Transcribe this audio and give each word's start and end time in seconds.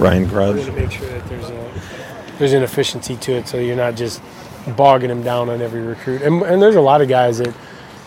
Ryan 0.00 0.26
Grubbs. 0.26 0.64
to 0.64 0.72
make 0.72 0.90
sure 0.90 1.08
that 1.08 1.28
there's 1.28 1.50
a 1.50 1.70
there's 2.38 2.52
an 2.54 2.62
efficiency 2.62 3.16
to 3.16 3.32
it, 3.32 3.46
so 3.46 3.58
you're 3.58 3.76
not 3.76 3.96
just 3.96 4.22
bogging 4.76 5.10
him 5.10 5.22
down 5.22 5.50
on 5.50 5.60
every 5.60 5.82
recruit. 5.82 6.22
And, 6.22 6.42
and 6.42 6.60
there's 6.60 6.76
a 6.76 6.80
lot 6.80 7.02
of 7.02 7.08
guys 7.08 7.38
that, 7.38 7.54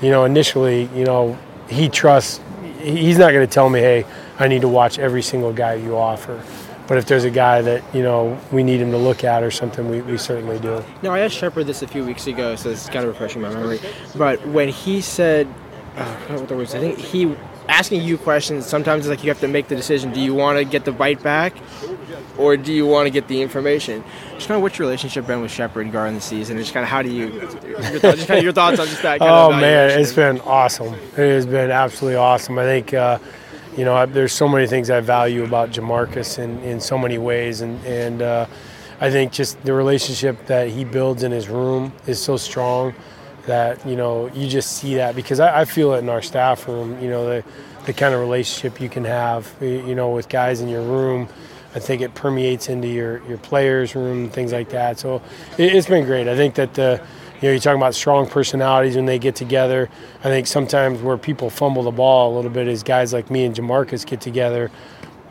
you 0.02 0.10
know, 0.10 0.26
initially, 0.26 0.90
you 0.96 1.06
know, 1.06 1.38
he 1.70 1.88
trusts. 1.88 2.42
He's 2.80 3.20
not 3.20 3.32
going 3.32 3.46
to 3.48 3.54
tell 3.54 3.70
me, 3.70 3.80
hey, 3.80 4.06
I 4.40 4.48
need 4.48 4.62
to 4.62 4.68
watch 4.68 4.98
every 4.98 5.22
single 5.22 5.54
guy 5.54 5.76
you 5.76 5.96
offer. 5.96 6.44
But 6.88 6.98
if 6.98 7.06
there's 7.06 7.24
a 7.24 7.30
guy 7.30 7.62
that 7.62 7.84
you 7.94 8.04
know 8.04 8.38
we 8.52 8.64
need 8.64 8.82
him 8.82 8.92
to 8.92 8.98
look 8.98 9.24
at 9.24 9.44
or 9.44 9.52
something, 9.52 9.88
we, 9.90 10.02
we 10.02 10.18
certainly 10.18 10.60
do. 10.60 10.84
Now, 11.02 11.14
I 11.14 11.20
asked 11.20 11.36
Shephard 11.36 11.66
this 11.66 11.82
a 11.82 11.88
few 11.88 12.04
weeks 12.04 12.28
ago, 12.28 12.56
so 12.56 12.70
it's 12.70 12.88
kind 12.90 13.06
of 13.06 13.08
refreshing 13.08 13.42
my 13.42 13.50
memory. 13.50 13.80
But 14.18 14.46
when 14.48 14.68
he 14.68 15.00
said, 15.00 15.48
uh, 15.96 16.02
I 16.02 16.28
don't 16.28 16.30
know 16.30 16.40
what 16.40 16.50
the 16.50 16.56
words, 16.56 16.76
I 16.76 16.80
think 16.80 16.98
he 16.98 17.36
asking 17.68 18.02
you 18.02 18.18
questions. 18.18 18.66
Sometimes 18.66 19.06
it's 19.06 19.10
like 19.10 19.24
you 19.24 19.30
have 19.30 19.40
to 19.42 19.48
make 19.48 19.68
the 19.68 19.76
decision: 19.76 20.12
do 20.12 20.20
you 20.20 20.34
want 20.34 20.58
to 20.58 20.66
get 20.66 20.86
the 20.86 20.92
bite 20.92 21.22
back, 21.24 21.54
or 22.38 22.58
do 22.58 22.74
you 22.74 22.86
want 22.86 23.08
to 23.08 23.10
get 23.10 23.28
the 23.28 23.42
information? 23.42 24.04
Just 24.36 24.48
kind 24.48 24.58
of 24.58 24.62
what's 24.62 24.78
your 24.78 24.88
relationship 24.88 25.28
been 25.28 25.42
with 25.42 25.52
Shephard 25.52 25.86
regarding 25.86 26.16
the 26.16 26.22
season, 26.22 26.58
and 26.58 26.66
just 26.66 26.74
kind 26.74 26.84
of 26.84 26.90
how 26.90 27.02
do 27.02 27.10
you, 27.10 27.28
your 27.28 28.00
thoughts, 28.00 28.18
just 28.18 28.28
kind 28.28 28.38
of 28.40 28.44
your 28.44 28.54
thoughts 28.54 28.80
on 28.80 28.88
just 28.88 29.02
that. 29.02 29.20
Kind 29.20 29.32
oh 29.32 29.54
of 29.54 29.62
man, 29.62 30.00
it's 30.00 30.14
been 30.14 30.40
awesome. 30.42 30.94
It 30.94 31.16
has 31.18 31.46
been 31.46 31.72
absolutely 31.72 32.18
awesome. 32.18 32.58
I 32.60 32.64
think 32.64 32.94
uh, 32.94 33.20
you 33.78 33.86
know 33.86 33.96
I, 33.96 34.06
there's 34.06 34.34
so 34.34 34.48
many 34.48 34.68
things 34.68 34.90
I 34.90 35.00
value 35.00 35.44
about 35.44 35.72
Jamarcus 35.72 36.40
in, 36.40 36.60
in 36.60 36.80
so 36.80 36.98
many 36.98 37.18
ways, 37.18 37.62
and 37.62 37.84
and 37.86 38.22
uh, 38.22 38.46
I 39.00 39.12
think 39.12 39.32
just 39.32 39.62
the 39.64 39.74
relationship 39.74 40.46
that 40.48 40.70
he 40.70 40.84
builds 40.84 41.24
in 41.24 41.32
his 41.32 41.50
room 41.50 41.94
is 42.08 42.22
so 42.22 42.38
strong 42.38 42.94
that 43.46 43.86
you 43.86 43.96
know 43.96 44.28
you 44.34 44.48
just 44.48 44.74
see 44.78 44.96
that 44.96 45.16
because 45.16 45.40
I, 45.40 45.62
I 45.62 45.66
feel 45.66 45.94
it 45.94 46.00
in 46.00 46.10
our 46.10 46.22
staff 46.22 46.68
room. 46.68 47.02
You 47.02 47.10
know 47.10 47.26
the 47.26 47.44
the 47.86 47.94
kind 47.94 48.14
of 48.14 48.22
relationship 48.22 48.80
you 48.80 48.90
can 48.90 49.04
have 49.06 49.52
you 49.62 49.96
know 49.96 50.10
with 50.12 50.30
guys 50.30 50.62
in 50.62 50.70
your 50.70 50.84
room. 50.84 51.28
I 51.76 51.80
think 51.80 52.02
it 52.02 52.14
permeates 52.14 52.70
into 52.70 52.88
your, 52.88 53.26
your 53.28 53.40
players' 53.40 53.96
room, 53.96 54.30
things 54.30 54.52
like 54.54 54.70
that. 54.70 55.00
So 55.00 55.22
it, 55.58 55.74
it's 55.74 55.88
been 55.88 56.06
great. 56.06 56.28
I 56.28 56.36
think 56.36 56.56
that 56.56 56.76
the, 56.76 57.02
you 57.42 57.48
know, 57.48 57.52
you're 57.52 57.60
talking 57.60 57.82
about 57.82 57.96
strong 57.96 58.28
personalities 58.28 58.96
when 58.96 59.06
they 59.06 59.18
get 59.18 59.36
together. 59.36 59.90
I 60.20 60.24
think 60.24 60.46
sometimes 60.46 61.02
where 61.02 61.18
people 61.18 61.50
fumble 61.50 61.84
the 61.84 61.92
ball 61.92 62.34
a 62.34 62.36
little 62.36 62.52
bit 62.52 62.68
is 62.68 62.84
guys 62.84 63.12
like 63.12 63.32
me 63.32 63.46
and 63.46 63.56
Jamarcus 63.56 64.06
get 64.06 64.22
together, 64.22 64.70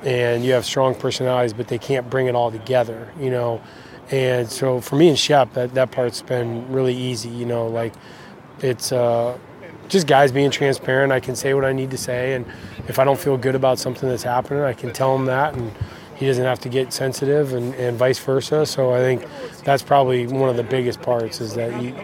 and 0.02 0.44
you 0.44 0.52
have 0.52 0.64
strong 0.64 0.96
personalities, 0.96 1.52
but 1.52 1.68
they 1.68 1.78
can't 1.78 2.10
bring 2.10 2.26
it 2.26 2.34
all 2.34 2.50
together, 2.50 3.12
you 3.20 3.30
know. 3.30 3.60
And 4.12 4.48
so 4.48 4.80
for 4.80 4.96
me 4.96 5.08
and 5.08 5.18
Shep, 5.18 5.54
that, 5.54 5.72
that 5.74 5.90
part's 5.90 6.20
been 6.20 6.70
really 6.70 6.94
easy, 6.94 7.30
you 7.30 7.46
know, 7.46 7.66
like 7.66 7.94
it's 8.60 8.92
uh, 8.92 9.38
just 9.88 10.06
guys 10.06 10.30
being 10.30 10.50
transparent. 10.50 11.12
I 11.12 11.18
can 11.18 11.34
say 11.34 11.54
what 11.54 11.64
I 11.64 11.72
need 11.72 11.90
to 11.92 11.98
say, 11.98 12.34
and 12.34 12.44
if 12.88 12.98
I 12.98 13.04
don't 13.04 13.18
feel 13.18 13.38
good 13.38 13.54
about 13.54 13.78
something 13.78 14.08
that's 14.08 14.22
happening, 14.22 14.62
I 14.62 14.74
can 14.74 14.92
tell 14.92 15.16
him 15.16 15.24
that, 15.26 15.54
and 15.54 15.72
he 16.14 16.26
doesn't 16.26 16.44
have 16.44 16.60
to 16.60 16.68
get 16.68 16.92
sensitive, 16.92 17.54
and, 17.54 17.74
and 17.76 17.96
vice 17.96 18.18
versa. 18.18 18.66
So 18.66 18.92
I 18.92 18.98
think 18.98 19.24
that's 19.64 19.82
probably 19.82 20.26
one 20.26 20.50
of 20.50 20.56
the 20.56 20.62
biggest 20.62 21.00
parts 21.00 21.40
is 21.40 21.54
that 21.54 21.82
you, 21.82 21.94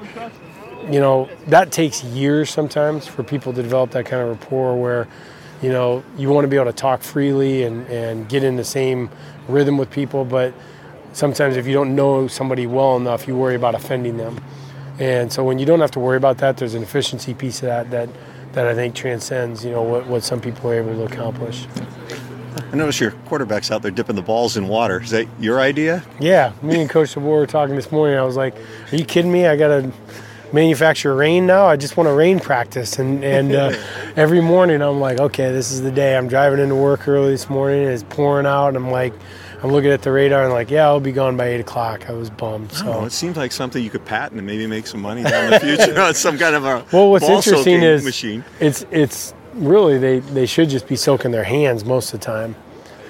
you 0.91 1.01
know, 1.01 1.29
that 1.49 1.71
takes 1.71 2.03
years 2.03 2.49
sometimes 2.49 3.07
for 3.07 3.23
people 3.23 3.53
to 3.53 3.63
develop 3.63 3.91
that 3.91 4.07
kind 4.07 4.23
of 4.23 4.31
rapport 4.31 4.81
where, 4.81 5.07
you 5.61 5.69
know, 5.69 6.03
you 6.17 6.31
want 6.31 6.45
to 6.45 6.49
be 6.49 6.57
able 6.57 6.73
to 6.73 6.73
talk 6.73 7.03
freely 7.03 7.65
and, 7.65 7.87
and 7.89 8.29
get 8.31 8.43
in 8.43 8.57
the 8.57 8.65
same 8.65 9.11
rhythm 9.47 9.77
with 9.77 9.91
people, 9.91 10.25
but 10.25 10.55
sometimes 11.13 11.57
if 11.57 11.67
you 11.67 11.73
don't 11.73 11.95
know 11.95 12.29
somebody 12.29 12.67
well 12.67 12.97
enough, 12.97 13.27
you 13.27 13.37
worry 13.37 13.55
about 13.55 13.75
offending 13.75 14.17
them. 14.17 14.41
And 14.99 15.33
so 15.33 15.45
when 15.45 15.59
you 15.59 15.67
don't 15.67 15.81
have 15.81 15.93
to 15.93 16.01
worry 16.01 16.17
about 16.17 16.39
that, 16.39 16.57
there's 16.57 16.75
an 16.75 16.83
efficiency 16.83 17.35
piece 17.35 17.63
of 17.63 17.67
that 17.67 17.91
that, 17.91 18.09
that 18.53 18.67
I 18.67 18.75
think 18.75 18.95
transcends, 18.95 19.65
you 19.65 19.71
know, 19.71 19.83
what, 19.83 20.07
what 20.07 20.23
some 20.25 20.41
people 20.41 20.71
are 20.71 20.75
able 20.75 20.95
to 20.95 21.13
accomplish. 21.13 21.67
I 22.71 22.77
notice 22.77 23.01
your 23.01 23.13
quarterback's 23.13 23.71
out 23.71 23.83
there 23.83 23.91
dipping 23.91 24.17
the 24.17 24.23
balls 24.23 24.57
in 24.57 24.69
water. 24.69 25.01
Is 25.01 25.11
that 25.11 25.27
your 25.41 25.61
idea? 25.61 26.03
Yeah, 26.21 26.53
me 26.61 26.81
and 26.81 26.91
Coach 26.91 27.15
DeBoer 27.15 27.23
were 27.23 27.47
talking 27.47 27.77
this 27.77 27.91
morning. 27.91 28.19
I 28.19 28.23
was 28.23 28.37
like, 28.37 28.55
"Are 28.93 28.97
you 28.97 29.05
kidding 29.05 29.33
me? 29.33 29.47
I 29.47 29.57
got 29.57 29.69
to 29.69 29.93
manufacture 30.53 31.15
rain 31.15 31.47
now. 31.47 31.67
I 31.67 31.77
just 31.77 31.97
want 31.97 32.09
to 32.09 32.13
rain 32.13 32.41
practice." 32.41 32.99
And 32.99 33.25
and 33.25 33.55
uh, 33.55 33.73
every 34.17 34.43
morning 34.43 34.83
I'm 34.83 35.01
like, 35.01 35.19
"Okay, 35.19 35.51
this 35.53 35.71
is 35.71 35.81
the 35.83 35.91
day." 35.91 36.17
I'm 36.17 36.29
driving 36.29 36.59
into 36.59 36.75
work 36.75 37.09
early 37.09 37.31
this 37.31 37.49
morning. 37.49 37.85
It's 37.85 38.03
pouring 38.03 38.47
out, 38.47 38.69
and 38.69 38.77
I'm 38.77 38.91
like, 38.91 39.15
I'm 39.63 39.73
looking 39.73 39.91
at 39.91 40.03
the 40.03 40.13
radar 40.13 40.45
and 40.45 40.53
like, 40.53 40.71
"Yeah, 40.71 40.87
I'll 40.87 41.01
be 41.01 41.13
gone 41.13 41.37
by 41.37 41.49
eight 41.49 41.61
o'clock." 41.61 42.09
I 42.09 42.13
was 42.13 42.31
bummed. 42.31 42.71
I 42.75 42.79
don't 42.79 42.87
know. 42.87 42.93
So 43.01 43.05
It 43.07 43.13
seems 43.13 43.37
like 43.37 43.53
something 43.53 43.83
you 43.83 43.91
could 43.91 44.05
patent 44.05 44.39
and 44.39 44.47
maybe 44.47 44.67
make 44.67 44.87
some 44.87 45.03
money 45.03 45.23
down 45.23 45.51
the 45.51 45.61
future 45.61 46.01
on 46.01 46.15
some 46.15 46.39
kind 46.39 46.55
of 46.55 46.65
a 46.65 46.85
well, 46.93 47.11
what's 47.11 47.29
interesting 47.29 47.83
is 47.83 48.05
machine. 48.05 48.45
it's 48.61 48.85
it's 48.91 49.35
really 49.55 49.99
they 49.99 50.21
they 50.21 50.47
should 50.47 50.69
just 50.69 50.87
be 50.87 50.95
soaking 50.97 51.33
their 51.33 51.45
hands 51.45 51.85
most 51.85 52.15
of 52.15 52.21
the 52.21 52.25
time, 52.27 52.55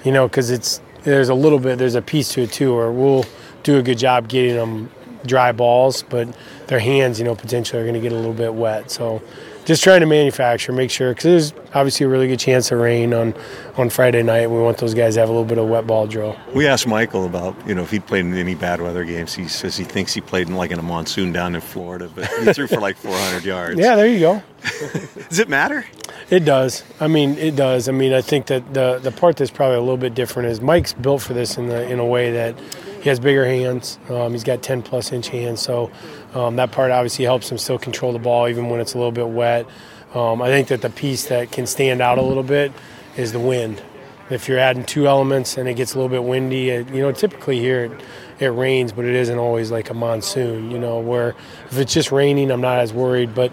you 0.05 0.13
know, 0.13 0.27
because 0.27 0.51
it's 0.51 0.81
there's 1.03 1.29
a 1.29 1.35
little 1.35 1.59
bit 1.59 1.79
there's 1.79 1.95
a 1.95 2.03
piece 2.03 2.31
to 2.31 2.43
it 2.43 2.53
too, 2.53 2.75
where 2.75 2.91
we'll 2.91 3.25
do 3.63 3.79
a 3.79 3.83
good 3.83 3.99
job 3.99 4.29
getting 4.29 4.57
them 4.57 4.91
dry 5.27 5.53
balls, 5.53 6.03
but 6.09 6.29
their 6.69 6.79
hands, 6.79 7.19
you 7.19 7.25
know, 7.25 7.35
potentially 7.35 7.81
are 7.81 7.85
going 7.85 7.95
to 7.95 8.01
get 8.01 8.13
a 8.13 8.17
little 8.17 8.33
bit 8.33 8.55
wet. 8.55 8.91
So 8.91 9.21
just 9.69 9.85
trying 9.85 10.01
to 10.01 10.07
manufacture, 10.07 10.73
make 10.73 10.91
sure, 10.91 11.11
because 11.11 11.25
there's 11.25 11.53
obviously 11.75 12.07
a 12.07 12.09
really 12.09 12.27
good 12.27 12.39
chance 12.39 12.73
of 12.73 12.81
rain 12.81 13.13
on 13.13 13.35
on 13.77 13.91
Friday 13.91 14.23
night. 14.23 14.51
We 14.51 14.59
want 14.59 14.79
those 14.79 14.95
guys 14.95 15.15
to 15.15 15.21
have 15.21 15.29
a 15.29 15.33
little 15.33 15.45
bit 15.45 15.59
of 15.59 15.69
wet 15.69 15.87
ball 15.87 16.07
drill. 16.07 16.37
We 16.55 16.67
asked 16.67 16.87
Michael 16.87 17.27
about 17.27 17.55
you 17.69 17.75
know 17.75 17.83
if 17.83 17.91
he'd 17.91 18.07
played 18.07 18.25
in 18.25 18.33
any 18.33 18.55
bad 18.55 18.81
weather 18.81 19.05
games. 19.05 19.35
He 19.35 19.47
says 19.47 19.77
he 19.77 19.85
thinks 19.85 20.15
he 20.15 20.23
played 20.23 20.49
in 20.49 20.57
like 20.57 20.71
in 20.71 20.79
a 20.79 20.83
monsoon 20.83 21.33
down 21.33 21.55
in 21.55 21.61
Florida, 21.61 22.11
but 22.15 22.27
he 22.41 22.51
threw 22.55 22.67
for 22.67 22.81
like 22.81 22.97
400 22.97 23.45
yards. 23.45 23.79
Yeah, 23.79 23.95
there 23.95 24.09
you 24.09 24.21
go. 24.21 24.43
Does 25.29 25.39
it 25.39 25.51
matter? 25.51 25.85
It 26.31 26.45
does. 26.47 26.83
I 27.01 27.09
mean, 27.09 27.39
it 27.39 27.55
does. 27.55 27.89
I 27.89 27.93
mean, 27.93 28.13
I 28.13 28.23
think 28.23 28.47
that 28.47 28.73
the 28.73 28.99
the 29.03 29.13
part 29.13 29.37
that's 29.37 29.51
probably 29.51 29.77
a 29.77 29.81
little 29.81 29.99
bit 29.99 30.15
different 30.15 30.49
is 30.49 30.63
Mike's 30.63 30.95
built 30.95 31.21
for 31.23 31.35
this 31.35 31.59
in 31.59 31.69
the 31.69 31.89
in 31.91 31.99
a 31.99 32.07
way 32.07 32.33
that 32.33 32.59
he 33.03 33.09
has 33.09 33.21
bigger 33.21 33.45
hands. 33.45 33.99
Um, 34.09 34.33
he's 34.33 34.45
got 34.45 34.63
10 34.63 34.83
plus 34.83 35.13
inch 35.13 35.29
hands, 35.29 35.61
so 35.61 35.91
um, 36.35 36.57
that 36.57 36.73
part 36.73 36.91
obviously 36.91 37.25
helps 37.25 37.51
him 37.51 37.59
still 37.59 37.79
control 37.79 38.13
the 38.13 38.19
ball 38.19 38.49
even 38.49 38.69
when 38.69 38.81
it's 38.81 38.95
a 38.95 38.99
little 38.99 39.13
bit 39.13 39.29
wet. 39.29 39.67
Um, 40.15 40.41
I 40.41 40.49
think 40.49 40.69
that 40.69 40.83
the 40.83 40.91
piece 40.91 41.27
that 41.27 41.53
can 41.53 41.67
stand 41.67 42.01
out 42.01 42.19
a 42.19 42.23
little 42.23 42.43
bit 42.43 42.73
is 43.17 43.33
the 43.33 43.41
wind. 43.41 43.83
If 44.31 44.49
you're 44.49 44.59
adding 44.59 44.85
two 44.85 45.07
elements 45.07 45.57
and 45.57 45.69
it 45.69 45.75
gets 45.75 45.95
a 45.95 45.97
little 45.97 46.11
bit 46.11 46.23
windy, 46.23 46.71
it, 46.71 46.89
you 46.91 47.01
know, 47.01 47.13
typically 47.13 47.59
here 47.59 47.85
it, 47.85 47.93
it 48.41 48.49
rains, 48.49 48.93
but 48.93 49.05
it 49.05 49.15
isn't 49.15 49.39
always 49.39 49.71
like 49.71 49.91
a 49.91 49.95
monsoon. 49.95 50.71
You 50.71 50.79
know, 50.79 51.01
where 51.01 51.31
if 51.71 51.79
it's 51.79 51.93
just 51.93 52.13
raining, 52.13 52.51
I'm 52.51 52.61
not 52.61 52.79
as 52.79 52.93
worried, 52.93 53.35
but 53.35 53.51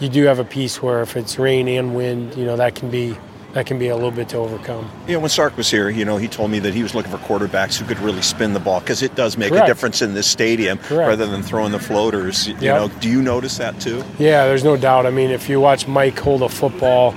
you 0.00 0.08
do 0.08 0.24
have 0.24 0.38
a 0.38 0.44
piece 0.44 0.82
where 0.82 1.02
if 1.02 1.16
it's 1.16 1.38
rain 1.38 1.68
and 1.68 1.94
wind, 1.94 2.36
you 2.36 2.44
know, 2.44 2.56
that 2.56 2.74
can 2.74 2.90
be 2.90 3.16
that 3.58 3.66
can 3.66 3.76
be 3.76 3.88
a 3.88 3.94
little 3.96 4.12
bit 4.12 4.28
to 4.28 4.36
overcome. 4.36 4.88
Yeah, 5.08 5.16
when 5.16 5.30
Sark 5.30 5.56
was 5.56 5.68
here, 5.68 5.90
you 5.90 6.04
know, 6.04 6.16
he 6.16 6.28
told 6.28 6.48
me 6.52 6.60
that 6.60 6.74
he 6.74 6.82
was 6.84 6.94
looking 6.94 7.10
for 7.10 7.18
quarterbacks 7.18 7.76
who 7.76 7.84
could 7.84 7.98
really 7.98 8.22
spin 8.22 8.52
the 8.52 8.60
ball 8.60 8.78
because 8.78 9.02
it 9.02 9.16
does 9.16 9.36
make 9.36 9.50
Correct. 9.50 9.64
a 9.64 9.66
difference 9.66 10.00
in 10.00 10.14
this 10.14 10.28
stadium 10.28 10.78
Correct. 10.78 11.08
rather 11.08 11.26
than 11.26 11.42
throwing 11.42 11.72
the 11.72 11.80
floaters. 11.80 12.46
You 12.46 12.54
Yep. 12.60 12.76
know, 12.76 12.88
do 13.00 13.08
you 13.08 13.20
notice 13.20 13.58
that 13.58 13.80
too? 13.80 14.04
Yeah, 14.20 14.46
there's 14.46 14.62
no 14.62 14.76
doubt. 14.76 15.06
I 15.06 15.10
mean, 15.10 15.30
if 15.30 15.48
you 15.48 15.58
watch 15.58 15.88
Mike 15.88 16.16
hold 16.20 16.42
a 16.42 16.48
football, 16.48 17.16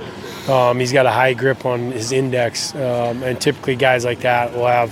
um, 0.50 0.80
he's 0.80 0.92
got 0.92 1.06
a 1.06 1.12
high 1.12 1.34
grip 1.36 1.64
on 1.64 1.92
his 1.92 2.12
index, 2.12 2.74
um, 2.74 3.22
and 3.22 3.40
typically 3.40 3.76
guys 3.76 4.04
like 4.04 4.22
that 4.22 4.52
will 4.56 4.66
have 4.66 4.92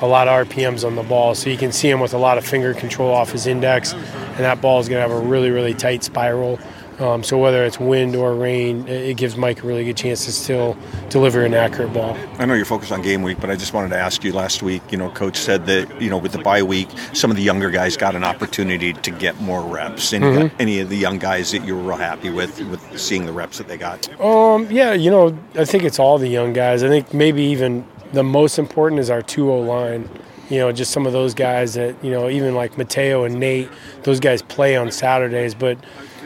a 0.00 0.06
lot 0.06 0.28
of 0.28 0.46
RPMs 0.48 0.82
on 0.86 0.96
the 0.96 1.02
ball, 1.02 1.34
so 1.34 1.50
you 1.50 1.58
can 1.58 1.72
see 1.72 1.90
him 1.90 2.00
with 2.00 2.14
a 2.14 2.18
lot 2.18 2.38
of 2.38 2.46
finger 2.46 2.72
control 2.72 3.12
off 3.12 3.32
his 3.32 3.46
index, 3.46 3.92
and 3.92 4.38
that 4.38 4.62
ball 4.62 4.80
is 4.80 4.88
going 4.88 5.02
to 5.02 5.06
have 5.06 5.10
a 5.14 5.26
really, 5.26 5.50
really 5.50 5.74
tight 5.74 6.02
spiral. 6.04 6.58
Um, 6.98 7.22
so 7.22 7.36
whether 7.36 7.64
it's 7.64 7.78
wind 7.78 8.16
or 8.16 8.34
rain, 8.34 8.88
it 8.88 9.16
gives 9.18 9.36
Mike 9.36 9.62
a 9.62 9.66
really 9.66 9.84
good 9.84 9.96
chance 9.98 10.24
to 10.24 10.32
still 10.32 10.76
deliver 11.10 11.44
an 11.44 11.52
accurate 11.52 11.92
ball. 11.92 12.16
I 12.38 12.46
know 12.46 12.54
you're 12.54 12.64
focused 12.64 12.90
on 12.92 13.02
game 13.02 13.22
week, 13.22 13.38
but 13.40 13.50
I 13.50 13.56
just 13.56 13.74
wanted 13.74 13.90
to 13.90 13.98
ask 13.98 14.24
you 14.24 14.32
last 14.32 14.62
week, 14.62 14.80
you 14.90 14.96
know, 14.96 15.10
coach 15.10 15.36
said 15.36 15.66
that, 15.66 16.00
you 16.00 16.08
know, 16.08 16.16
with 16.16 16.32
the 16.32 16.38
bye 16.38 16.62
week, 16.62 16.88
some 17.12 17.30
of 17.30 17.36
the 17.36 17.42
younger 17.42 17.70
guys 17.70 17.96
got 17.96 18.14
an 18.14 18.24
opportunity 18.24 18.94
to 18.94 19.10
get 19.10 19.38
more 19.42 19.62
reps. 19.62 20.12
Any, 20.14 20.24
Mhm. 20.26 20.50
any 20.58 20.80
of 20.80 20.88
the 20.88 20.96
young 20.96 21.18
guys 21.18 21.50
that 21.52 21.64
you 21.66 21.76
were 21.76 21.82
real 21.82 21.96
happy 21.98 22.30
with, 22.30 22.58
with 22.70 22.80
seeing 22.98 23.26
the 23.26 23.32
reps 23.32 23.58
that 23.58 23.68
they 23.68 23.76
got? 23.76 24.08
Um, 24.20 24.66
yeah, 24.70 24.92
you 24.94 25.10
know, 25.10 25.36
I 25.58 25.64
think 25.66 25.84
it's 25.84 25.98
all 25.98 26.16
the 26.16 26.28
young 26.28 26.52
guys. 26.54 26.82
I 26.82 26.88
think 26.88 27.12
maybe 27.12 27.42
even 27.44 27.84
the 28.14 28.22
most 28.24 28.58
important 28.58 29.00
is 29.00 29.10
our 29.10 29.20
2 29.22 29.44
0 29.46 29.60
line. 29.60 30.08
you 30.48 30.60
know, 30.60 30.70
just 30.70 30.92
some 30.92 31.06
of 31.08 31.12
those 31.12 31.34
guys 31.34 31.74
that, 31.74 31.92
you 32.04 32.10
know, 32.12 32.28
even 32.28 32.54
like 32.54 32.78
Mateo 32.78 33.24
and 33.24 33.34
Nate, 33.40 33.68
those 34.04 34.20
guys 34.20 34.42
play 34.42 34.76
on 34.76 34.92
Saturdays, 34.92 35.56
but, 35.56 35.76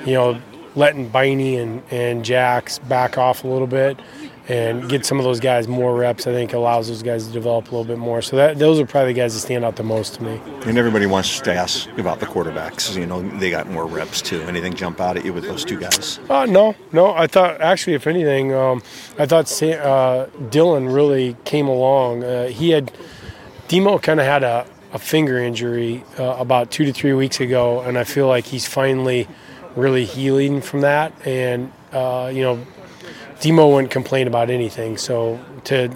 you 0.04 0.12
know, 0.12 0.38
letting 0.80 1.10
Biney 1.10 1.58
and, 1.58 1.82
and 1.90 2.24
Jax 2.24 2.78
back 2.78 3.18
off 3.18 3.44
a 3.44 3.46
little 3.46 3.66
bit 3.66 4.00
and 4.48 4.88
get 4.88 5.04
some 5.04 5.18
of 5.18 5.24
those 5.24 5.38
guys 5.38 5.68
more 5.68 5.94
reps, 5.94 6.26
I 6.26 6.32
think 6.32 6.54
allows 6.54 6.88
those 6.88 7.02
guys 7.02 7.26
to 7.26 7.32
develop 7.32 7.68
a 7.68 7.76
little 7.76 7.84
bit 7.84 7.98
more. 7.98 8.22
So 8.22 8.36
that 8.36 8.58
those 8.58 8.80
are 8.80 8.86
probably 8.86 9.12
the 9.12 9.20
guys 9.20 9.34
that 9.34 9.40
stand 9.40 9.64
out 9.64 9.76
the 9.76 9.84
most 9.84 10.14
to 10.14 10.24
me. 10.24 10.40
And 10.66 10.78
everybody 10.78 11.04
wants 11.06 11.38
to 11.40 11.54
ask 11.54 11.86
about 11.98 12.18
the 12.18 12.26
quarterbacks. 12.26 12.96
You 12.98 13.06
know, 13.06 13.22
they 13.38 13.50
got 13.50 13.68
more 13.68 13.86
reps 13.86 14.22
too. 14.22 14.40
Anything 14.42 14.74
jump 14.74 15.00
out 15.00 15.18
at 15.18 15.24
you 15.24 15.34
with 15.34 15.44
those 15.44 15.64
two 15.64 15.78
guys? 15.78 16.18
Uh, 16.30 16.46
no, 16.46 16.74
no. 16.92 17.12
I 17.12 17.26
thought 17.26 17.60
actually, 17.60 17.94
if 17.94 18.06
anything, 18.06 18.54
um, 18.54 18.82
I 19.18 19.26
thought 19.26 19.44
uh, 19.62 20.26
Dylan 20.48 20.92
really 20.92 21.36
came 21.44 21.68
along. 21.68 22.24
Uh, 22.24 22.48
he 22.48 22.70
had 22.70 22.90
Demo 23.68 23.98
kind 23.98 24.18
of 24.18 24.26
had 24.26 24.42
a, 24.42 24.66
a, 24.94 24.98
finger 24.98 25.38
injury 25.38 26.02
uh, 26.18 26.36
about 26.38 26.72
two 26.72 26.84
to 26.86 26.92
three 26.92 27.12
weeks 27.12 27.38
ago, 27.38 27.82
and 27.82 27.96
I 27.96 28.02
feel 28.02 28.26
like 28.26 28.46
he's 28.46 28.66
finally 28.66 29.28
really 29.76 30.04
healing 30.04 30.60
from 30.60 30.82
that. 30.82 31.12
And 31.26 31.72
uh, 31.92 32.30
you 32.32 32.42
know, 32.42 32.64
Demo 33.40 33.68
wouldn't 33.74 33.90
complain 33.90 34.26
about 34.26 34.50
anything. 34.50 34.96
So 34.96 35.40
to 35.64 35.90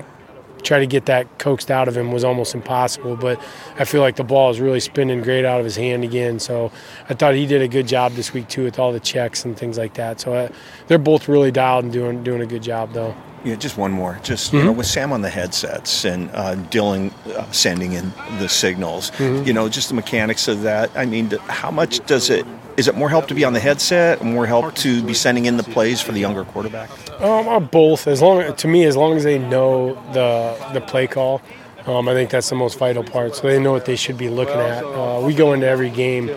try 0.62 0.79
to 0.79 0.87
get 0.87 1.06
that 1.06 1.38
coaxed 1.38 1.71
out 1.71 1.88
of 1.88 1.97
him 1.97 2.11
was 2.11 2.25
almost 2.25 2.55
impossible. 2.55 3.17
But 3.17 3.41
I 3.79 3.85
feel 3.85 4.00
like 4.00 4.17
the 4.17 4.25
ball 4.25 4.50
is 4.50 4.61
really 4.61 4.81
spinning 4.81 5.23
great 5.23 5.44
out 5.44 5.61
of 5.61 5.65
his 5.65 5.76
hand 5.76 6.05
again. 6.05 6.38
So 6.38 6.73
I 7.09 7.15
thought 7.15 7.35
he 7.35 7.47
did 7.47 7.62
a 7.62 7.69
good 7.69 7.87
job 7.87 8.12
this 8.12 8.32
week 8.32 8.49
too 8.49 8.65
with 8.65 8.79
all 8.79 8.93
the 8.93 9.00
checks 9.00 9.44
and 9.44 9.56
things 9.56 9.79
like 9.79 9.94
that. 9.94 10.20
So 10.20 10.32
I, 10.32 10.37
uh, 10.37 10.49
they're 10.87 10.99
both 10.99 11.29
really 11.29 11.50
dialed 11.50 11.85
and 11.85 11.93
doing 11.93 12.25
doing 12.25 12.41
a 12.41 12.47
good 12.47 12.62
job 12.62 12.93
though. 12.93 13.15
Yeah, 13.44 13.56
just 13.56 13.76
one 13.76 13.93
more. 13.93 14.19
Just 14.23 14.49
mm-hmm. 14.49 14.56
you 14.56 14.64
know, 14.64 14.73
with 14.73 14.87
Sam 14.87 15.12
on 15.12 15.20
the 15.20 15.29
headsets 15.29 16.05
and 16.05 16.31
uh, 16.31 16.56
Dylan 16.70 17.12
uh, 17.29 17.50
sending 17.52 17.93
in 17.93 18.11
the 18.38 18.49
signals, 18.49 19.11
mm-hmm. 19.12 19.46
you 19.46 19.52
know, 19.52 19.69
just 19.69 19.91
the 19.91 19.94
mechanics 19.94 20.49
of 20.49 20.62
that. 20.62 20.91
I 20.96 21.05
mean, 21.05 21.31
how 21.49 21.70
much 21.70 22.05
does 22.06 22.31
it 22.31 22.46
is 22.76 22.88
it 22.88 22.96
more 22.96 23.08
help 23.08 23.29
to 23.29 23.35
be 23.35 23.44
on 23.44 23.52
the 23.52 23.61
headset, 23.61 24.23
more 24.25 24.46
help 24.46 24.75
to 24.76 25.02
be 25.02 25.14
sending 25.14 25.44
in 25.44 25.56
the 25.56 25.62
plays 25.62 26.00
for 26.00 26.12
the 26.12 26.20
younger 26.20 26.44
quarterback? 26.44 26.91
Um, 27.20 27.46
uh, 27.46 27.61
both. 27.61 28.08
As 28.08 28.20
long 28.20 28.55
to 28.55 28.69
me, 28.69 28.85
as 28.85 28.96
long 28.96 29.17
as 29.17 29.25
they 29.25 29.38
know 29.38 29.94
the 30.12 30.56
the 30.73 30.81
play 30.81 31.06
call, 31.06 31.43
um, 31.87 32.08
I 32.08 32.14
think 32.14 32.31
that's 32.31 32.49
the 32.49 32.56
most 32.56 32.79
vital 32.79 33.05
part. 33.05 33.37
So 33.37 33.46
they 33.46 33.61
know 33.61 33.73
what 33.73 33.85
they 33.85 33.96
should 33.96 34.17
be 34.17 34.31
looking 34.31 34.56
at. 34.56 34.85
Uh, 34.85 35.20
we 35.23 35.35
go 35.35 35.52
into 35.52 35.67
every 35.67 35.91
game 35.91 36.31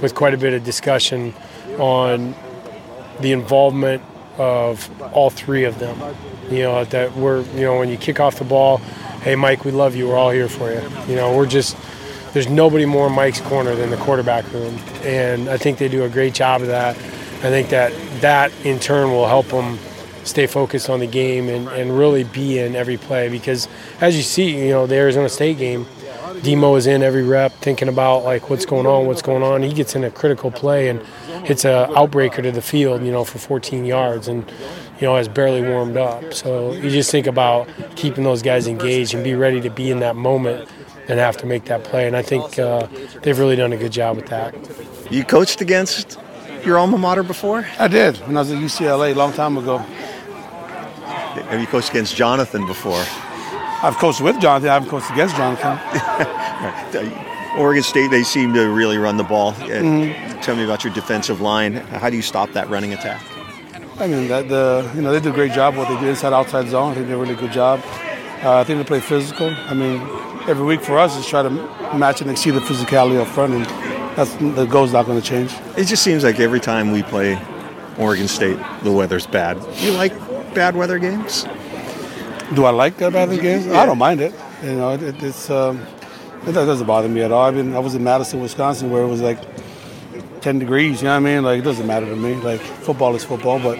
with 0.00 0.14
quite 0.14 0.34
a 0.34 0.38
bit 0.38 0.54
of 0.54 0.64
discussion 0.64 1.34
on 1.78 2.34
the 3.20 3.32
involvement 3.32 4.02
of 4.38 4.90
all 5.12 5.30
three 5.30 5.64
of 5.64 5.78
them. 5.78 6.00
You 6.54 6.62
know 6.62 6.84
that 6.84 7.16
we're 7.16 7.42
you 7.54 7.62
know 7.62 7.78
when 7.78 7.88
you 7.88 7.96
kick 7.96 8.20
off 8.20 8.38
the 8.38 8.44
ball, 8.44 8.78
hey 9.22 9.34
Mike, 9.34 9.64
we 9.64 9.70
love 9.70 9.96
you. 9.96 10.08
We're 10.08 10.16
all 10.16 10.30
here 10.30 10.48
for 10.48 10.72
you. 10.72 10.80
You 11.08 11.16
know 11.16 11.36
we're 11.36 11.46
just 11.46 11.76
there's 12.32 12.48
nobody 12.48 12.84
more 12.84 13.10
Mike's 13.10 13.40
corner 13.40 13.74
than 13.74 13.90
the 13.90 13.96
quarterback 13.96 14.50
room, 14.52 14.78
and 15.02 15.48
I 15.48 15.56
think 15.56 15.78
they 15.78 15.88
do 15.88 16.04
a 16.04 16.08
great 16.08 16.34
job 16.34 16.62
of 16.62 16.68
that. 16.68 16.96
I 16.96 17.50
think 17.50 17.68
that 17.70 17.92
that 18.20 18.52
in 18.64 18.78
turn 18.78 19.10
will 19.10 19.26
help 19.26 19.46
them 19.48 19.78
stay 20.24 20.46
focused 20.46 20.88
on 20.88 21.00
the 21.00 21.06
game 21.06 21.48
and, 21.48 21.68
and 21.68 21.96
really 21.96 22.24
be 22.24 22.58
in 22.58 22.74
every 22.74 22.96
play 22.96 23.28
because 23.28 23.68
as 24.00 24.16
you 24.16 24.22
see, 24.22 24.66
you 24.66 24.70
know, 24.70 24.86
the 24.86 24.94
Arizona 24.94 25.28
State 25.28 25.58
game, 25.58 25.86
Demo 26.42 26.74
is 26.74 26.86
in 26.86 27.02
every 27.02 27.22
rep 27.22 27.52
thinking 27.52 27.88
about 27.88 28.24
like 28.24 28.50
what's 28.50 28.66
going 28.66 28.86
on, 28.86 29.06
what's 29.06 29.22
going 29.22 29.42
on. 29.42 29.62
He 29.62 29.72
gets 29.72 29.94
in 29.94 30.04
a 30.04 30.10
critical 30.10 30.50
play 30.50 30.88
and 30.88 31.00
hits 31.44 31.64
a 31.64 31.88
outbreaker 31.92 32.42
to 32.42 32.50
the 32.50 32.62
field, 32.62 33.02
you 33.04 33.12
know, 33.12 33.24
for 33.24 33.38
14 33.38 33.84
yards 33.84 34.28
and 34.28 34.50
you 35.00 35.02
know 35.02 35.16
has 35.16 35.28
barely 35.28 35.62
warmed 35.62 35.96
up. 35.96 36.34
So 36.34 36.72
you 36.72 36.90
just 36.90 37.10
think 37.10 37.26
about 37.26 37.68
keeping 37.96 38.24
those 38.24 38.42
guys 38.42 38.66
engaged 38.66 39.14
and 39.14 39.24
be 39.24 39.34
ready 39.34 39.60
to 39.60 39.70
be 39.70 39.90
in 39.90 40.00
that 40.00 40.16
moment 40.16 40.68
and 41.08 41.18
have 41.18 41.36
to 41.38 41.46
make 41.46 41.64
that 41.66 41.84
play. 41.84 42.06
And 42.06 42.16
I 42.16 42.22
think 42.22 42.58
uh, 42.58 42.86
they've 43.22 43.38
really 43.38 43.56
done 43.56 43.72
a 43.72 43.76
good 43.76 43.92
job 43.92 44.16
with 44.16 44.26
that. 44.26 44.54
You 45.10 45.24
coached 45.24 45.60
against 45.60 46.18
your 46.64 46.78
alma 46.78 46.98
mater 46.98 47.22
before? 47.22 47.66
I 47.78 47.88
did 47.88 48.16
when 48.18 48.36
I 48.36 48.40
was 48.40 48.50
at 48.50 48.58
UCLA 48.58 49.12
a 49.12 49.14
long 49.14 49.32
time 49.32 49.56
ago. 49.56 49.78
Have 49.78 51.60
you 51.60 51.66
coached 51.66 51.90
against 51.90 52.16
Jonathan 52.16 52.66
before? 52.66 53.04
I've 53.82 53.96
coached 53.96 54.20
with 54.20 54.40
Jonathan. 54.40 54.70
I 54.70 54.74
haven't 54.74 54.88
coached 54.88 55.10
against 55.10 55.36
Jonathan. 55.36 55.78
Oregon 57.58 57.82
State, 57.82 58.10
they 58.10 58.22
seem 58.22 58.54
to 58.54 58.70
really 58.70 58.98
run 58.98 59.16
the 59.16 59.24
ball. 59.24 59.52
Mm-hmm. 59.52 60.40
Tell 60.40 60.56
me 60.56 60.64
about 60.64 60.84
your 60.84 60.92
defensive 60.92 61.40
line. 61.40 61.74
How 61.74 62.10
do 62.10 62.16
you 62.16 62.22
stop 62.22 62.50
that 62.52 62.68
running 62.68 62.92
attack? 62.92 63.22
I 63.98 64.08
mean, 64.08 64.28
that 64.28 64.48
the 64.48 64.90
you 64.94 65.02
know 65.02 65.12
they 65.12 65.20
do 65.20 65.30
a 65.30 65.32
great 65.32 65.52
job 65.52 65.76
what 65.76 65.88
they 65.88 65.98
do 66.00 66.08
inside 66.08 66.32
outside 66.32 66.68
zone. 66.68 66.90
I 66.90 66.94
think 66.94 67.06
they 67.06 67.12
do 67.12 67.18
a 67.18 67.22
really 67.22 67.36
good 67.36 67.52
job. 67.52 67.80
Uh, 68.42 68.58
I 68.58 68.64
think 68.64 68.78
they 68.78 68.84
play 68.84 69.00
physical. 69.00 69.48
I 69.48 69.74
mean, 69.74 70.00
every 70.48 70.64
week 70.64 70.80
for 70.82 70.98
us 70.98 71.16
is 71.16 71.26
try 71.26 71.42
to 71.42 71.50
match 71.96 72.20
and 72.20 72.30
exceed 72.30 72.52
the 72.52 72.60
physicality 72.60 73.20
up 73.20 73.28
front, 73.28 73.54
and 73.54 73.64
that's 74.16 74.34
the 74.34 74.66
goal's 74.66 74.92
not 74.92 75.06
going 75.06 75.20
to 75.20 75.26
change. 75.26 75.52
It 75.76 75.84
just 75.84 76.02
seems 76.02 76.24
like 76.24 76.40
every 76.40 76.60
time 76.60 76.90
we 76.90 77.02
play 77.04 77.40
Oregon 77.96 78.26
State, 78.26 78.58
the 78.82 78.90
weather's 78.90 79.26
bad. 79.26 79.56
You 79.78 79.92
like 79.92 80.12
bad 80.54 80.74
weather 80.76 80.98
games? 80.98 81.44
Do 82.54 82.64
I 82.64 82.70
like 82.70 82.98
bad 82.98 83.14
weather 83.14 83.40
games? 83.40 83.66
Yeah. 83.66 83.80
I 83.80 83.86
don't 83.86 83.98
mind 83.98 84.20
it. 84.20 84.34
You 84.62 84.74
know, 84.74 84.90
it, 84.90 85.22
it's 85.22 85.50
um, 85.50 85.80
it 86.46 86.52
doesn't 86.52 86.86
bother 86.86 87.08
me 87.08 87.22
at 87.22 87.30
all. 87.30 87.46
I 87.46 87.52
mean, 87.52 87.74
I 87.74 87.78
was 87.78 87.94
in 87.94 88.02
Madison, 88.02 88.40
Wisconsin, 88.40 88.90
where 88.90 89.02
it 89.02 89.08
was 89.08 89.20
like 89.20 89.38
10 90.44 90.58
degrees. 90.58 91.00
You 91.00 91.08
know 91.08 91.14
what 91.14 91.16
I 91.16 91.34
mean? 91.34 91.42
Like 91.42 91.58
it 91.60 91.62
doesn't 91.62 91.86
matter 91.86 92.04
to 92.06 92.14
me. 92.14 92.34
Like 92.34 92.60
football 92.60 93.16
is 93.16 93.24
football, 93.24 93.58
but 93.58 93.78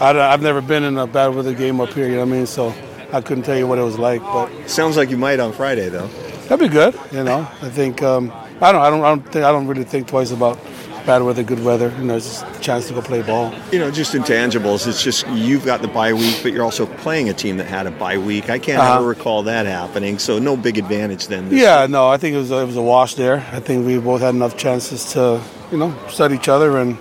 I, 0.00 0.12
have 0.30 0.42
never 0.42 0.60
been 0.60 0.84
in 0.84 0.98
a 0.98 1.06
bad 1.06 1.34
weather 1.34 1.54
game 1.54 1.80
up 1.80 1.88
here. 1.94 2.06
You 2.06 2.16
know 2.16 2.26
what 2.26 2.28
I 2.28 2.36
mean? 2.36 2.46
So 2.46 2.74
I 3.10 3.22
couldn't 3.22 3.44
tell 3.44 3.56
you 3.56 3.66
what 3.66 3.78
it 3.78 3.82
was 3.82 3.98
like, 3.98 4.20
but 4.20 4.50
sounds 4.68 4.98
like 4.98 5.08
you 5.08 5.16
might 5.16 5.40
on 5.40 5.54
Friday 5.54 5.88
though. 5.88 6.06
That'd 6.46 6.60
be 6.60 6.68
good. 6.68 6.94
You 7.10 7.24
know, 7.24 7.48
I 7.62 7.70
think 7.70 8.02
um, 8.02 8.30
I 8.60 8.70
don't. 8.70 8.82
I 8.82 8.90
don't. 8.90 9.00
I 9.00 9.08
don't 9.08 9.22
think. 9.22 9.44
I 9.46 9.50
don't 9.50 9.66
really 9.66 9.84
think 9.84 10.06
twice 10.06 10.30
about 10.30 10.58
bad 11.06 11.22
weather, 11.22 11.42
good 11.42 11.64
weather. 11.64 11.90
You 11.96 12.04
know, 12.04 12.16
it's 12.16 12.26
just 12.26 12.56
a 12.58 12.60
chance 12.60 12.88
to 12.88 12.92
go 12.92 13.00
play 13.00 13.22
ball. 13.22 13.54
You 13.72 13.78
know, 13.78 13.90
just 13.90 14.12
intangibles. 14.12 14.86
It's 14.86 15.02
just 15.02 15.26
you've 15.28 15.64
got 15.64 15.80
the 15.80 15.88
bye 15.88 16.12
week, 16.12 16.40
but 16.42 16.52
you're 16.52 16.64
also 16.64 16.84
playing 16.84 17.30
a 17.30 17.34
team 17.34 17.56
that 17.56 17.66
had 17.66 17.86
a 17.86 17.90
bye 17.90 18.18
week. 18.18 18.50
I 18.50 18.58
can't 18.58 18.78
uh-huh. 18.78 18.98
ever 18.98 19.06
recall 19.06 19.44
that 19.44 19.64
happening. 19.64 20.18
So 20.18 20.38
no 20.38 20.54
big 20.54 20.76
advantage 20.76 21.28
then. 21.28 21.50
Yeah, 21.50 21.86
no. 21.88 22.08
I 22.08 22.18
think 22.18 22.34
it 22.34 22.38
was 22.38 22.50
it 22.50 22.66
was 22.66 22.76
a 22.76 22.82
wash 22.82 23.14
there. 23.14 23.38
I 23.52 23.60
think 23.60 23.86
we 23.86 23.98
both 23.98 24.20
had 24.20 24.34
enough 24.34 24.58
chances 24.58 25.12
to 25.12 25.40
you 25.70 25.78
know 25.78 25.94
study 26.08 26.34
each 26.34 26.48
other 26.48 26.78
and 26.78 26.98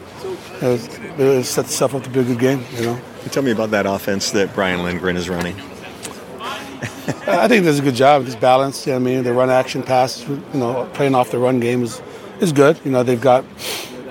uh, 0.61 0.77
set 0.77 1.65
the 1.65 1.71
stuff 1.71 1.95
up 1.95 2.03
to 2.03 2.09
be 2.09 2.19
a 2.19 2.23
good 2.23 2.39
game. 2.39 2.63
You 2.73 2.85
know. 2.85 3.01
Tell 3.31 3.43
me 3.43 3.51
about 3.51 3.71
that 3.71 3.85
offense 3.85 4.31
that 4.31 4.53
Brian 4.53 4.83
Lindgren 4.83 5.15
is 5.15 5.29
running. 5.29 5.55
I 7.27 7.47
think 7.47 7.65
does 7.65 7.79
a 7.79 7.81
good 7.81 7.95
job. 7.95 8.25
It's 8.25 8.35
balanced. 8.35 8.85
You 8.85 8.93
know 8.93 8.97
I 8.97 8.99
mean, 8.99 9.23
the 9.23 9.33
run 9.33 9.49
action 9.49 9.83
pass, 9.83 10.27
you 10.27 10.41
know, 10.53 10.89
playing 10.93 11.15
off 11.15 11.31
the 11.31 11.39
run 11.39 11.59
game 11.59 11.83
is 11.83 12.01
is 12.39 12.51
good. 12.51 12.79
You 12.83 12.91
know, 12.91 13.03
they've 13.03 13.19
got 13.19 13.45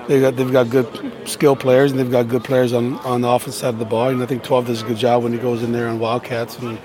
they 0.08 0.20
got 0.20 0.36
they've 0.36 0.52
got 0.52 0.70
good 0.70 1.12
skill 1.26 1.56
players 1.56 1.90
and 1.90 2.00
they've 2.00 2.10
got 2.10 2.28
good 2.28 2.44
players 2.44 2.72
on, 2.72 2.98
on 2.98 3.20
the 3.20 3.28
offense 3.28 3.56
side 3.56 3.74
of 3.74 3.78
the 3.78 3.84
ball. 3.84 4.08
And 4.08 4.22
I 4.22 4.26
think 4.26 4.42
12 4.42 4.66
does 4.66 4.82
a 4.82 4.86
good 4.86 4.96
job 4.96 5.22
when 5.22 5.32
he 5.32 5.38
goes 5.38 5.62
in 5.62 5.72
there 5.72 5.88
on 5.88 5.98
Wildcats 5.98 6.58
and 6.58 6.78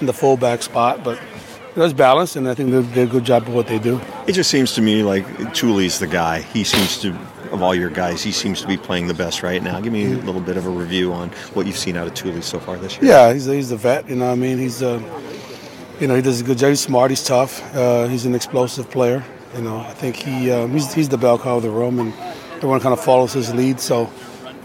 in 0.00 0.06
the 0.06 0.12
fullback 0.12 0.62
spot. 0.62 1.04
But 1.04 1.20
was 1.80 1.92
balanced, 1.92 2.36
and 2.36 2.48
I 2.48 2.54
think 2.54 2.70
they 2.70 2.82
do 2.82 3.02
a 3.02 3.06
good 3.06 3.24
job 3.24 3.42
of 3.42 3.54
what 3.54 3.66
they 3.66 3.78
do. 3.78 4.00
It 4.26 4.32
just 4.32 4.50
seems 4.50 4.72
to 4.74 4.82
me 4.82 5.02
like 5.02 5.26
Tuli's 5.54 5.98
the 5.98 6.06
guy. 6.06 6.40
He 6.40 6.64
seems 6.64 7.00
to, 7.00 7.10
of 7.50 7.62
all 7.62 7.74
your 7.74 7.90
guys, 7.90 8.22
he 8.22 8.32
seems 8.32 8.60
to 8.62 8.68
be 8.68 8.76
playing 8.76 9.08
the 9.08 9.14
best 9.14 9.42
right 9.42 9.62
now. 9.62 9.80
Give 9.80 9.92
me 9.92 10.12
a 10.12 10.16
little 10.18 10.40
bit 10.40 10.56
of 10.56 10.66
a 10.66 10.70
review 10.70 11.12
on 11.12 11.30
what 11.54 11.66
you've 11.66 11.78
seen 11.78 11.96
out 11.96 12.06
of 12.06 12.14
Tuli 12.14 12.42
so 12.42 12.58
far 12.60 12.76
this 12.76 12.96
year. 13.00 13.10
Yeah, 13.10 13.32
he's, 13.32 13.46
he's 13.46 13.70
a 13.72 13.76
vet. 13.76 14.08
You 14.08 14.16
know, 14.16 14.26
what 14.26 14.32
I 14.32 14.36
mean, 14.36 14.58
he's. 14.58 14.82
Uh, 14.82 15.00
you 16.00 16.08
know, 16.08 16.16
he 16.16 16.22
does 16.22 16.40
a 16.40 16.44
good 16.44 16.58
job. 16.58 16.70
He's 16.70 16.80
smart. 16.80 17.10
He's 17.10 17.24
tough. 17.24 17.74
Uh, 17.74 18.08
he's 18.08 18.26
an 18.26 18.34
explosive 18.34 18.90
player. 18.90 19.22
You 19.54 19.62
know, 19.62 19.78
I 19.78 19.92
think 19.94 20.16
he 20.16 20.50
um, 20.50 20.72
he's, 20.72 20.92
he's 20.92 21.08
the 21.08 21.16
bell 21.16 21.38
cow 21.38 21.58
of 21.58 21.62
the 21.62 21.70
room, 21.70 22.00
and 22.00 22.12
everyone 22.56 22.80
kind 22.80 22.92
of 22.92 23.02
follows 23.02 23.32
his 23.32 23.54
lead. 23.54 23.78
So, 23.78 24.10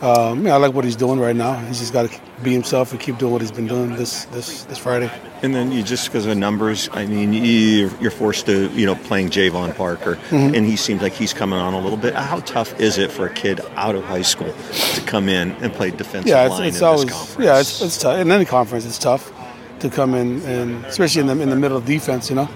um, 0.02 0.46
yeah, 0.46 0.56
I 0.56 0.58
like 0.58 0.74
what 0.74 0.86
he's 0.86 0.96
doing 0.96 1.20
right 1.20 1.36
now. 1.36 1.54
He's 1.54 1.80
just 1.80 1.94
got 1.94 2.10
to 2.10 2.22
be 2.44 2.54
himself 2.54 2.92
and 2.92 3.00
keep 3.00 3.18
doing 3.18 3.32
what 3.32 3.42
he's 3.42 3.52
been 3.52 3.68
doing 3.68 3.96
this 3.96 4.26
this 4.26 4.64
this 4.66 4.78
Friday. 4.78 5.12
And 5.42 5.54
then 5.56 5.72
you 5.72 5.84
just 5.84 6.08
because 6.08 6.26
of 6.26 6.38
numbers, 6.38 6.90
I 6.92 7.06
mean, 7.06 7.34
you, 7.34 7.90
are 8.02 8.10
forced 8.10 8.46
to 8.48 8.70
you 8.70 8.86
know 8.86 8.96
playing 8.96 9.30
Jayvon 9.30 9.76
Parker, 9.76 10.16
mm-hmm. 10.16 10.56
and 10.56 10.66
he 10.66 10.76
seems 10.76 11.02
like 11.02 11.14
he's 11.14 11.34
coming 11.34 11.60
on 11.60 11.74
a 11.74 11.80
little 11.80 11.98
bit. 11.98 12.14
How 12.14 12.40
tough 12.42 12.80
is 12.80 12.98
it 12.98 13.12
for 13.12 13.26
a 13.26 13.34
kid 13.34 13.62
out 13.76 13.96
of 13.96 14.04
high 14.04 14.22
school 14.22 14.54
to 14.94 15.02
come 15.06 15.30
in 15.30 15.52
and 15.64 15.72
play 15.74 15.92
defensive 15.92 16.28
yeah, 16.28 16.46
it's, 16.46 16.52
line 16.52 16.68
it's 16.68 16.78
in 16.78 16.84
always, 16.84 17.06
this 17.06 17.14
conference? 17.14 17.46
Yeah, 17.46 17.60
it's, 17.60 17.82
it's 17.82 17.98
tough. 17.98 18.20
In 18.20 18.32
any 18.32 18.46
conference, 18.46 18.86
it's 18.86 19.00
tough 19.00 19.32
to 19.80 19.90
come 19.90 20.14
in 20.14 20.42
and 20.42 20.86
especially 20.86 21.22
in 21.22 21.28
the 21.28 21.40
in 21.42 21.50
the 21.50 21.56
middle 21.56 21.78
of 21.78 21.86
defense, 21.86 22.30
you 22.30 22.36
know, 22.36 22.50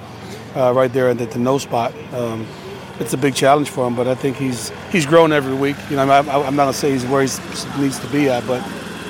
uh, 0.55 0.73
right 0.73 0.91
there 0.91 1.09
at 1.09 1.17
the, 1.17 1.25
the 1.25 1.39
no 1.39 1.57
spot. 1.57 1.93
Um, 2.13 2.45
it's 2.99 3.13
a 3.13 3.17
big 3.17 3.33
challenge 3.33 3.69
for 3.69 3.87
him, 3.87 3.95
but 3.95 4.07
I 4.07 4.15
think 4.15 4.37
he's 4.37 4.71
he's 4.91 5.05
grown 5.05 5.31
every 5.31 5.55
week. 5.55 5.75
You 5.89 5.95
know, 5.95 6.03
I'm, 6.03 6.29
I'm 6.29 6.55
not 6.55 6.63
gonna 6.63 6.73
say 6.73 6.91
he's 6.91 7.05
where 7.05 7.23
he 7.23 7.81
needs 7.81 7.99
to 7.99 8.07
be 8.07 8.29
at, 8.29 8.45
but 8.45 8.61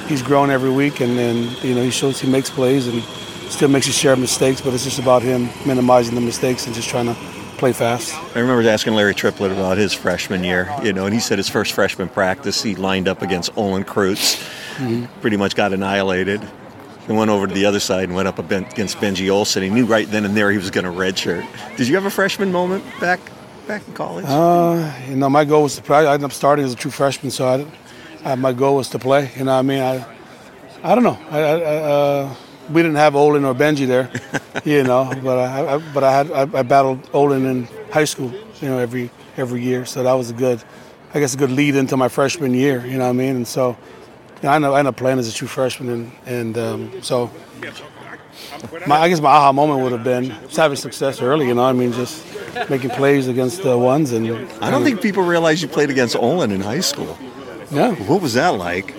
he's 0.08 0.22
grown 0.22 0.50
every 0.50 0.72
week, 0.72 1.02
and 1.02 1.18
then 1.18 1.50
you 1.62 1.76
know 1.76 1.84
he 1.84 1.92
shows 1.92 2.20
he 2.20 2.30
makes 2.30 2.50
plays 2.50 2.88
and 2.88 3.04
still 3.50 3.70
makes 3.70 3.86
his 3.86 3.98
share 3.98 4.14
of 4.14 4.20
mistakes, 4.20 4.62
but 4.62 4.74
it's 4.74 4.84
just 4.84 5.00
about 5.00 5.22
him 5.22 5.50
minimizing 5.66 6.16
the 6.16 6.22
mistakes 6.22 6.66
and 6.66 6.76
just 6.76 6.90
trying 6.90 7.06
to 7.06 7.16
play 7.58 7.72
fast. 7.72 8.14
I 8.36 8.40
remember 8.40 8.68
asking 8.68 8.94
Larry 8.94 9.14
Triplett 9.14 9.52
about 9.52 9.78
his 9.78 9.94
freshman 9.94 10.44
year, 10.44 10.74
you 10.84 10.92
know, 10.92 11.06
and 11.06 11.14
he 11.14 11.20
said 11.20 11.38
his 11.38 11.50
first 11.50 11.74
freshman 11.74 12.10
practice 12.10 12.62
he 12.62 12.76
lined 12.76 13.08
up 13.08 13.22
against 13.22 13.56
Olin 13.58 13.84
Kreutz, 13.84 14.36
mm-hmm. 14.76 15.06
pretty 15.22 15.38
much 15.38 15.56
got 15.56 15.72
annihilated 15.72 16.42
and 17.08 17.18
went 17.18 17.30
over 17.30 17.48
to 17.48 17.54
the 17.54 17.66
other 17.66 17.80
side 17.80 18.06
and 18.06 18.16
went 18.16 18.28
up 18.28 18.40
against 18.40 18.98
Benji 18.98 19.30
Olson. 19.32 19.64
He 19.64 19.70
knew 19.70 19.86
right 19.86 20.10
then 20.10 20.26
and 20.26 20.36
there 20.36 20.52
he 20.52 20.58
was 20.58 20.72
going 20.72 20.86
to 20.86 20.92
redshirt. 20.92 21.46
Did 21.78 21.88
you 21.88 21.96
have 21.96 22.06
a 22.06 22.10
freshman 22.10 22.52
moment 22.52 22.84
back 23.00 23.20
back 23.68 23.88
in 23.88 23.94
college? 23.94 24.26
Uh, 24.28 24.92
you 25.08 25.16
know, 25.16 25.30
my 25.30 25.46
goal 25.46 25.64
was 25.64 25.78
to. 25.78 25.94
I 25.94 26.14
ended 26.14 26.26
up 26.26 26.34
starting 26.34 26.66
as 26.66 26.74
a 26.74 26.76
true 26.76 26.92
freshman, 26.92 27.32
so 27.32 27.48
I, 27.48 27.66
I, 28.24 28.36
my 28.36 28.54
goal 28.54 28.78
was 28.78 28.90
to 28.90 29.00
play. 29.00 29.32
You 29.36 29.46
know, 29.46 29.54
what 29.54 29.60
I 29.60 29.62
mean, 29.62 29.82
I, 29.82 30.06
I 30.84 30.96
don't 30.96 31.04
know. 31.04 31.20
I, 31.30 31.40
I, 31.40 31.62
uh, 31.62 32.36
we 32.70 32.82
didn't 32.82 32.98
have 32.98 33.16
Olin 33.16 33.44
or 33.46 33.54
Benji 33.54 33.88
there, 33.88 34.10
you 34.66 34.84
know, 34.84 35.12
but 35.22 35.40
I, 35.40 35.78
but 35.94 36.04
I 36.04 36.12
had 36.12 36.32
I, 36.32 36.64
battled 36.64 37.10
Olin 37.14 37.46
in 37.46 37.68
high 37.92 38.06
school, 38.06 38.32
you 38.62 38.70
know, 38.70 38.78
every 38.78 39.10
every 39.38 39.62
year. 39.62 39.86
So 39.86 40.04
that 40.04 40.14
was 40.14 40.30
a 40.30 40.34
good, 40.34 40.64
I 41.14 41.20
guess, 41.20 41.34
a 41.34 41.38
good 41.38 41.52
lead 41.52 41.76
into 41.76 41.98
my 41.98 42.08
freshman 42.08 42.54
year. 42.54 42.86
You 42.86 42.98
know 42.98 43.06
what 43.06 43.10
I 43.10 43.14
mean? 43.14 43.36
And 43.36 43.48
so 43.48 43.78
you 44.42 44.44
know, 44.44 44.50
I, 44.50 44.58
know, 44.60 44.74
I 44.74 44.80
ended 44.80 44.94
up 44.94 44.98
playing 44.98 45.20
as 45.20 45.28
a 45.28 45.34
true 45.34 45.48
freshman, 45.48 45.90
and, 45.90 46.12
and 46.26 46.58
um, 46.58 47.02
so 47.02 47.30
my, 48.88 48.98
I 48.98 49.10
guess 49.10 49.22
my 49.22 49.30
aha 49.30 49.52
moment 49.52 49.82
would 49.82 49.92
have 49.92 50.04
been 50.04 50.30
having 50.56 50.78
success 50.78 51.22
early. 51.22 51.48
You 51.48 51.54
know, 51.54 51.64
I 51.64 51.74
mean, 51.74 51.92
just 51.94 52.26
making 52.70 52.92
plays 52.92 53.28
against 53.28 53.64
the 53.64 53.78
ones. 53.78 54.12
And 54.12 54.28
I 54.62 54.72
don't 54.72 54.84
think 54.84 55.02
people 55.02 55.24
realize 55.24 55.62
you 55.62 55.68
played 55.68 55.90
against 55.90 56.16
Olin 56.16 56.52
in 56.52 56.62
high 56.62 56.82
school. 56.82 57.18
Yeah. 57.74 57.96
What 58.06 58.22
was 58.22 58.34
that 58.36 58.50
like? 58.50 58.94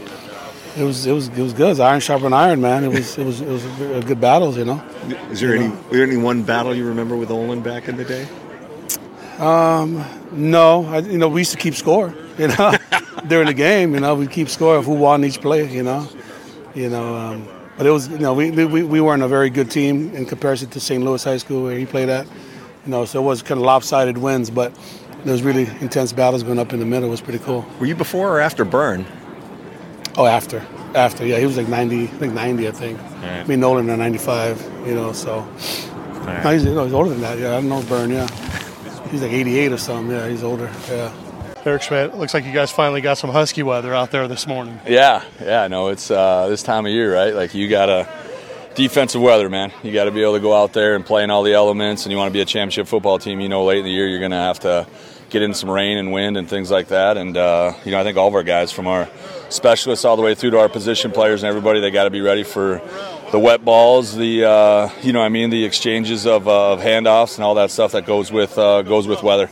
It 0.76 0.82
was 0.82 1.06
it 1.06 1.12
was 1.12 1.28
it 1.28 1.38
was 1.38 1.52
good. 1.52 1.66
It 1.66 1.70
was 1.70 1.80
iron 1.80 2.00
sharpened 2.00 2.34
iron, 2.34 2.60
man. 2.60 2.84
It 2.84 2.88
was 2.88 3.16
it 3.16 3.24
was 3.24 3.40
it 3.40 3.48
was 3.48 3.64
a 3.64 4.02
good 4.04 4.20
battles, 4.20 4.56
you 4.56 4.64
know. 4.64 4.82
Is 5.30 5.40
there 5.40 5.54
you 5.54 5.62
any 5.62 5.68
know? 5.68 5.80
was 5.82 5.90
there 5.90 6.02
any 6.02 6.16
one 6.16 6.42
battle 6.42 6.74
you 6.74 6.86
remember 6.86 7.16
with 7.16 7.30
Olin 7.30 7.62
back 7.62 7.88
in 7.88 7.96
the 7.96 8.04
day? 8.04 8.26
Um, 9.38 10.04
no, 10.32 10.84
I, 10.86 10.98
you 10.98 11.18
know 11.18 11.28
we 11.28 11.42
used 11.42 11.52
to 11.52 11.58
keep 11.58 11.74
score. 11.74 12.14
You 12.38 12.48
know, 12.48 12.74
during 13.28 13.46
the 13.46 13.54
game, 13.54 13.94
you 13.94 14.00
know, 14.00 14.16
we 14.16 14.26
keep 14.26 14.48
score 14.48 14.76
of 14.76 14.86
who 14.86 14.94
won 14.94 15.24
each 15.24 15.40
play. 15.40 15.72
You 15.72 15.84
know, 15.84 16.08
you 16.74 16.88
know. 16.88 17.14
Um, 17.14 17.48
but 17.76 17.86
it 17.86 17.90
was, 17.90 18.08
you 18.08 18.18
know, 18.18 18.34
we, 18.34 18.50
we, 18.50 18.84
we 18.84 19.00
weren't 19.00 19.22
a 19.22 19.28
very 19.28 19.50
good 19.50 19.70
team 19.70 20.14
in 20.14 20.26
comparison 20.26 20.70
to 20.70 20.80
St. 20.80 21.02
Louis 21.02 21.22
High 21.22 21.38
School 21.38 21.64
where 21.64 21.76
he 21.76 21.86
played 21.86 22.08
at. 22.08 22.26
You 22.26 22.90
know, 22.92 23.04
so 23.04 23.20
it 23.20 23.24
was 23.24 23.42
kind 23.42 23.58
of 23.58 23.66
lopsided 23.66 24.18
wins, 24.18 24.50
but 24.50 24.72
there 25.24 25.32
was 25.32 25.42
really 25.42 25.66
intense 25.80 26.12
battles 26.12 26.42
going 26.42 26.58
up 26.58 26.72
in 26.72 26.80
the 26.80 26.86
middle. 26.86 27.08
Was 27.08 27.20
pretty 27.20 27.38
cool. 27.38 27.66
Were 27.80 27.86
you 27.86 27.96
before 27.96 28.28
or 28.36 28.40
after 28.40 28.64
Burn? 28.64 29.06
Oh, 30.16 30.26
after. 30.26 30.64
After, 30.94 31.26
yeah. 31.26 31.38
He 31.38 31.46
was 31.46 31.56
like 31.56 31.68
90, 31.68 32.04
I 32.04 32.06
think 32.06 32.34
90, 32.34 32.68
I 32.68 32.70
think. 32.70 33.00
Right. 33.00 33.40
I 33.40 33.44
mean, 33.44 33.60
Nolan 33.60 33.90
at 33.90 33.98
95, 33.98 34.86
you 34.86 34.94
know, 34.94 35.12
so. 35.12 35.40
Right. 35.40 36.44
No, 36.44 36.50
he's, 36.50 36.64
you 36.64 36.74
know, 36.74 36.84
he's 36.84 36.94
older 36.94 37.10
than 37.10 37.20
that, 37.22 37.38
yeah. 37.38 37.56
I 37.56 37.60
don't 37.60 37.68
know 37.68 37.82
Burn. 37.82 38.10
yeah. 38.10 38.28
He's 39.08 39.22
like 39.22 39.32
88 39.32 39.72
or 39.72 39.78
something, 39.78 40.14
yeah. 40.14 40.28
He's 40.28 40.42
older, 40.42 40.70
yeah. 40.88 41.12
Eric 41.64 41.82
Schmidt, 41.82 42.14
looks 42.16 42.34
like 42.34 42.44
you 42.44 42.52
guys 42.52 42.70
finally 42.70 43.00
got 43.00 43.16
some 43.16 43.30
husky 43.30 43.62
weather 43.62 43.94
out 43.94 44.10
there 44.10 44.28
this 44.28 44.46
morning. 44.46 44.78
Yeah, 44.86 45.24
yeah, 45.40 45.66
no, 45.66 45.88
it's 45.88 46.10
uh, 46.10 46.46
this 46.48 46.62
time 46.62 46.84
of 46.84 46.92
year, 46.92 47.14
right? 47.14 47.34
Like 47.34 47.54
you 47.54 47.68
got 47.68 47.86
to 47.86 48.06
defensive 48.74 49.22
weather, 49.22 49.48
man. 49.48 49.72
You 49.82 49.90
got 49.90 50.04
to 50.04 50.10
be 50.10 50.22
able 50.22 50.34
to 50.34 50.40
go 50.40 50.54
out 50.54 50.74
there 50.74 50.94
and 50.94 51.06
play 51.06 51.24
in 51.24 51.30
all 51.30 51.42
the 51.42 51.54
elements, 51.54 52.04
and 52.04 52.12
you 52.12 52.18
want 52.18 52.28
to 52.28 52.32
be 52.34 52.42
a 52.42 52.44
championship 52.44 52.86
football 52.86 53.18
team. 53.18 53.40
You 53.40 53.48
know, 53.48 53.64
late 53.64 53.78
in 53.78 53.84
the 53.84 53.90
year, 53.90 54.06
you're 54.06 54.18
going 54.18 54.32
to 54.32 54.36
have 54.36 54.60
to 54.60 54.86
get 55.34 55.42
in 55.42 55.52
some 55.52 55.68
rain 55.68 55.98
and 55.98 56.12
wind 56.12 56.36
and 56.36 56.48
things 56.48 56.70
like 56.70 56.88
that. 56.88 57.16
And 57.16 57.36
uh, 57.36 57.74
you 57.84 57.90
know, 57.90 58.00
I 58.00 58.04
think 58.04 58.16
all 58.16 58.28
of 58.28 58.34
our 58.34 58.44
guys, 58.44 58.70
from 58.70 58.86
our 58.86 59.08
specialists 59.48 60.04
all 60.04 60.16
the 60.16 60.22
way 60.22 60.36
through 60.36 60.52
to 60.52 60.60
our 60.60 60.68
position 60.68 61.10
players 61.10 61.42
and 61.42 61.48
everybody, 61.48 61.80
they 61.80 61.90
got 61.90 62.04
to 62.04 62.10
be 62.10 62.20
ready 62.20 62.44
for 62.44 62.80
the 63.32 63.38
wet 63.40 63.64
balls, 63.64 64.14
the 64.14 64.44
uh, 64.44 64.88
you 65.02 65.12
know, 65.12 65.20
I 65.20 65.28
mean, 65.28 65.50
the 65.50 65.64
exchanges 65.64 66.24
of, 66.24 66.46
uh, 66.46 66.74
of 66.74 66.80
handoffs 66.80 67.34
and 67.34 67.44
all 67.44 67.56
that 67.56 67.72
stuff 67.72 67.92
that 67.92 68.06
goes 68.06 68.30
with 68.30 68.56
uh, 68.56 68.82
goes 68.82 69.08
with 69.08 69.24
weather. 69.24 69.50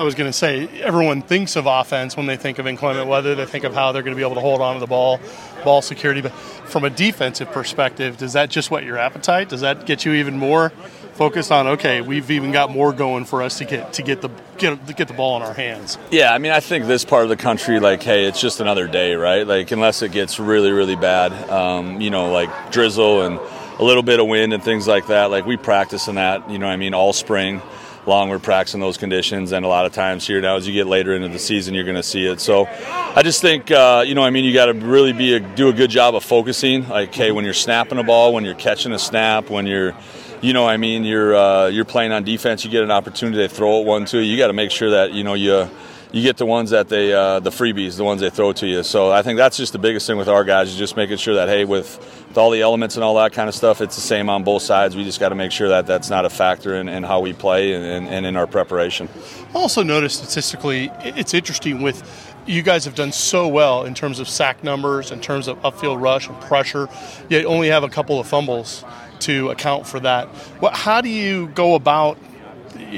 I 0.00 0.02
was 0.02 0.16
going 0.16 0.28
to 0.28 0.36
say, 0.36 0.66
everyone 0.80 1.22
thinks 1.22 1.54
of 1.54 1.66
offense 1.66 2.16
when 2.16 2.26
they 2.26 2.36
think 2.36 2.58
of 2.58 2.66
inclement 2.66 3.06
weather. 3.06 3.36
They 3.36 3.46
think 3.46 3.64
of 3.64 3.72
how 3.72 3.92
they're 3.92 4.02
going 4.02 4.16
to 4.16 4.16
be 4.16 4.24
able 4.24 4.34
to 4.34 4.40
hold 4.40 4.60
on 4.60 4.74
to 4.74 4.80
the 4.80 4.86
ball, 4.86 5.20
ball 5.62 5.80
security. 5.80 6.22
But 6.22 6.32
from 6.32 6.84
a 6.84 6.90
defensive 6.90 7.52
perspective, 7.52 8.16
does 8.16 8.32
that 8.32 8.50
just 8.50 8.70
whet 8.70 8.82
your 8.82 8.98
appetite? 8.98 9.48
Does 9.48 9.60
that 9.60 9.86
get 9.86 10.04
you 10.04 10.14
even 10.14 10.38
more 10.38 10.72
focused 11.20 11.52
on? 11.52 11.66
Okay, 11.66 12.00
we've 12.00 12.30
even 12.30 12.50
got 12.50 12.70
more 12.70 12.94
going 12.94 13.26
for 13.26 13.42
us 13.42 13.58
to 13.58 13.66
get 13.66 13.92
to 13.92 14.02
get 14.02 14.22
the 14.22 14.30
get 14.56 14.86
to 14.86 14.94
get 14.94 15.06
the 15.06 15.12
ball 15.12 15.36
in 15.36 15.42
our 15.42 15.52
hands. 15.52 15.98
Yeah, 16.10 16.32
I 16.32 16.38
mean, 16.38 16.50
I 16.50 16.60
think 16.60 16.86
this 16.86 17.04
part 17.04 17.24
of 17.24 17.28
the 17.28 17.36
country, 17.36 17.78
like, 17.78 18.02
hey, 18.02 18.24
it's 18.24 18.40
just 18.40 18.58
another 18.58 18.88
day, 18.88 19.14
right? 19.16 19.46
Like, 19.46 19.70
unless 19.70 20.00
it 20.00 20.12
gets 20.12 20.40
really, 20.40 20.72
really 20.72 20.96
bad, 20.96 21.32
um, 21.50 22.00
you 22.00 22.08
know, 22.08 22.32
like 22.32 22.72
drizzle 22.72 23.20
and 23.20 23.38
a 23.78 23.84
little 23.84 24.02
bit 24.02 24.18
of 24.18 24.28
wind 24.28 24.54
and 24.54 24.64
things 24.64 24.88
like 24.88 25.08
that. 25.08 25.30
Like, 25.30 25.44
we 25.44 25.58
practice 25.58 26.08
in 26.08 26.14
that, 26.14 26.50
you 26.50 26.58
know, 26.58 26.66
I 26.66 26.76
mean, 26.76 26.94
all 26.94 27.12
spring 27.12 27.60
long 28.06 28.30
we're 28.30 28.38
practicing 28.38 28.80
those 28.80 28.96
conditions 28.96 29.52
and 29.52 29.62
a 29.62 29.68
lot 29.68 29.84
of 29.84 29.92
times 29.92 30.26
here 30.26 30.40
now 30.40 30.56
as 30.56 30.66
you 30.66 30.72
get 30.72 30.86
later 30.86 31.14
into 31.14 31.28
the 31.28 31.38
season 31.38 31.74
you're 31.74 31.84
going 31.84 31.94
to 31.94 32.02
see 32.02 32.24
it 32.24 32.40
so 32.40 32.66
i 33.14 33.20
just 33.22 33.42
think 33.42 33.70
uh, 33.70 34.02
you 34.04 34.14
know 34.14 34.22
i 34.22 34.30
mean 34.30 34.42
you 34.42 34.54
got 34.54 34.66
to 34.66 34.72
really 34.72 35.12
be 35.12 35.34
a, 35.34 35.40
do 35.40 35.68
a 35.68 35.72
good 35.72 35.90
job 35.90 36.14
of 36.14 36.24
focusing 36.24 36.88
like 36.88 37.14
hey 37.14 37.30
when 37.30 37.44
you're 37.44 37.52
snapping 37.52 37.98
a 37.98 38.02
ball 38.02 38.32
when 38.32 38.42
you're 38.42 38.54
catching 38.54 38.92
a 38.92 38.98
snap 38.98 39.50
when 39.50 39.66
you're 39.66 39.94
you 40.40 40.52
know 40.52 40.66
i 40.66 40.76
mean 40.76 41.04
you're 41.04 41.34
uh, 41.34 41.66
you're 41.66 41.84
playing 41.84 42.12
on 42.12 42.24
defense 42.24 42.64
you 42.64 42.70
get 42.70 42.82
an 42.82 42.90
opportunity 42.90 43.46
to 43.46 43.48
throw 43.48 43.80
it 43.80 43.86
one 43.86 44.04
to 44.04 44.18
you 44.18 44.32
you 44.32 44.38
got 44.38 44.48
to 44.48 44.52
make 44.52 44.70
sure 44.70 44.90
that 44.90 45.12
you 45.12 45.24
know 45.24 45.34
you 45.34 45.68
you 46.12 46.22
get 46.22 46.36
the 46.36 46.46
ones 46.46 46.70
that 46.70 46.88
they 46.88 47.12
uh, 47.12 47.40
the 47.40 47.50
freebies, 47.50 47.96
the 47.96 48.04
ones 48.04 48.20
they 48.20 48.30
throw 48.30 48.52
to 48.52 48.66
you. 48.66 48.82
So 48.82 49.10
I 49.10 49.22
think 49.22 49.36
that's 49.36 49.56
just 49.56 49.72
the 49.72 49.78
biggest 49.78 50.06
thing 50.06 50.16
with 50.16 50.28
our 50.28 50.44
guys 50.44 50.68
is 50.68 50.76
just 50.76 50.96
making 50.96 51.18
sure 51.18 51.34
that 51.34 51.48
hey, 51.48 51.64
with, 51.64 51.98
with 52.28 52.38
all 52.38 52.50
the 52.50 52.62
elements 52.62 52.96
and 52.96 53.04
all 53.04 53.14
that 53.16 53.32
kind 53.32 53.48
of 53.48 53.54
stuff, 53.54 53.80
it's 53.80 53.94
the 53.94 54.00
same 54.00 54.28
on 54.28 54.42
both 54.42 54.62
sides. 54.62 54.96
We 54.96 55.04
just 55.04 55.20
got 55.20 55.28
to 55.28 55.34
make 55.34 55.52
sure 55.52 55.68
that 55.68 55.86
that's 55.86 56.10
not 56.10 56.24
a 56.24 56.30
factor 56.30 56.74
in, 56.74 56.88
in 56.88 57.02
how 57.04 57.20
we 57.20 57.32
play 57.32 57.74
and, 57.74 58.08
and, 58.08 58.26
in 58.26 58.36
our 58.36 58.46
preparation. 58.46 59.08
I 59.54 59.58
Also, 59.58 59.82
noticed 59.82 60.18
statistically, 60.18 60.90
it's 61.00 61.34
interesting 61.34 61.80
with 61.80 62.02
you 62.46 62.62
guys 62.62 62.84
have 62.86 62.94
done 62.94 63.12
so 63.12 63.46
well 63.46 63.84
in 63.84 63.94
terms 63.94 64.18
of 64.18 64.28
sack 64.28 64.64
numbers, 64.64 65.12
in 65.12 65.20
terms 65.20 65.46
of 65.46 65.60
upfield 65.62 66.00
rush 66.00 66.28
and 66.28 66.40
pressure, 66.40 66.88
yet 67.28 67.44
only 67.44 67.68
have 67.68 67.84
a 67.84 67.88
couple 67.88 68.18
of 68.18 68.26
fumbles 68.26 68.84
to 69.20 69.50
account 69.50 69.86
for 69.86 70.00
that. 70.00 70.28
What, 70.60 70.74
how 70.74 71.00
do 71.00 71.08
you 71.08 71.48
go 71.48 71.74
about 71.74 72.18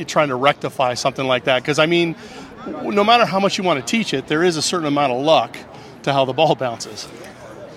trying 0.07 0.29
to 0.29 0.37
rectify 0.37 0.95
something 0.95 1.27
like 1.27 1.45
that? 1.45 1.63
Because 1.63 1.79
I 1.79 1.87
mean 1.87 2.17
no 2.67 3.05
matter 3.05 3.25
how 3.25 3.41
much 3.41 3.59
you 3.59 3.65
want 3.65 3.85
to 3.85 3.87
teach 3.87 4.15
it, 4.15 4.27
there 4.29 4.43
is 4.43 4.57
a 4.57 4.63
certain 4.63 4.87
amount 4.87 5.13
of 5.13 5.23
luck 5.23 5.57
to 6.05 6.13
how 6.13 6.25
the 6.25 6.33
ball 6.33 6.55
bounces. 6.55 7.09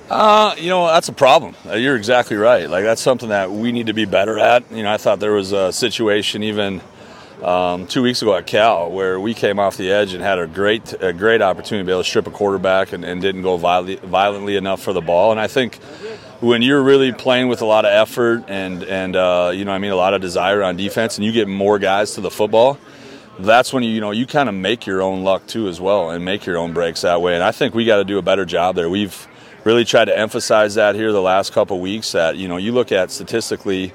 Uh, 0.09 0.55
you 0.57 0.69
know, 0.69 0.85
that's 0.87 1.09
a 1.09 1.13
problem. 1.13 1.55
Uh, 1.65 1.73
you're 1.73 1.95
exactly 1.95 2.37
right. 2.37 2.69
Like, 2.69 2.83
that's 2.83 3.01
something 3.01 3.29
that 3.29 3.51
we 3.51 3.71
need 3.71 3.87
to 3.87 3.93
be 3.93 4.05
better 4.05 4.37
at. 4.37 4.71
You 4.71 4.83
know, 4.83 4.91
I 4.91 4.97
thought 4.97 5.19
there 5.19 5.31
was 5.31 5.51
a 5.51 5.73
situation 5.73 6.43
even 6.43 6.81
um, 7.41 7.87
two 7.87 8.03
weeks 8.03 8.21
ago 8.21 8.35
at 8.35 8.45
Cal 8.45 8.91
where 8.91 9.19
we 9.19 9.33
came 9.33 9.59
off 9.59 9.77
the 9.77 9.91
edge 9.91 10.13
and 10.13 10.21
had 10.21 10.37
a 10.37 10.45
great, 10.45 10.93
a 11.01 11.11
great 11.11 11.41
opportunity 11.41 11.83
to 11.83 11.85
be 11.87 11.91
able 11.91 12.03
to 12.03 12.09
strip 12.09 12.27
a 12.27 12.31
quarterback 12.31 12.93
and, 12.93 13.03
and 13.03 13.19
didn't 13.19 13.41
go 13.41 13.57
violently, 13.57 13.95
violently 14.07 14.55
enough 14.55 14.81
for 14.81 14.93
the 14.93 15.01
ball. 15.01 15.31
And 15.31 15.39
I 15.39 15.47
think 15.47 15.79
when 16.45 16.61
you're 16.61 16.81
really 16.81 17.11
playing 17.11 17.47
with 17.47 17.61
a 17.61 17.65
lot 17.65 17.85
of 17.85 17.91
effort 17.91 18.45
and, 18.47 18.83
and 18.83 19.15
uh, 19.15 19.51
you 19.53 19.65
know, 19.65 19.71
I 19.71 19.79
mean, 19.79 19.91
a 19.91 19.95
lot 19.95 20.13
of 20.13 20.21
desire 20.21 20.63
on 20.63 20.77
defense 20.77 21.17
and 21.17 21.25
you 21.25 21.31
get 21.31 21.47
more 21.47 21.79
guys 21.79 22.13
to 22.13 22.21
the 22.21 22.31
football– 22.31 22.77
that's 23.39 23.73
when 23.73 23.83
you 23.83 23.89
you 23.89 24.01
know 24.01 24.11
you 24.11 24.25
kind 24.25 24.49
of 24.49 24.55
make 24.55 24.85
your 24.85 25.01
own 25.01 25.23
luck 25.23 25.45
too 25.47 25.67
as 25.67 25.81
well 25.81 26.09
and 26.11 26.23
make 26.23 26.45
your 26.45 26.57
own 26.57 26.73
breaks 26.73 27.01
that 27.01 27.21
way. 27.21 27.35
And 27.35 27.43
I 27.43 27.51
think 27.51 27.73
we 27.73 27.85
got 27.85 27.97
to 27.97 28.03
do 28.03 28.17
a 28.17 28.21
better 28.21 28.45
job 28.45 28.75
there. 28.75 28.89
We've 28.89 29.27
really 29.63 29.85
tried 29.85 30.05
to 30.05 30.17
emphasize 30.17 30.75
that 30.75 30.95
here 30.95 31.11
the 31.11 31.21
last 31.21 31.53
couple 31.53 31.79
weeks. 31.79 32.13
That 32.13 32.37
you 32.37 32.47
know 32.47 32.57
you 32.57 32.71
look 32.71 32.91
at 32.91 33.11
statistically 33.11 33.93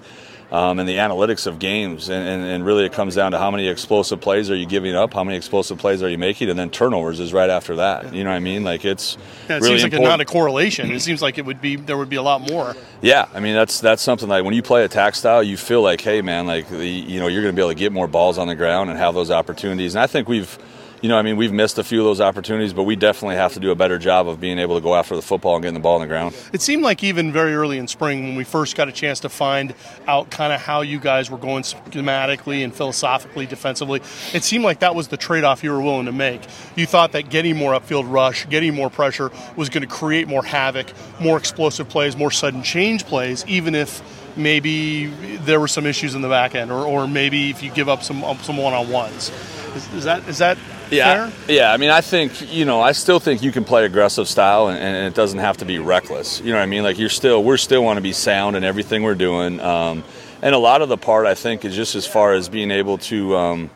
um, 0.52 0.78
and 0.78 0.88
the 0.88 0.97
analytics 0.97 1.47
of 1.47 1.59
games. 1.59 2.09
And, 2.09 2.26
and, 2.26 2.45
and, 2.45 2.64
really, 2.64 2.85
it 2.85 2.92
comes 2.92 3.14
down 3.14 3.33
to 3.33 3.38
how 3.38 3.50
many 3.50 3.69
explosive 3.69 4.21
plays 4.21 4.50
are 4.50 4.57
you 4.57 4.66
giving 4.66 4.95
up, 4.95 5.14
how 5.14 5.25
many 5.25 5.37
explosive 5.37 5.78
plays 5.78 6.02
are 6.02 6.09
you 6.09 6.19
making, 6.19 6.50
and 6.50 6.59
then 6.59 6.71
turnovers 6.71 7.21
is 7.21 7.33
right 7.33 7.50
after 7.50 7.76
that. 7.76 8.12
You 8.12 8.25
know 8.25 8.30
what 8.30 8.37
I 8.37 8.40
mean? 8.40 8.64
Like 8.64 8.85
it's 8.85 9.16
yeah, 9.49 9.57
it 9.57 9.62
really 9.62 9.78
seems 9.78 9.83
like 9.85 9.92
important. 9.92 10.07
a, 10.07 10.11
not 10.11 10.21
a 10.21 10.25
correlation. 10.25 10.90
It 10.90 11.00
seems 11.00 11.23
like 11.23 11.38
it 11.38 11.45
would 11.45 11.61
be 11.61 11.76
there 11.76 11.97
would 11.97 12.11
be 12.11 12.16
a 12.16 12.23
lot 12.23 12.40
more. 12.40 12.75
Yeah, 13.00 13.28
I 13.33 13.40
mean 13.40 13.54
that's 13.54 13.80
that's 13.80 14.02
something 14.02 14.28
like 14.28 14.45
when 14.45 14.54
you 14.54 14.62
play 14.62 14.85
attack 14.85 15.14
style, 15.14 15.42
you 15.42 15.57
feel 15.57 15.83
like, 15.83 16.00
hey 16.00 16.23
man, 16.23 16.47
like 16.47 16.69
the, 16.69 16.87
you 16.87 17.21
know 17.21 17.28
you're 17.28 17.42
going 17.42 17.54
to 17.54 17.57
be 17.57 17.62
able 17.62 17.73
to 17.73 17.78
get 17.78 17.92
more 17.92 18.09
balls 18.09 18.38
on 18.38 18.49
the 18.49 18.57
ground 18.57 18.90
and 18.90 18.99
have 18.99 19.14
those 19.14 19.30
opportunities. 19.30 19.95
And 19.95 20.02
I 20.02 20.07
think 20.07 20.28
we've 20.28 20.59
you 21.00 21.09
know, 21.09 21.16
I 21.16 21.23
mean, 21.23 21.37
we've 21.37 21.52
missed 21.52 21.78
a 21.78 21.85
few 21.85 22.00
of 22.00 22.04
those 22.04 22.21
opportunities, 22.21 22.75
but 22.75 22.83
we 22.83 22.95
definitely 22.95 23.37
have 23.37 23.54
to 23.54 23.61
do 23.61 23.71
a 23.71 23.75
better 23.75 23.99
job 23.99 24.28
of 24.28 24.38
being 24.38 24.59
able 24.59 24.75
to 24.75 24.83
go 24.83 24.95
after 24.95 25.16
the 25.16 25.23
football 25.23 25.54
and 25.57 25.62
getting 25.62 25.75
the 25.75 25.80
ball 25.80 25.95
on 25.95 26.02
the 26.02 26.07
ground. 26.07 26.37
It 26.52 26.61
seemed 26.61 26.83
like 26.83 27.02
even 27.02 27.33
very 27.33 27.54
early 27.54 27.78
in 27.78 27.88
spring, 27.88 28.23
when 28.25 28.37
we 28.37 28.45
first 28.45 28.76
got 28.76 28.88
a 28.88 28.92
chance 28.92 29.21
to 29.21 29.30
find 29.30 29.75
out 30.07 30.30
kind 30.30 30.52
of 30.52 30.61
how 30.61 30.83
you 30.83 31.00
guys 31.00 31.30
were 31.30 31.38
going 31.38 31.62
schematically 31.62 32.62
and 32.62 32.75
philosophically 32.75 33.47
defensively, 33.47 34.02
it 34.35 34.45
seemed 34.45 34.64
like 34.64 34.80
that 34.80 34.95
was 34.95 35.09
the 35.09 35.16
trade 35.16 35.45
off 35.45 35.64
you 35.64 35.71
were 35.71 35.80
willing 35.80 36.07
to 36.07 36.12
make. 36.12 36.42
You 36.76 36.85
thought 36.85 37.12
that 37.12 37.30
getting 37.30 37.57
more 37.57 37.73
upfield 37.73 38.11
rush, 38.11 38.47
getting 38.49 38.75
more 38.75 38.90
pressure 38.90 39.30
was 39.57 39.71
going 39.71 39.83
to 39.83 39.95
create 39.95 40.28
more 40.28 40.45
havoc, 40.45 40.92
more 41.19 41.38
explosive 41.38 41.88
plays, 41.88 42.16
more 42.16 42.30
sudden 42.30 42.62
change 42.62 43.07
plays, 43.07 43.45
even 43.47 43.75
if 43.75 44.02
maybe 44.37 45.07
there 45.07 45.61
were 45.61 45.69
some 45.69 45.87
issues 45.87 46.15
in 46.15 46.23
the 46.23 46.29
back 46.29 46.55
end, 46.55 46.71
or, 46.71 46.85
or 46.85 47.07
maybe 47.07 47.51
if 47.51 47.63
you 47.63 47.71
give 47.71 47.89
up 47.89 48.03
some 48.03 48.23
some 48.43 48.57
one 48.57 48.75
on 48.75 48.89
ones. 48.89 49.31
Is, 49.75 49.95
is, 49.95 50.05
that 50.05 50.29
is 50.29 50.39
that 50.39 50.59
yeah, 50.91 51.29
fair? 51.29 51.55
Yeah, 51.55 51.73
I 51.73 51.77
mean, 51.77 51.91
I 51.91 52.01
think 52.01 52.53
you 52.53 52.65
know, 52.65 52.81
I 52.81 52.93
still 52.93 53.21
think 53.21 53.43
you 53.43 53.53
can 53.53 53.65
play 53.65 53.85
aggressive 53.85 54.29
style, 54.29 54.69
and, 54.69 54.79
and, 54.79 55.07
it 55.07 55.15
doesn't 55.15 55.39
have 55.39 55.59
to 55.59 55.65
be 55.65 55.79
reckless. 55.79 56.41
You 56.41 56.53
know 56.53 56.59
what 56.59 56.63
I 56.63 56.67
mean? 56.67 56.83
Like 56.83 56.99
you're 56.99 57.09
still, 57.09 57.43
we're 57.43 57.57
still 57.57 57.85
want 57.85 57.99
to 57.99 58.03
be 58.03 58.13
sound 58.13 58.57
in 58.57 58.65
everything 58.65 59.03
we're 59.03 59.15
doing, 59.15 59.61
um, 59.61 60.05
and 60.43 60.55
a 60.55 60.59
lot 60.59 60.83
of 60.83 60.89
the 60.89 60.97
part 60.97 61.27
I 61.27 61.35
think 61.35 61.65
is 61.65 61.77
just 61.77 61.95
as 61.95 62.07
far 62.07 62.35
as 62.35 62.49
being 62.49 62.71
able 62.71 62.99
to. 62.99 63.37
Um, 63.37 63.71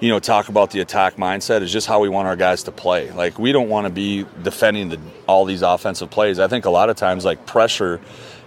you 0.00 0.10
know, 0.10 0.20
talk 0.20 0.48
about 0.48 0.70
the 0.70 0.78
attack 0.78 1.16
mindset 1.16 1.60
is 1.62 1.72
just 1.72 1.88
how 1.88 1.98
we 1.98 2.08
want 2.08 2.28
our 2.28 2.36
guys 2.36 2.62
to 2.62 2.70
play. 2.70 3.10
Like 3.10 3.36
we 3.36 3.50
don't 3.50 3.68
want 3.68 3.88
to 3.88 3.92
be 3.92 4.24
defending 4.44 4.90
the, 4.90 5.00
all 5.26 5.44
these 5.44 5.62
offensive 5.62 6.08
plays. 6.08 6.38
I 6.38 6.46
think 6.46 6.66
a 6.66 6.70
lot 6.70 6.88
of 6.88 6.96
times, 6.96 7.24
like 7.24 7.46
pressure 7.46 8.00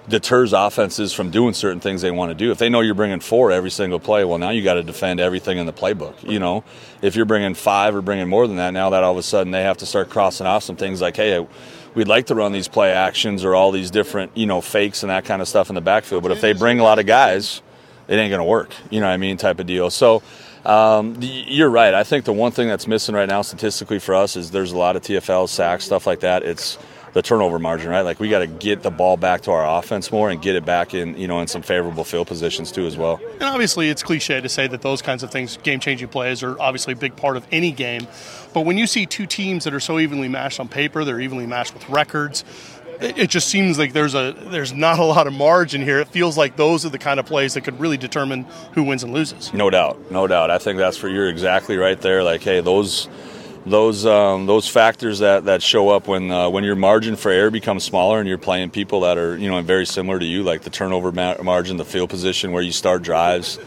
deters 0.08 0.54
offenses 0.54 1.14
from 1.14 1.30
doing 1.30 1.54
certain 1.54 1.80
things 1.80 2.02
they 2.02 2.12
want 2.12 2.32
to 2.32 2.36
do. 2.36 2.52
If 2.52 2.58
they 2.58 2.70
know 2.70 2.82
you're 2.82 2.96
bringing 2.96 3.20
four 3.20 3.52
every 3.52 3.70
single 3.70 4.00
play, 4.00 4.26
well, 4.26 4.38
now 4.38 4.50
you 4.50 4.64
got 4.64 4.76
to 4.76 4.84
defend 4.84 5.20
everything 5.20 5.58
in 5.58 5.66
the 5.66 5.74
playbook. 5.74 6.28
You 6.28 6.40
know, 6.40 6.64
if 7.02 7.16
you're 7.16 7.26
bringing 7.26 7.54
five 7.54 7.96
or 7.96 8.02
bringing 8.02 8.28
more 8.28 8.48
than 8.48 8.58
that, 8.58 8.72
now 8.72 8.90
that 8.90 9.04
all 9.04 9.12
of 9.12 9.18
a 9.18 9.24
sudden 9.24 9.52
they 9.52 9.64
have 9.64 9.78
to 9.78 9.86
start 9.86 10.10
crossing 10.10 10.48
off 10.48 10.64
some 10.64 10.76
things 10.76 11.02
like, 11.02 11.16
hey, 11.16 11.46
we'd 11.94 12.08
like 12.08 12.28
to 12.28 12.36
run 12.36 12.52
these 12.52 12.68
play 12.68 12.92
actions 12.92 13.44
or 13.44 13.56
all 13.56 13.72
these 13.72 13.92
different, 13.92 14.36
you 14.36 14.46
know, 14.46 14.62
fakes 14.62 15.04
and 15.04 15.10
that 15.10 15.26
kind 15.26 15.42
of 15.42 15.48
stuff 15.48 15.70
in 15.70 15.76
the 15.76 15.82
backfield. 15.82 16.24
But 16.24 16.32
if 16.32 16.42
they 16.42 16.54
bring 16.54 16.80
a 16.80 16.84
lot 16.84 17.00
of 17.00 17.06
guys, 17.06 17.62
it 18.08 18.16
ain't 18.16 18.32
going 18.32 18.40
to 18.40 18.46
work. 18.46 18.74
You 18.90 19.00
know 19.00 19.08
what 19.08 19.14
I 19.14 19.18
mean? 19.18 19.38
Type 19.38 19.60
of 19.60 19.68
deal. 19.68 19.90
So. 19.90 20.22
Um, 20.64 21.18
you're 21.22 21.72
right. 21.72 21.92
I 21.92 22.04
think 22.04 22.24
the 22.24 22.34
one 22.34 22.52
thing 22.52 22.68
that's 22.68 22.86
missing 22.86 23.16
right 23.16 23.28
now 23.28 23.42
statistically 23.42 23.98
for 23.98 24.14
us 24.14 24.36
is 24.36 24.52
there's 24.52 24.72
a 24.74 24.78
lot 24.78 24.96
of 24.96 25.02
TFL 25.02 25.50
sacks, 25.50 25.86
stuff 25.86 26.06
like 26.06 26.20
that. 26.20 26.44
It's 26.44 26.78
the 27.14 27.22
turnover 27.22 27.60
margin, 27.60 27.90
right? 27.90 28.02
Like 28.02 28.20
we 28.20 28.30
got 28.30 28.40
to 28.40 28.48
get 28.48 28.84
the 28.84 28.92
ball 28.92 29.18
back 29.18 29.42
to 29.42 29.52
our 29.52 29.80
offense 29.80 30.12
more 30.12 30.30
and 30.30 30.42
get 30.42 30.56
it 30.56 30.66
back 30.66 30.94
in, 30.94 31.18
you 31.18 31.28
know, 31.28 31.40
in 31.40 31.48
some 31.48 31.62
favorable 31.62 32.04
field 32.04 32.28
positions 32.28 32.72
too 32.72 32.86
as 32.86 32.96
well. 32.98 33.20
And 33.34 33.44
obviously, 33.44 33.90
it's 33.90 34.04
cliche 34.04 34.40
to 34.40 34.50
say 34.50 34.68
that 34.68 34.82
those 34.82 35.02
kinds 35.02 35.24
of 35.24 35.32
things, 35.32 35.58
game-changing 35.58 36.08
plays, 36.08 36.44
are 36.44 36.60
obviously 36.60 36.94
a 36.94 36.98
big 36.98 37.16
part 37.16 37.38
of 37.38 37.46
any 37.52 37.72
game. 37.72 38.08
But 38.54 38.62
when 38.62 38.78
you 38.78 38.88
see 38.88 39.06
two 39.06 39.26
teams 39.26 39.64
that 39.66 39.74
are 39.74 39.80
so 39.80 40.00
evenly 40.00 40.28
matched 40.28 40.60
on 40.60 40.68
paper, 40.68 41.04
they're 41.04 41.22
evenly 41.22 41.48
matched 41.48 41.74
with 41.74 41.88
records. 41.90 42.44
It 43.02 43.32
just 43.32 43.48
seems 43.48 43.80
like 43.80 43.94
there's 43.94 44.14
a 44.14 44.36
there's 44.52 44.74
not 44.74 45.00
a 45.00 45.04
lot 45.04 45.26
of 45.26 45.34
margin 45.34 45.82
here. 45.82 46.00
It 46.00 46.10
feels 46.10 46.38
like 46.38 46.56
those 46.56 46.86
are 46.86 46.90
the 46.90 47.00
kind 47.00 47.20
of 47.20 47.26
plays 47.26 47.56
that 47.56 47.62
could 47.62 47.80
really 47.80 47.98
determine 47.98 48.44
who 48.74 48.84
wins 48.84 49.04
and 49.04 49.12
loses. 49.12 49.52
No 49.56 49.72
doubt, 49.72 50.12
no 50.12 50.28
doubt. 50.28 50.52
I 50.52 50.60
think 50.60 50.78
that's 50.78 50.98
for 50.98 51.10
you're 51.10 51.28
exactly 51.28 51.78
right 51.78 52.00
there. 52.00 52.24
Like, 52.24 52.44
hey, 52.44 52.62
those 52.62 53.10
those 53.66 54.06
um, 54.06 54.46
those 54.46 54.68
factors 54.68 55.20
that, 55.20 55.46
that 55.46 55.62
show 55.62 55.90
up 55.90 56.08
when 56.08 56.32
uh, 56.32 56.50
when 56.50 56.64
your 56.64 56.76
margin 56.76 57.16
for 57.16 57.32
error 57.32 57.52
becomes 57.52 57.84
smaller 57.84 58.20
and 58.20 58.28
you're 58.28 58.38
playing 58.38 58.72
people 58.72 59.02
that 59.02 59.18
are 59.18 59.38
you 59.38 59.50
know 59.50 59.62
very 59.62 59.86
similar 59.86 60.18
to 60.20 60.26
you, 60.26 60.44
like 60.44 60.62
the 60.62 60.70
turnover 60.70 61.12
ma- 61.12 61.42
margin, 61.44 61.78
the 61.78 61.86
field 61.86 62.10
position 62.10 62.52
where 62.52 62.64
you 62.64 62.72
start 62.72 63.04
drives, 63.04 63.60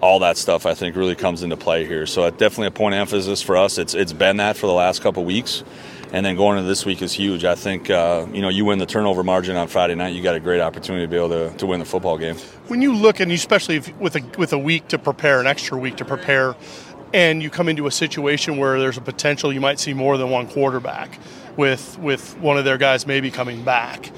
all 0.00 0.20
that 0.20 0.36
stuff 0.36 0.66
I 0.66 0.74
think 0.74 0.96
really 0.96 1.16
comes 1.16 1.42
into 1.42 1.56
play 1.56 1.84
here. 1.84 2.06
So 2.06 2.24
it's 2.26 2.36
definitely 2.36 2.68
a 2.68 2.72
point 2.72 2.94
of 2.94 3.00
emphasis 3.00 3.42
for 3.42 3.56
us. 3.56 3.78
It's 3.78 3.94
it's 3.94 4.12
been 4.12 4.36
that 4.36 4.56
for 4.56 4.66
the 4.66 4.72
last 4.72 5.02
couple 5.02 5.24
weeks, 5.24 5.64
and 6.12 6.24
then 6.24 6.36
going 6.36 6.58
into 6.58 6.68
this 6.68 6.86
week 6.86 7.02
is 7.02 7.12
huge. 7.12 7.44
I 7.44 7.56
think 7.56 7.90
uh, 7.90 8.26
you 8.32 8.42
know 8.42 8.50
you 8.50 8.64
win 8.64 8.78
the 8.78 8.86
turnover 8.86 9.24
margin 9.24 9.56
on 9.56 9.66
Friday 9.66 9.96
night, 9.96 10.14
you 10.14 10.22
got 10.22 10.36
a 10.36 10.40
great 10.40 10.60
opportunity 10.60 11.04
to 11.06 11.10
be 11.10 11.16
able 11.16 11.30
to, 11.30 11.56
to 11.56 11.66
win 11.66 11.80
the 11.80 11.86
football 11.86 12.18
game. 12.18 12.36
When 12.68 12.82
you 12.82 12.94
look 12.94 13.18
and 13.18 13.32
especially 13.32 13.80
with 13.98 14.14
a 14.14 14.22
with 14.38 14.52
a 14.52 14.58
week 14.58 14.86
to 14.88 14.98
prepare, 14.98 15.40
an 15.40 15.48
extra 15.48 15.76
week 15.76 15.96
to 15.96 16.04
prepare 16.04 16.54
and 17.12 17.42
you 17.42 17.50
come 17.50 17.68
into 17.68 17.86
a 17.86 17.90
situation 17.90 18.56
where 18.56 18.78
there's 18.78 18.96
a 18.96 19.02
potential 19.02 19.52
you 19.52 19.60
might 19.60 19.78
see 19.78 19.94
more 19.94 20.16
than 20.16 20.30
one 20.30 20.46
quarterback 20.46 21.18
with 21.56 21.98
with 21.98 22.36
one 22.38 22.58
of 22.58 22.64
their 22.64 22.78
guys 22.78 23.06
maybe 23.06 23.30
coming 23.30 23.62
back. 23.62 24.10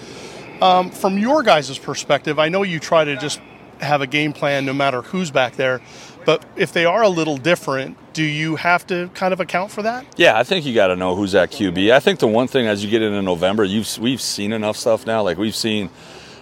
Um, 0.61 0.91
from 0.91 1.19
your 1.19 1.43
guys' 1.43 1.77
perspective, 1.79 2.39
I 2.39 2.49
know 2.49 2.63
you 2.63 2.79
try 2.79 3.05
to 3.05 3.17
just 3.17 3.41
have 3.81 4.01
a 4.01 4.07
game 4.07 4.33
plan 4.33 4.65
no 4.65 4.73
matter 4.73 5.03
who's 5.03 5.31
back 5.31 5.57
there, 5.57 5.81
but 6.25 6.45
if 6.55 6.73
they 6.73 6.85
are 6.85 7.03
a 7.03 7.09
little 7.09 7.37
different, 7.37 7.97
do 8.13 8.23
you 8.23 8.57
have 8.57 8.87
to 8.87 9.11
kind 9.15 9.33
of 9.33 9.41
account 9.41 9.73
for 9.73 9.83
that? 9.83 10.07
Yeah, 10.17 10.39
I 10.39 10.45
think 10.45 10.65
you 10.65 10.73
got 10.75 10.89
to 10.89 10.97
know 10.97 11.17
who's 11.17 11.35
at 11.35 11.51
QB. 11.51 11.93
I 11.93 11.99
think 11.99 12.21
the 12.21 12.29
one 12.29 12.47
thing 12.47 12.67
as 12.67 12.85
you 12.85 12.91
get 12.91 13.03
into 13.03 13.23
November, 13.23 13.65
you've 13.65 13.99
we've 13.99 14.21
seen 14.21 14.53
enough 14.53 14.77
stuff 14.77 15.07
now. 15.07 15.23
Like 15.23 15.39
we've 15.39 15.57
seen 15.57 15.91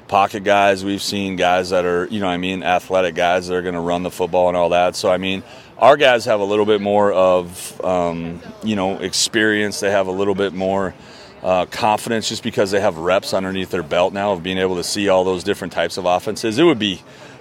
pocket 0.08 0.44
guys, 0.44 0.84
we've 0.84 1.00
seen 1.00 1.36
guys 1.36 1.70
that 1.70 1.84
are, 1.84 2.06
you 2.10 2.20
know, 2.20 2.26
I 2.26 2.36
mean, 2.36 2.62
athletic 2.62 3.14
guys 3.14 3.46
that 3.46 3.54
are 3.54 3.62
going 3.62 3.74
to 3.74 3.80
run 3.80 4.02
the 4.02 4.10
football 4.10 4.48
and 4.48 4.56
all 4.56 4.70
that. 4.70 4.96
So 4.96 5.10
I 5.10 5.16
mean, 5.16 5.42
our 5.80 5.96
guys 5.96 6.26
have 6.26 6.40
a 6.40 6.44
little 6.44 6.66
bit 6.66 6.80
more 6.80 7.12
of 7.12 7.80
um, 7.84 8.40
you 8.62 8.76
know 8.76 8.98
experience. 8.98 9.80
They 9.80 9.90
have 9.90 10.06
a 10.06 10.12
little 10.12 10.34
bit 10.34 10.52
more 10.52 10.94
uh, 11.42 11.64
confidence 11.66 12.28
just 12.28 12.42
because 12.42 12.70
they 12.70 12.80
have 12.80 12.98
reps 12.98 13.32
underneath 13.32 13.70
their 13.70 13.82
belt 13.82 14.12
now 14.12 14.32
of 14.32 14.42
being 14.42 14.58
able 14.58 14.76
to 14.76 14.84
see 14.84 15.08
all 15.08 15.24
those 15.24 15.42
different 15.42 15.72
types 15.72 15.96
of 15.96 16.04
offenses. 16.04 16.58
It 16.58 16.64
would 16.64 16.78
be 16.78 17.00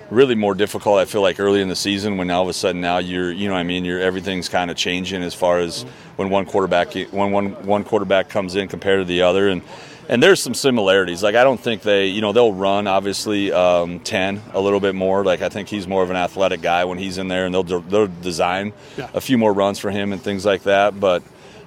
really 0.09 0.35
more 0.35 0.55
difficult. 0.55 0.99
I 0.99 1.05
feel 1.05 1.21
like 1.21 1.39
early 1.39 1.61
in 1.61 1.67
the 1.67 1.75
season 1.75 2.17
when 2.17 2.31
all 2.31 2.43
of 2.43 2.49
a 2.49 2.53
sudden 2.53 2.81
now 2.81 2.97
you're 2.99 3.31
you 3.31 3.49
know 3.49 3.55
I 3.55 3.63
mean 3.63 3.83
you're 3.83 3.99
everything's 3.99 4.47
kind 4.47 4.71
of 4.71 4.77
changing 4.77 5.21
as 5.21 5.35
far 5.35 5.59
as 5.59 5.83
when 6.15 6.29
one 6.29 6.45
quarterback 6.45 6.93
when 7.11 7.31
one 7.31 7.51
one 7.65 7.83
quarterback 7.83 8.29
comes 8.29 8.55
in 8.55 8.69
compared 8.69 9.01
to 9.01 9.05
the 9.05 9.21
other 9.21 9.49
and 9.49 9.61
and 10.09 10.23
there's 10.23 10.41
some 10.41 10.55
similarities. 10.55 11.21
Like 11.21 11.35
I 11.35 11.43
don't 11.43 11.59
think 11.59 11.83
they, 11.83 12.07
you 12.07 12.19
know, 12.19 12.33
they'll 12.33 12.51
run 12.51 12.87
obviously 12.87 13.53
um, 13.53 13.99
ten 13.99 14.41
a 14.53 14.59
little 14.59 14.79
bit 14.79 14.95
more. 14.95 15.23
Like 15.23 15.41
I 15.41 15.49
think 15.49 15.69
he's 15.69 15.87
more 15.87 16.01
of 16.01 16.09
an 16.09 16.15
athletic 16.15 16.61
guy 16.61 16.83
when 16.85 16.97
he's 16.97 17.19
in 17.19 17.27
there, 17.27 17.45
and 17.45 17.53
they'll 17.53 17.63
they'll 17.63 18.07
design 18.07 18.73
yeah. 18.97 19.09
a 19.13 19.21
few 19.21 19.37
more 19.37 19.53
runs 19.53 19.77
for 19.77 19.91
him 19.91 20.11
and 20.11 20.21
things 20.21 20.45
like 20.45 20.63
that. 20.63 20.99
But 20.99 21.21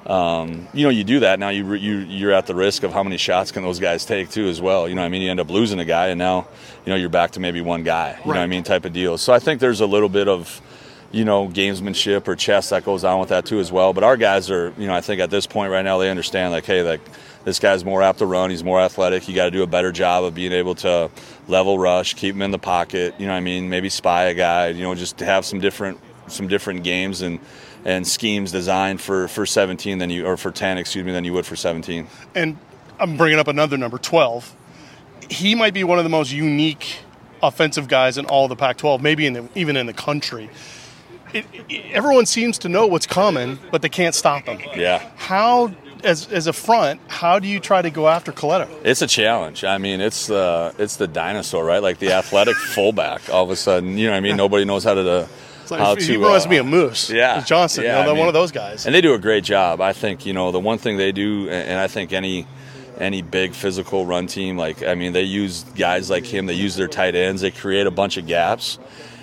um, 0.06 0.66
you 0.74 0.82
know, 0.82 0.90
you 0.90 1.04
do 1.04 1.20
that 1.20 1.38
now. 1.38 1.50
You 1.50 1.72
you 1.74 1.98
you're 1.98 2.32
at 2.32 2.46
the 2.46 2.54
risk 2.54 2.82
of 2.82 2.92
how 2.92 3.04
many 3.04 3.16
shots 3.16 3.52
can 3.52 3.62
those 3.62 3.78
guys 3.78 4.04
take 4.04 4.28
too 4.28 4.48
as 4.48 4.60
well. 4.60 4.88
You 4.88 4.96
know, 4.96 5.02
I 5.02 5.08
mean, 5.08 5.22
you 5.22 5.30
end 5.30 5.40
up 5.40 5.48
losing 5.48 5.78
a 5.78 5.84
guy, 5.84 6.08
and 6.08 6.18
now 6.18 6.48
you 6.84 6.90
know 6.90 6.96
you're 6.96 7.08
back 7.08 7.30
to 7.32 7.40
maybe 7.40 7.60
one 7.60 7.84
guy. 7.84 8.10
You 8.10 8.16
right. 8.16 8.26
know, 8.26 8.30
what 8.32 8.38
I 8.38 8.46
mean, 8.46 8.64
type 8.64 8.84
of 8.84 8.92
deal. 8.92 9.18
So 9.18 9.32
I 9.32 9.38
think 9.38 9.60
there's 9.60 9.80
a 9.80 9.86
little 9.86 10.08
bit 10.08 10.26
of 10.26 10.60
you 11.12 11.26
know, 11.26 11.46
gamesmanship 11.46 12.26
or 12.26 12.34
chess 12.34 12.70
that 12.70 12.86
goes 12.86 13.04
on 13.04 13.20
with 13.20 13.28
that 13.28 13.44
too 13.44 13.60
as 13.60 13.70
well. 13.70 13.92
But 13.92 14.02
our 14.02 14.16
guys 14.16 14.50
are, 14.50 14.72
you 14.78 14.86
know, 14.86 14.94
I 14.94 15.02
think 15.02 15.20
at 15.20 15.28
this 15.28 15.46
point 15.46 15.70
right 15.70 15.82
now 15.82 15.98
they 15.98 16.08
understand 16.08 16.52
like, 16.52 16.64
hey, 16.64 16.82
like 16.82 17.02
this 17.44 17.58
guy's 17.58 17.84
more 17.84 18.02
apt 18.02 18.18
to 18.18 18.26
run. 18.26 18.50
He's 18.50 18.64
more 18.64 18.80
athletic. 18.80 19.28
You 19.28 19.34
got 19.34 19.46
to 19.46 19.50
do 19.50 19.62
a 19.62 19.66
better 19.66 19.92
job 19.92 20.24
of 20.24 20.34
being 20.34 20.52
able 20.52 20.74
to 20.76 21.10
level 21.48 21.78
rush, 21.78 22.14
keep 22.14 22.34
him 22.34 22.42
in 22.42 22.50
the 22.50 22.58
pocket. 22.58 23.14
You 23.18 23.26
know, 23.26 23.32
what 23.32 23.38
I 23.38 23.40
mean, 23.40 23.68
maybe 23.68 23.88
spy 23.88 24.24
a 24.24 24.34
guy. 24.34 24.68
You 24.68 24.82
know, 24.82 24.94
just 24.94 25.20
have 25.20 25.44
some 25.44 25.60
different 25.60 26.00
some 26.28 26.48
different 26.48 26.84
games 26.84 27.20
and 27.22 27.40
and 27.84 28.06
schemes 28.06 28.52
designed 28.52 29.00
for 29.00 29.28
for 29.28 29.44
17 29.44 29.98
than 29.98 30.10
you 30.10 30.26
or 30.26 30.36
for 30.36 30.50
10, 30.50 30.78
excuse 30.78 31.04
me, 31.04 31.12
than 31.12 31.24
you 31.24 31.32
would 31.32 31.46
for 31.46 31.56
17. 31.56 32.06
And 32.34 32.56
I'm 32.98 33.16
bringing 33.16 33.38
up 33.38 33.48
another 33.48 33.76
number, 33.76 33.98
12. 33.98 34.54
He 35.28 35.54
might 35.54 35.74
be 35.74 35.82
one 35.82 35.98
of 35.98 36.04
the 36.04 36.10
most 36.10 36.32
unique 36.32 36.98
offensive 37.42 37.88
guys 37.88 38.18
in 38.18 38.26
all 38.26 38.48
the 38.48 38.54
Pac-12, 38.56 39.00
maybe 39.00 39.26
in 39.26 39.32
the, 39.32 39.48
even 39.54 39.76
in 39.76 39.86
the 39.86 39.92
country. 39.92 40.48
It, 41.32 41.46
it, 41.68 41.86
everyone 41.92 42.26
seems 42.26 42.58
to 42.58 42.68
know 42.68 42.86
what's 42.86 43.06
coming, 43.06 43.58
but 43.70 43.82
they 43.82 43.88
can't 43.88 44.14
stop 44.14 44.44
him. 44.44 44.60
Yeah. 44.76 45.10
How 45.16 45.72
as, 46.04 46.30
as 46.32 46.46
a 46.46 46.52
front, 46.52 47.00
how 47.08 47.38
do 47.38 47.48
you 47.48 47.60
try 47.60 47.82
to 47.82 47.90
go 47.90 48.08
after 48.08 48.32
Colletto? 48.32 48.68
It's 48.84 49.02
a 49.02 49.06
challenge. 49.06 49.64
I 49.64 49.78
mean, 49.78 50.00
it's 50.00 50.26
the 50.26 50.74
it's 50.78 50.96
the 50.96 51.06
dinosaur, 51.06 51.64
right? 51.64 51.82
Like 51.82 51.98
the 51.98 52.12
athletic 52.12 52.56
fullback. 52.74 53.30
All 53.30 53.44
of 53.44 53.50
a 53.50 53.56
sudden, 53.56 53.98
you 53.98 54.08
know, 54.08 54.16
I 54.16 54.20
mean, 54.20 54.36
nobody 54.36 54.64
knows 54.64 54.84
how 54.84 54.94
to. 54.94 55.28
Like 55.70 55.80
how 55.80 55.94
he 55.94 56.06
to, 56.06 56.18
reminds 56.18 56.44
uh, 56.44 56.48
me 56.50 56.56
of 56.58 56.66
Moose. 56.66 57.08
Yeah, 57.08 57.40
Johnston. 57.44 57.84
Yeah, 57.84 58.00
you 58.00 58.04
know, 58.04 58.10
I 58.10 58.12
mean, 58.12 58.18
one 58.18 58.28
of 58.28 58.34
those 58.34 58.50
guys. 58.50 58.84
And 58.84 58.94
they 58.94 59.00
do 59.00 59.14
a 59.14 59.18
great 59.18 59.44
job. 59.44 59.80
I 59.80 59.94
think 59.94 60.26
you 60.26 60.34
know 60.34 60.50
the 60.50 60.60
one 60.60 60.76
thing 60.76 60.98
they 60.98 61.12
do, 61.12 61.48
and 61.48 61.78
I 61.78 61.86
think 61.86 62.12
any 62.12 62.46
any 62.98 63.22
big 63.22 63.54
physical 63.54 64.04
run 64.04 64.26
team, 64.26 64.58
like 64.58 64.82
I 64.82 64.94
mean, 64.94 65.12
they 65.12 65.22
use 65.22 65.62
guys 65.62 66.10
like 66.10 66.26
him. 66.26 66.46
They 66.46 66.54
use 66.54 66.76
their 66.76 66.88
tight 66.88 67.14
ends. 67.14 67.40
They 67.40 67.52
create 67.52 67.86
a 67.86 67.90
bunch 67.90 68.18
of 68.18 68.26
gaps 68.26 68.78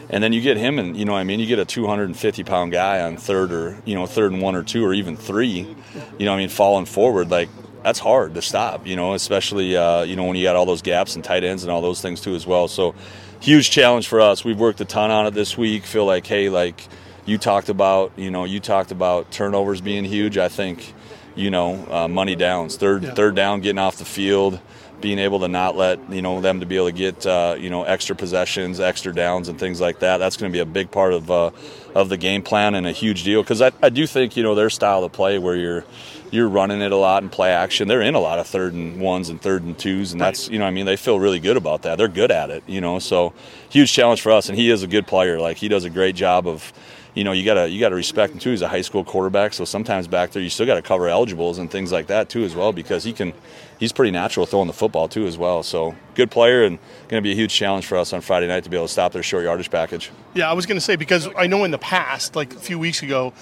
and 0.09 0.23
then 0.23 0.33
you 0.33 0.41
get 0.41 0.57
him, 0.57 0.79
and 0.79 0.97
you 0.97 1.05
know, 1.05 1.15
I 1.15 1.23
mean, 1.23 1.39
you 1.39 1.45
get 1.45 1.59
a 1.59 1.65
250 1.65 2.43
pound 2.43 2.71
guy 2.71 3.01
on 3.01 3.17
third 3.17 3.51
or 3.51 3.77
you 3.85 3.95
know 3.95 4.05
third 4.05 4.31
and 4.31 4.41
one 4.41 4.55
or 4.55 4.63
two 4.63 4.83
or 4.85 4.93
even 4.93 5.15
three. 5.15 5.75
You 6.17 6.25
know, 6.25 6.33
I 6.33 6.37
mean, 6.37 6.49
falling 6.49 6.85
forward 6.85 7.29
like 7.29 7.49
that's 7.83 7.99
hard 7.99 8.33
to 8.33 8.41
stop. 8.41 8.87
You 8.87 8.95
know, 8.95 9.13
especially 9.13 9.77
uh, 9.77 10.03
you 10.03 10.15
know 10.15 10.23
when 10.23 10.35
you 10.35 10.43
got 10.43 10.55
all 10.55 10.65
those 10.65 10.81
gaps 10.81 11.15
and 11.15 11.23
tight 11.23 11.43
ends 11.43 11.63
and 11.63 11.71
all 11.71 11.81
those 11.81 12.01
things 12.01 12.21
too 12.21 12.35
as 12.35 12.47
well. 12.47 12.67
So 12.67 12.95
huge 13.39 13.69
challenge 13.69 14.07
for 14.07 14.19
us. 14.19 14.43
We've 14.43 14.59
worked 14.59 14.81
a 14.81 14.85
ton 14.85 15.11
on 15.11 15.27
it 15.27 15.33
this 15.33 15.57
week. 15.57 15.85
Feel 15.85 16.05
like 16.05 16.25
hey, 16.25 16.49
like 16.49 16.87
you 17.25 17.37
talked 17.37 17.69
about, 17.69 18.11
you 18.15 18.31
know, 18.31 18.45
you 18.45 18.59
talked 18.59 18.91
about 18.91 19.31
turnovers 19.31 19.81
being 19.81 20.05
huge. 20.05 20.37
I 20.37 20.49
think 20.49 20.93
you 21.35 21.51
know, 21.51 21.87
uh, 21.89 22.07
money 22.07 22.35
downs, 22.35 22.77
third 22.77 23.03
yeah. 23.03 23.13
third 23.13 23.35
down, 23.35 23.61
getting 23.61 23.79
off 23.79 23.97
the 23.97 24.05
field 24.05 24.59
being 25.01 25.19
able 25.19 25.39
to 25.39 25.47
not 25.47 25.75
let 25.75 26.11
you 26.11 26.21
know 26.21 26.41
them 26.41 26.59
to 26.59 26.65
be 26.65 26.75
able 26.75 26.87
to 26.87 26.91
get 26.91 27.25
uh, 27.25 27.55
you 27.57 27.69
know 27.69 27.83
extra 27.83 28.15
possessions, 28.15 28.79
extra 28.79 29.13
downs, 29.13 29.47
and 29.47 29.59
things 29.59 29.79
like 29.79 29.99
that. 29.99 30.17
That's 30.17 30.37
going 30.37 30.51
to 30.51 30.55
be 30.55 30.61
a 30.61 30.65
big 30.65 30.91
part 30.91 31.13
of 31.13 31.31
uh, 31.31 31.51
of 31.95 32.09
the 32.09 32.17
game 32.17 32.41
plan 32.41 32.75
and 32.75 32.85
a 32.85 32.91
huge 32.91 33.23
deal 33.23 33.41
because 33.41 33.61
I, 33.61 33.71
I 33.81 33.89
do 33.89 34.05
think 34.07 34.37
you 34.37 34.43
know 34.43 34.55
their 34.55 34.69
style 34.69 35.03
of 35.03 35.11
play 35.11 35.39
where 35.39 35.55
you're 35.55 35.85
you're 36.31 36.47
running 36.47 36.81
it 36.81 36.91
a 36.91 36.95
lot 36.95 37.23
and 37.23 37.31
play 37.31 37.51
action. 37.51 37.87
They're 37.87 38.01
in 38.01 38.15
a 38.15 38.19
lot 38.19 38.39
of 38.39 38.47
third 38.47 38.73
and 38.73 38.99
ones 38.99 39.29
and 39.29 39.41
third 39.41 39.63
and 39.63 39.77
twos, 39.77 40.11
and 40.11 40.21
that's 40.21 40.49
you 40.49 40.59
know 40.59 40.65
I 40.65 40.71
mean 40.71 40.85
they 40.85 40.97
feel 40.97 41.19
really 41.19 41.39
good 41.39 41.57
about 41.57 41.83
that. 41.83 41.97
They're 41.97 42.07
good 42.07 42.31
at 42.31 42.49
it, 42.49 42.63
you 42.67 42.81
know. 42.81 42.99
So 42.99 43.33
huge 43.69 43.91
challenge 43.91 44.21
for 44.21 44.31
us, 44.31 44.49
and 44.49 44.57
he 44.57 44.69
is 44.69 44.83
a 44.83 44.87
good 44.87 45.07
player. 45.07 45.39
Like 45.39 45.57
he 45.57 45.67
does 45.67 45.85
a 45.85 45.89
great 45.89 46.15
job 46.15 46.47
of 46.47 46.71
you 47.15 47.23
know, 47.23 47.31
you 47.31 47.43
gotta 47.43 47.67
you 47.67 47.79
gotta 47.79 47.95
respect 47.95 48.33
him 48.33 48.39
too. 48.39 48.51
He's 48.51 48.61
a 48.61 48.67
high 48.67 48.81
school 48.81 49.03
quarterback, 49.03 49.53
so 49.53 49.65
sometimes 49.65 50.07
back 50.07 50.31
there 50.31 50.41
you 50.41 50.49
still 50.49 50.65
got 50.65 50.75
to 50.75 50.81
cover 50.81 51.07
eligibles 51.07 51.57
and 51.57 51.69
things 51.69 51.91
like 51.91 52.07
that 52.07 52.29
too 52.29 52.43
as 52.43 52.55
well 52.55 52.71
because 52.71 53.03
he 53.03 53.13
can 53.13 53.33
he's 53.79 53.91
pretty 53.91 54.11
natural 54.11 54.45
throwing 54.45 54.67
the 54.67 54.73
football 54.73 55.07
too 55.07 55.25
as 55.25 55.37
well. 55.37 55.63
So 55.63 55.95
good 56.15 56.29
player 56.29 56.63
and 56.63 56.77
going 57.07 57.21
to 57.21 57.27
be 57.27 57.31
a 57.31 57.35
huge 57.35 57.53
challenge 57.53 57.87
for 57.87 57.97
us 57.97 58.13
on 58.13 58.21
Friday 58.21 58.47
night 58.47 58.63
to 58.65 58.69
be 58.69 58.77
able 58.77 58.87
to 58.87 58.93
stop 58.93 59.11
their 59.11 59.23
short 59.23 59.43
yardage 59.43 59.71
package. 59.71 60.11
Yeah, 60.33 60.49
I 60.49 60.53
was 60.53 60.65
going 60.65 60.77
to 60.77 60.81
say 60.81 60.95
because 60.95 61.27
I 61.35 61.47
know 61.47 61.63
in 61.63 61.71
the 61.71 61.77
past, 61.77 62.35
like 62.35 62.53
a 62.53 62.59
few 62.59 62.77
weeks 62.77 63.01
ago, 63.01 63.33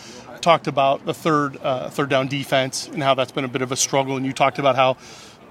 talked 0.42 0.68
about 0.68 1.06
the 1.06 1.14
third 1.14 1.58
uh, 1.58 1.90
third 1.90 2.10
down 2.10 2.28
defense 2.28 2.88
and 2.88 3.04
how 3.04 3.16
that's 3.16 3.32
been 3.32 3.44
a 3.44 3.50
bit 3.50 3.62
of 3.62 3.72
a 3.72 3.76
struggle, 3.76 4.16
and 4.16 4.26
you 4.26 4.34
talked 4.34 4.60
about 4.60 4.76
how 4.76 4.98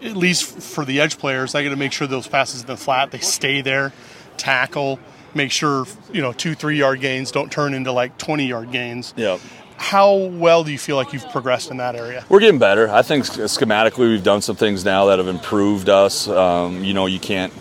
at 0.02 0.16
least 0.16 0.44
for 0.44 0.84
the 0.84 1.00
edge 1.00 1.18
players, 1.18 1.54
I 1.54 1.62
got 1.62 1.70
to 1.70 1.76
make 1.76 1.92
sure 1.92 2.06
those 2.06 2.28
passes 2.28 2.62
in 2.62 2.66
the 2.66 2.76
flat 2.76 3.10
they 3.10 3.18
stay 3.18 3.62
there, 3.62 3.92
tackle 4.36 4.98
make 5.36 5.52
sure 5.52 5.86
you 6.12 6.22
know 6.22 6.32
two 6.32 6.54
three 6.54 6.78
yard 6.78 7.00
gains 7.00 7.30
don't 7.30 7.52
turn 7.52 7.74
into 7.74 7.92
like 7.92 8.16
20 8.18 8.46
yard 8.46 8.72
gains 8.72 9.14
yeah 9.16 9.38
how 9.78 10.14
well 10.14 10.64
do 10.64 10.72
you 10.72 10.78
feel 10.78 10.96
like 10.96 11.12
you've 11.12 11.28
progressed 11.28 11.70
in 11.70 11.76
that 11.76 11.96
area? 11.96 12.24
We're 12.28 12.40
getting 12.40 12.58
better. 12.58 12.88
I 12.88 13.02
think 13.02 13.24
schematically 13.24 14.08
we've 14.10 14.22
done 14.22 14.40
some 14.40 14.56
things 14.56 14.84
now 14.84 15.06
that 15.06 15.18
have 15.18 15.28
improved 15.28 15.88
us. 15.88 16.28
Um, 16.28 16.82
you 16.82 16.94
know, 16.94 17.06
you 17.06 17.20
can't 17.20 17.52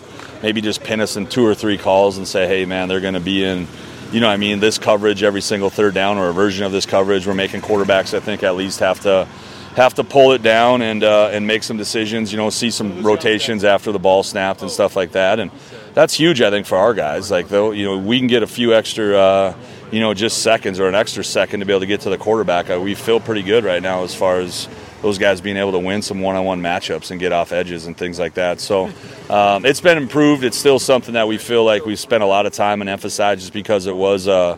maybe 0.42 0.60
just 0.60 0.82
pin 0.82 1.00
us 1.00 1.16
in 1.16 1.26
two 1.26 1.44
or 1.44 1.54
three 1.54 1.78
calls 1.78 2.18
and 2.18 2.26
say, 2.26 2.46
hey, 2.46 2.64
man, 2.64 2.88
they're 2.88 3.00
going 3.00 3.14
to 3.14 3.20
be 3.20 3.44
in, 3.44 3.66
you 4.12 4.20
know, 4.20 4.28
I 4.28 4.36
mean, 4.36 4.60
this 4.60 4.78
coverage 4.78 5.22
every 5.22 5.40
single 5.40 5.70
third 5.70 5.94
down 5.94 6.18
or 6.18 6.28
a 6.28 6.32
version 6.32 6.64
of 6.64 6.72
this 6.72 6.86
coverage. 6.86 7.26
We're 7.26 7.34
making 7.34 7.60
quarterbacks, 7.60 8.16
I 8.16 8.20
think, 8.20 8.42
at 8.42 8.56
least 8.56 8.80
have 8.80 9.00
to 9.00 9.28
have 9.76 9.94
to 9.94 10.04
pull 10.04 10.32
it 10.32 10.42
down 10.42 10.82
and 10.82 11.04
uh, 11.04 11.28
and 11.28 11.46
make 11.46 11.62
some 11.62 11.76
decisions. 11.76 12.32
You 12.32 12.38
know, 12.38 12.50
see 12.50 12.70
some 12.70 13.02
rotations 13.02 13.62
after 13.62 13.92
the 13.92 13.98
ball 13.98 14.22
snapped 14.22 14.62
and 14.62 14.70
stuff 14.70 14.96
like 14.96 15.12
that. 15.12 15.38
And 15.38 15.50
that's 15.94 16.14
huge, 16.14 16.40
I 16.42 16.50
think, 16.50 16.66
for 16.66 16.76
our 16.76 16.94
guys. 16.94 17.30
Like 17.30 17.48
though, 17.48 17.70
you 17.70 17.84
know, 17.84 17.98
we 17.98 18.18
can 18.18 18.26
get 18.26 18.42
a 18.42 18.46
few 18.46 18.74
extra. 18.74 19.16
Uh, 19.16 19.54
you 19.92 20.00
know, 20.00 20.12
just 20.14 20.42
seconds 20.42 20.80
or 20.80 20.88
an 20.88 20.96
extra 20.96 21.22
second 21.22 21.60
to 21.60 21.66
be 21.66 21.72
able 21.72 21.78
to 21.78 21.86
get 21.86 22.00
to 22.00 22.10
the 22.10 22.18
quarterback. 22.18 22.68
Uh, 22.68 22.80
we 22.80 22.96
feel 22.96 23.20
pretty 23.20 23.42
good 23.42 23.62
right 23.62 23.80
now 23.80 24.02
as 24.02 24.16
far 24.16 24.40
as 24.40 24.68
those 25.00 25.16
guys 25.16 25.40
being 25.40 25.56
able 25.56 25.70
to 25.70 25.78
win 25.78 26.02
some 26.02 26.20
one-on-one 26.20 26.60
matchups 26.60 27.12
and 27.12 27.20
get 27.20 27.30
off 27.30 27.52
edges 27.52 27.86
and 27.86 27.96
things 27.96 28.18
like 28.18 28.34
that. 28.34 28.58
So 28.58 28.90
um, 29.30 29.64
it's 29.64 29.80
been 29.80 29.96
improved. 29.96 30.42
It's 30.42 30.58
still 30.58 30.80
something 30.80 31.14
that 31.14 31.28
we 31.28 31.38
feel 31.38 31.64
like 31.64 31.86
we 31.86 31.94
spent 31.94 32.24
a 32.24 32.26
lot 32.26 32.46
of 32.46 32.52
time 32.52 32.80
and 32.80 32.90
emphasized 32.90 33.42
just 33.42 33.52
because 33.52 33.86
it 33.86 33.94
was. 33.94 34.26
Uh, 34.26 34.56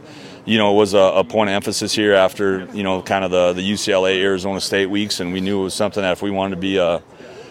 you 0.48 0.56
know, 0.56 0.72
it 0.72 0.76
was 0.76 0.94
a, 0.94 0.98
a, 0.98 1.24
point 1.24 1.50
of 1.50 1.54
emphasis 1.54 1.92
here 1.92 2.14
after, 2.14 2.66
you 2.72 2.82
know, 2.82 3.02
kind 3.02 3.22
of 3.22 3.30
the, 3.30 3.52
the 3.52 3.72
UCLA 3.72 4.22
Arizona 4.22 4.62
State 4.62 4.86
weeks, 4.86 5.20
and 5.20 5.30
we 5.30 5.42
knew 5.42 5.60
it 5.60 5.64
was 5.64 5.74
something 5.74 6.02
that 6.02 6.12
if 6.12 6.22
we 6.22 6.30
wanted 6.30 6.54
to 6.54 6.60
be 6.60 6.78
a, 6.78 7.02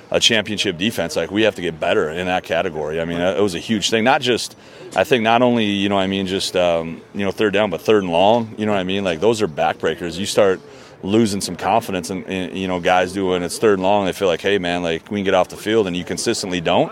a 0.10 0.20
championship 0.20 0.80
defense, 0.80 1.16
like 1.16 1.30
we 1.30 1.44
have 1.44 1.54
to 1.56 1.62
get 1.62 1.80
better 1.80 2.10
in 2.10 2.26
that 2.26 2.44
category. 2.44 3.00
I 3.00 3.06
mean, 3.06 3.20
it 3.20 3.40
was 3.40 3.54
a 3.54 3.60
huge 3.60 3.92
thing. 3.92 4.04
Not 4.04 4.22
just, 4.22 4.58
I 4.96 5.04
think, 5.04 5.24
not 5.24 5.44
only 5.44 5.66
you 5.66 5.90
know, 5.90 5.98
I 6.00 6.08
mean, 6.08 6.26
just 6.26 6.56
um, 6.56 7.02
you 7.14 7.24
know, 7.24 7.30
third 7.30 7.54
down, 7.54 7.70
but 7.70 7.82
third 7.82 8.02
and 8.02 8.12
long. 8.12 8.56
You 8.58 8.66
know 8.66 8.72
what 8.72 8.80
I 8.80 8.84
mean? 8.84 9.04
Like 9.04 9.20
those 9.20 9.44
are 9.44 9.48
backbreakers. 9.48 10.18
You 10.18 10.26
start 10.26 10.60
losing 11.04 11.40
some 11.40 11.56
confidence, 11.56 12.10
and 12.10 12.58
you 12.58 12.68
know, 12.68 12.80
guys 12.80 13.14
do 13.14 13.28
when 13.28 13.44
it's 13.44 13.60
third 13.60 13.74
and 13.74 13.84
long, 13.84 14.08
they 14.08 14.14
feel 14.14 14.28
like, 14.28 14.42
hey, 14.42 14.58
man, 14.58 14.82
like 14.82 15.12
we 15.12 15.20
can 15.20 15.26
get 15.26 15.36
off 15.36 15.50
the 15.50 15.58
field, 15.58 15.86
and 15.86 15.96
you 15.96 16.04
consistently 16.04 16.62
don't. 16.62 16.92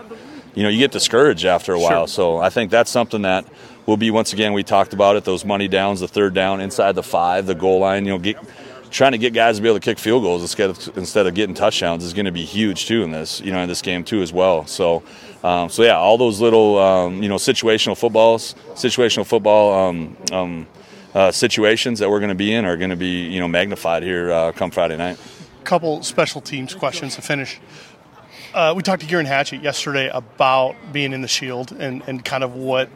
You 0.54 0.62
know, 0.62 0.68
you 0.68 0.78
get 0.78 0.92
discouraged 0.92 1.44
after 1.44 1.72
a 1.72 1.80
while. 1.80 2.06
Sure. 2.06 2.36
So 2.36 2.38
I 2.38 2.48
think 2.48 2.70
that's 2.70 2.90
something 2.90 3.22
that 3.22 3.44
will 3.86 3.96
be 3.96 4.10
once 4.10 4.32
again 4.32 4.52
we 4.52 4.62
talked 4.62 4.92
about 4.92 5.16
it. 5.16 5.24
Those 5.24 5.44
money 5.44 5.68
downs, 5.68 6.00
the 6.00 6.08
third 6.08 6.34
down 6.34 6.60
inside 6.60 6.92
the 6.92 7.02
five, 7.02 7.46
the 7.46 7.54
goal 7.54 7.80
line. 7.80 8.04
You 8.04 8.12
know, 8.12 8.18
get 8.18 8.36
trying 8.90 9.12
to 9.12 9.18
get 9.18 9.32
guys 9.32 9.56
to 9.56 9.62
be 9.62 9.68
able 9.68 9.78
to 9.78 9.84
kick 9.84 9.98
field 9.98 10.22
goals 10.22 10.42
instead 10.42 10.70
of, 10.70 10.98
instead 10.98 11.26
of 11.26 11.34
getting 11.34 11.54
touchdowns 11.54 12.04
is 12.04 12.14
going 12.14 12.26
to 12.26 12.32
be 12.32 12.44
huge 12.44 12.86
too 12.86 13.02
in 13.02 13.10
this 13.10 13.40
you 13.40 13.52
know 13.52 13.60
in 13.60 13.68
this 13.68 13.82
game 13.82 14.04
too 14.04 14.22
as 14.22 14.32
well. 14.32 14.66
So 14.66 15.02
um, 15.42 15.68
so 15.68 15.82
yeah, 15.82 15.96
all 15.96 16.18
those 16.18 16.40
little 16.40 16.78
um, 16.78 17.22
you 17.22 17.28
know 17.28 17.36
situational 17.36 17.96
footballs, 17.96 18.54
situational 18.74 19.26
football. 19.26 19.88
Um, 19.88 20.16
um 20.32 20.66
uh, 21.14 21.32
situations 21.32 21.98
that 21.98 22.10
we're 22.10 22.18
going 22.18 22.28
to 22.28 22.34
be 22.34 22.52
in 22.52 22.66
are 22.66 22.76
going 22.76 22.90
to 22.90 22.96
be 22.96 23.24
you 23.24 23.40
know 23.40 23.48
magnified 23.48 24.02
here 24.02 24.30
uh, 24.30 24.52
come 24.52 24.70
Friday 24.70 24.98
night. 24.98 25.18
Couple 25.64 26.02
special 26.02 26.42
teams 26.42 26.74
questions 26.74 27.16
to 27.16 27.22
finish. 27.22 27.58
Uh, 28.52 28.74
we 28.76 28.82
talked 28.82 29.00
to 29.00 29.08
Geirean 29.08 29.24
Hatchett 29.24 29.62
yesterday 29.62 30.10
about 30.12 30.76
being 30.92 31.14
in 31.14 31.22
the 31.22 31.28
Shield 31.28 31.72
and, 31.72 32.02
and 32.06 32.22
kind 32.22 32.44
of 32.44 32.54
what 32.54 32.90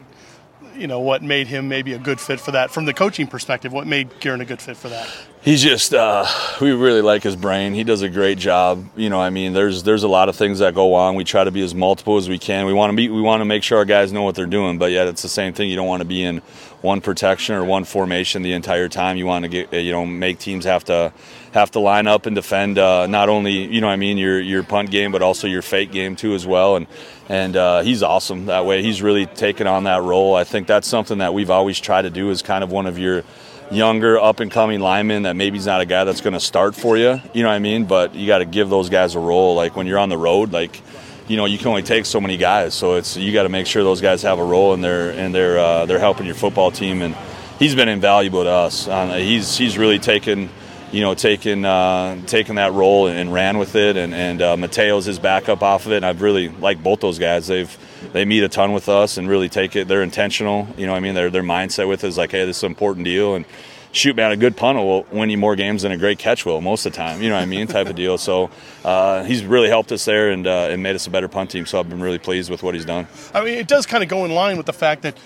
you 0.75 0.87
know 0.87 0.99
what 0.99 1.21
made 1.21 1.47
him 1.47 1.67
maybe 1.67 1.93
a 1.93 1.99
good 1.99 2.19
fit 2.19 2.39
for 2.39 2.51
that 2.51 2.71
from 2.71 2.85
the 2.85 2.93
coaching 2.93 3.27
perspective 3.27 3.71
what 3.71 3.87
made 3.87 4.09
Geirean 4.19 4.41
a 4.41 4.45
good 4.45 4.61
fit 4.61 4.77
for 4.77 4.89
that? 4.89 5.09
He's 5.41 5.61
just 5.61 5.93
uh, 5.93 6.25
we 6.59 6.71
really 6.71 7.01
like 7.01 7.23
his 7.23 7.35
brain. 7.35 7.73
He 7.73 7.83
does 7.83 8.01
a 8.01 8.09
great 8.09 8.37
job. 8.37 8.85
You 8.95 9.09
know 9.09 9.21
i 9.21 9.29
mean 9.29 9.53
there's 9.53 9.83
there's 9.83 10.03
a 10.03 10.07
lot 10.07 10.29
of 10.29 10.35
things 10.35 10.59
that 10.59 10.73
go 10.75 10.93
on. 10.93 11.15
We 11.15 11.23
try 11.23 11.43
to 11.43 11.51
be 11.51 11.61
as 11.61 11.73
multiple 11.73 12.17
as 12.17 12.29
we 12.29 12.39
can. 12.39 12.65
We 12.65 12.73
want 12.73 12.91
to 12.91 12.97
be 12.97 13.09
we 13.09 13.21
want 13.21 13.41
to 13.41 13.45
make 13.45 13.63
sure 13.63 13.77
our 13.77 13.85
guys 13.85 14.11
know 14.11 14.23
what 14.23 14.35
they're 14.35 14.45
doing 14.45 14.77
but 14.77 14.91
yet 14.91 15.07
it's 15.07 15.21
the 15.21 15.29
same 15.29 15.53
thing. 15.53 15.69
You 15.69 15.75
don't 15.75 15.87
want 15.87 16.01
to 16.01 16.07
be 16.07 16.23
in 16.23 16.39
one 16.81 17.01
protection 17.01 17.55
or 17.55 17.63
one 17.63 17.83
formation 17.83 18.41
the 18.41 18.53
entire 18.53 18.89
time. 18.89 19.17
You 19.17 19.25
want 19.25 19.43
to 19.43 19.49
get 19.49 19.73
you 19.73 19.91
know 19.91 20.05
make 20.05 20.39
teams 20.39 20.65
have 20.65 20.83
to 20.85 21.13
have 21.51 21.71
to 21.71 21.79
line 21.79 22.07
up 22.07 22.25
and 22.25 22.35
defend 22.35 22.77
uh, 22.77 23.07
not 23.07 23.29
only 23.29 23.73
you 23.73 23.81
know 23.81 23.89
I 23.89 23.95
mean 23.95 24.17
your 24.17 24.39
your 24.39 24.63
punt 24.63 24.89
game 24.89 25.11
but 25.11 25.21
also 25.21 25.47
your 25.47 25.61
fake 25.61 25.91
game 25.91 26.15
too 26.15 26.33
as 26.33 26.45
well. 26.45 26.75
And 26.75 26.87
and 27.29 27.55
uh, 27.55 27.81
he's 27.81 28.03
awesome 28.03 28.47
that 28.47 28.65
way. 28.65 28.81
He's 28.81 29.01
really 29.01 29.25
taken 29.25 29.67
on 29.67 29.83
that 29.85 30.01
role. 30.01 30.35
I 30.35 30.43
think 30.43 30.67
that's 30.67 30.87
something 30.87 31.19
that 31.19 31.33
we've 31.33 31.49
always 31.49 31.79
tried 31.79 32.03
to 32.03 32.09
do 32.09 32.29
is 32.29 32.41
kind 32.41 32.63
of 32.63 32.71
one 32.71 32.85
of 32.85 32.97
your 32.97 33.23
younger 33.69 34.19
up 34.19 34.41
and 34.41 34.51
coming 34.51 34.81
linemen 34.81 35.23
that 35.23 35.35
maybe 35.35 35.57
he's 35.57 35.65
not 35.65 35.79
a 35.79 35.85
guy 35.85 36.03
that's 36.03 36.19
going 36.19 36.33
to 36.33 36.41
start 36.41 36.75
for 36.75 36.97
you 36.97 37.21
you 37.33 37.41
know 37.41 37.47
what 37.47 37.55
I 37.55 37.59
mean? 37.59 37.85
But 37.85 38.15
you 38.15 38.27
got 38.27 38.39
to 38.39 38.45
give 38.45 38.69
those 38.69 38.89
guys 38.89 39.15
a 39.15 39.19
role. 39.19 39.55
Like 39.55 39.75
when 39.75 39.87
you're 39.87 39.99
on 39.99 40.09
the 40.09 40.17
road 40.17 40.51
like 40.51 40.81
you 41.27 41.37
know 41.37 41.45
you 41.45 41.57
can 41.57 41.67
only 41.67 41.83
take 41.83 42.05
so 42.05 42.21
many 42.21 42.37
guys. 42.37 42.73
So 42.73 42.95
it's 42.95 43.17
you 43.17 43.33
got 43.33 43.43
to 43.43 43.49
make 43.49 43.67
sure 43.67 43.83
those 43.83 44.01
guys 44.01 44.21
have 44.23 44.39
a 44.39 44.43
role 44.43 44.73
and 44.73 44.83
they're 44.83 45.11
and 45.11 45.35
they're 45.35 45.59
uh, 45.59 45.85
they're 45.85 45.99
helping 45.99 46.25
your 46.25 46.35
football 46.35 46.71
team. 46.71 47.01
And 47.01 47.15
he's 47.59 47.75
been 47.75 47.89
invaluable 47.89 48.43
to 48.43 48.49
us. 48.49 48.87
Uh, 48.87 49.15
he's 49.15 49.57
he's 49.57 49.77
really 49.77 49.99
taken 49.99 50.49
you 50.91 51.01
know, 51.01 51.13
taken 51.13 51.65
uh, 51.65 52.17
that 52.25 52.71
role 52.73 53.07
and 53.07 53.33
ran 53.33 53.57
with 53.57 53.75
it. 53.75 53.97
And, 53.97 54.13
and 54.13 54.41
uh, 54.41 54.57
Mateo's 54.57 55.05
his 55.05 55.19
backup 55.19 55.63
off 55.63 55.85
of 55.85 55.93
it. 55.93 55.97
And 55.97 56.05
I've 56.05 56.21
really 56.21 56.49
liked 56.49 56.83
both 56.83 56.99
those 56.99 57.19
guys. 57.19 57.47
They've 57.47 57.77
they 58.13 58.25
meet 58.25 58.43
a 58.43 58.49
ton 58.49 58.73
with 58.73 58.89
us 58.89 59.17
and 59.17 59.29
really 59.29 59.49
take 59.49 59.75
it. 59.75 59.87
They're 59.87 60.03
intentional. 60.03 60.67
You 60.77 60.87
know, 60.87 60.95
I 60.95 60.99
mean, 60.99 61.15
their 61.15 61.29
their 61.29 61.43
mindset 61.43 61.87
with 61.87 62.03
it 62.03 62.07
is 62.07 62.17
like, 62.17 62.31
hey, 62.31 62.45
this 62.45 62.57
is 62.57 62.63
an 62.63 62.71
important 62.71 63.05
deal. 63.05 63.35
And 63.35 63.45
shoot, 63.91 64.15
man, 64.15 64.31
a 64.31 64.37
good 64.37 64.57
punt 64.57 64.77
will 64.77 65.03
win 65.11 65.29
you 65.29 65.37
more 65.37 65.55
games 65.55 65.83
than 65.83 65.91
a 65.91 65.97
great 65.97 66.17
catch 66.17 66.45
will 66.45 66.61
most 66.61 66.85
of 66.85 66.93
the 66.93 66.97
time. 66.97 67.21
You 67.21 67.29
know 67.29 67.35
what 67.35 67.43
I 67.43 67.45
mean? 67.45 67.67
Type 67.67 67.87
of 67.87 67.95
deal. 67.95 68.17
So 68.17 68.49
uh, 68.83 69.23
he's 69.23 69.43
really 69.43 69.69
helped 69.69 69.91
us 69.91 70.05
there 70.05 70.31
and 70.31 70.47
uh, 70.47 70.69
and 70.69 70.81
made 70.81 70.95
us 70.95 71.07
a 71.07 71.09
better 71.09 71.27
punt 71.27 71.51
team. 71.51 71.65
So 71.65 71.79
I've 71.79 71.89
been 71.89 72.01
really 72.01 72.19
pleased 72.19 72.49
with 72.49 72.63
what 72.63 72.73
he's 72.73 72.85
done. 72.85 73.07
I 73.33 73.43
mean, 73.43 73.57
it 73.57 73.67
does 73.67 73.85
kind 73.85 74.03
of 74.03 74.09
go 74.09 74.25
in 74.25 74.31
line 74.31 74.57
with 74.57 74.65
the 74.65 74.73
fact 74.73 75.03
that 75.03 75.17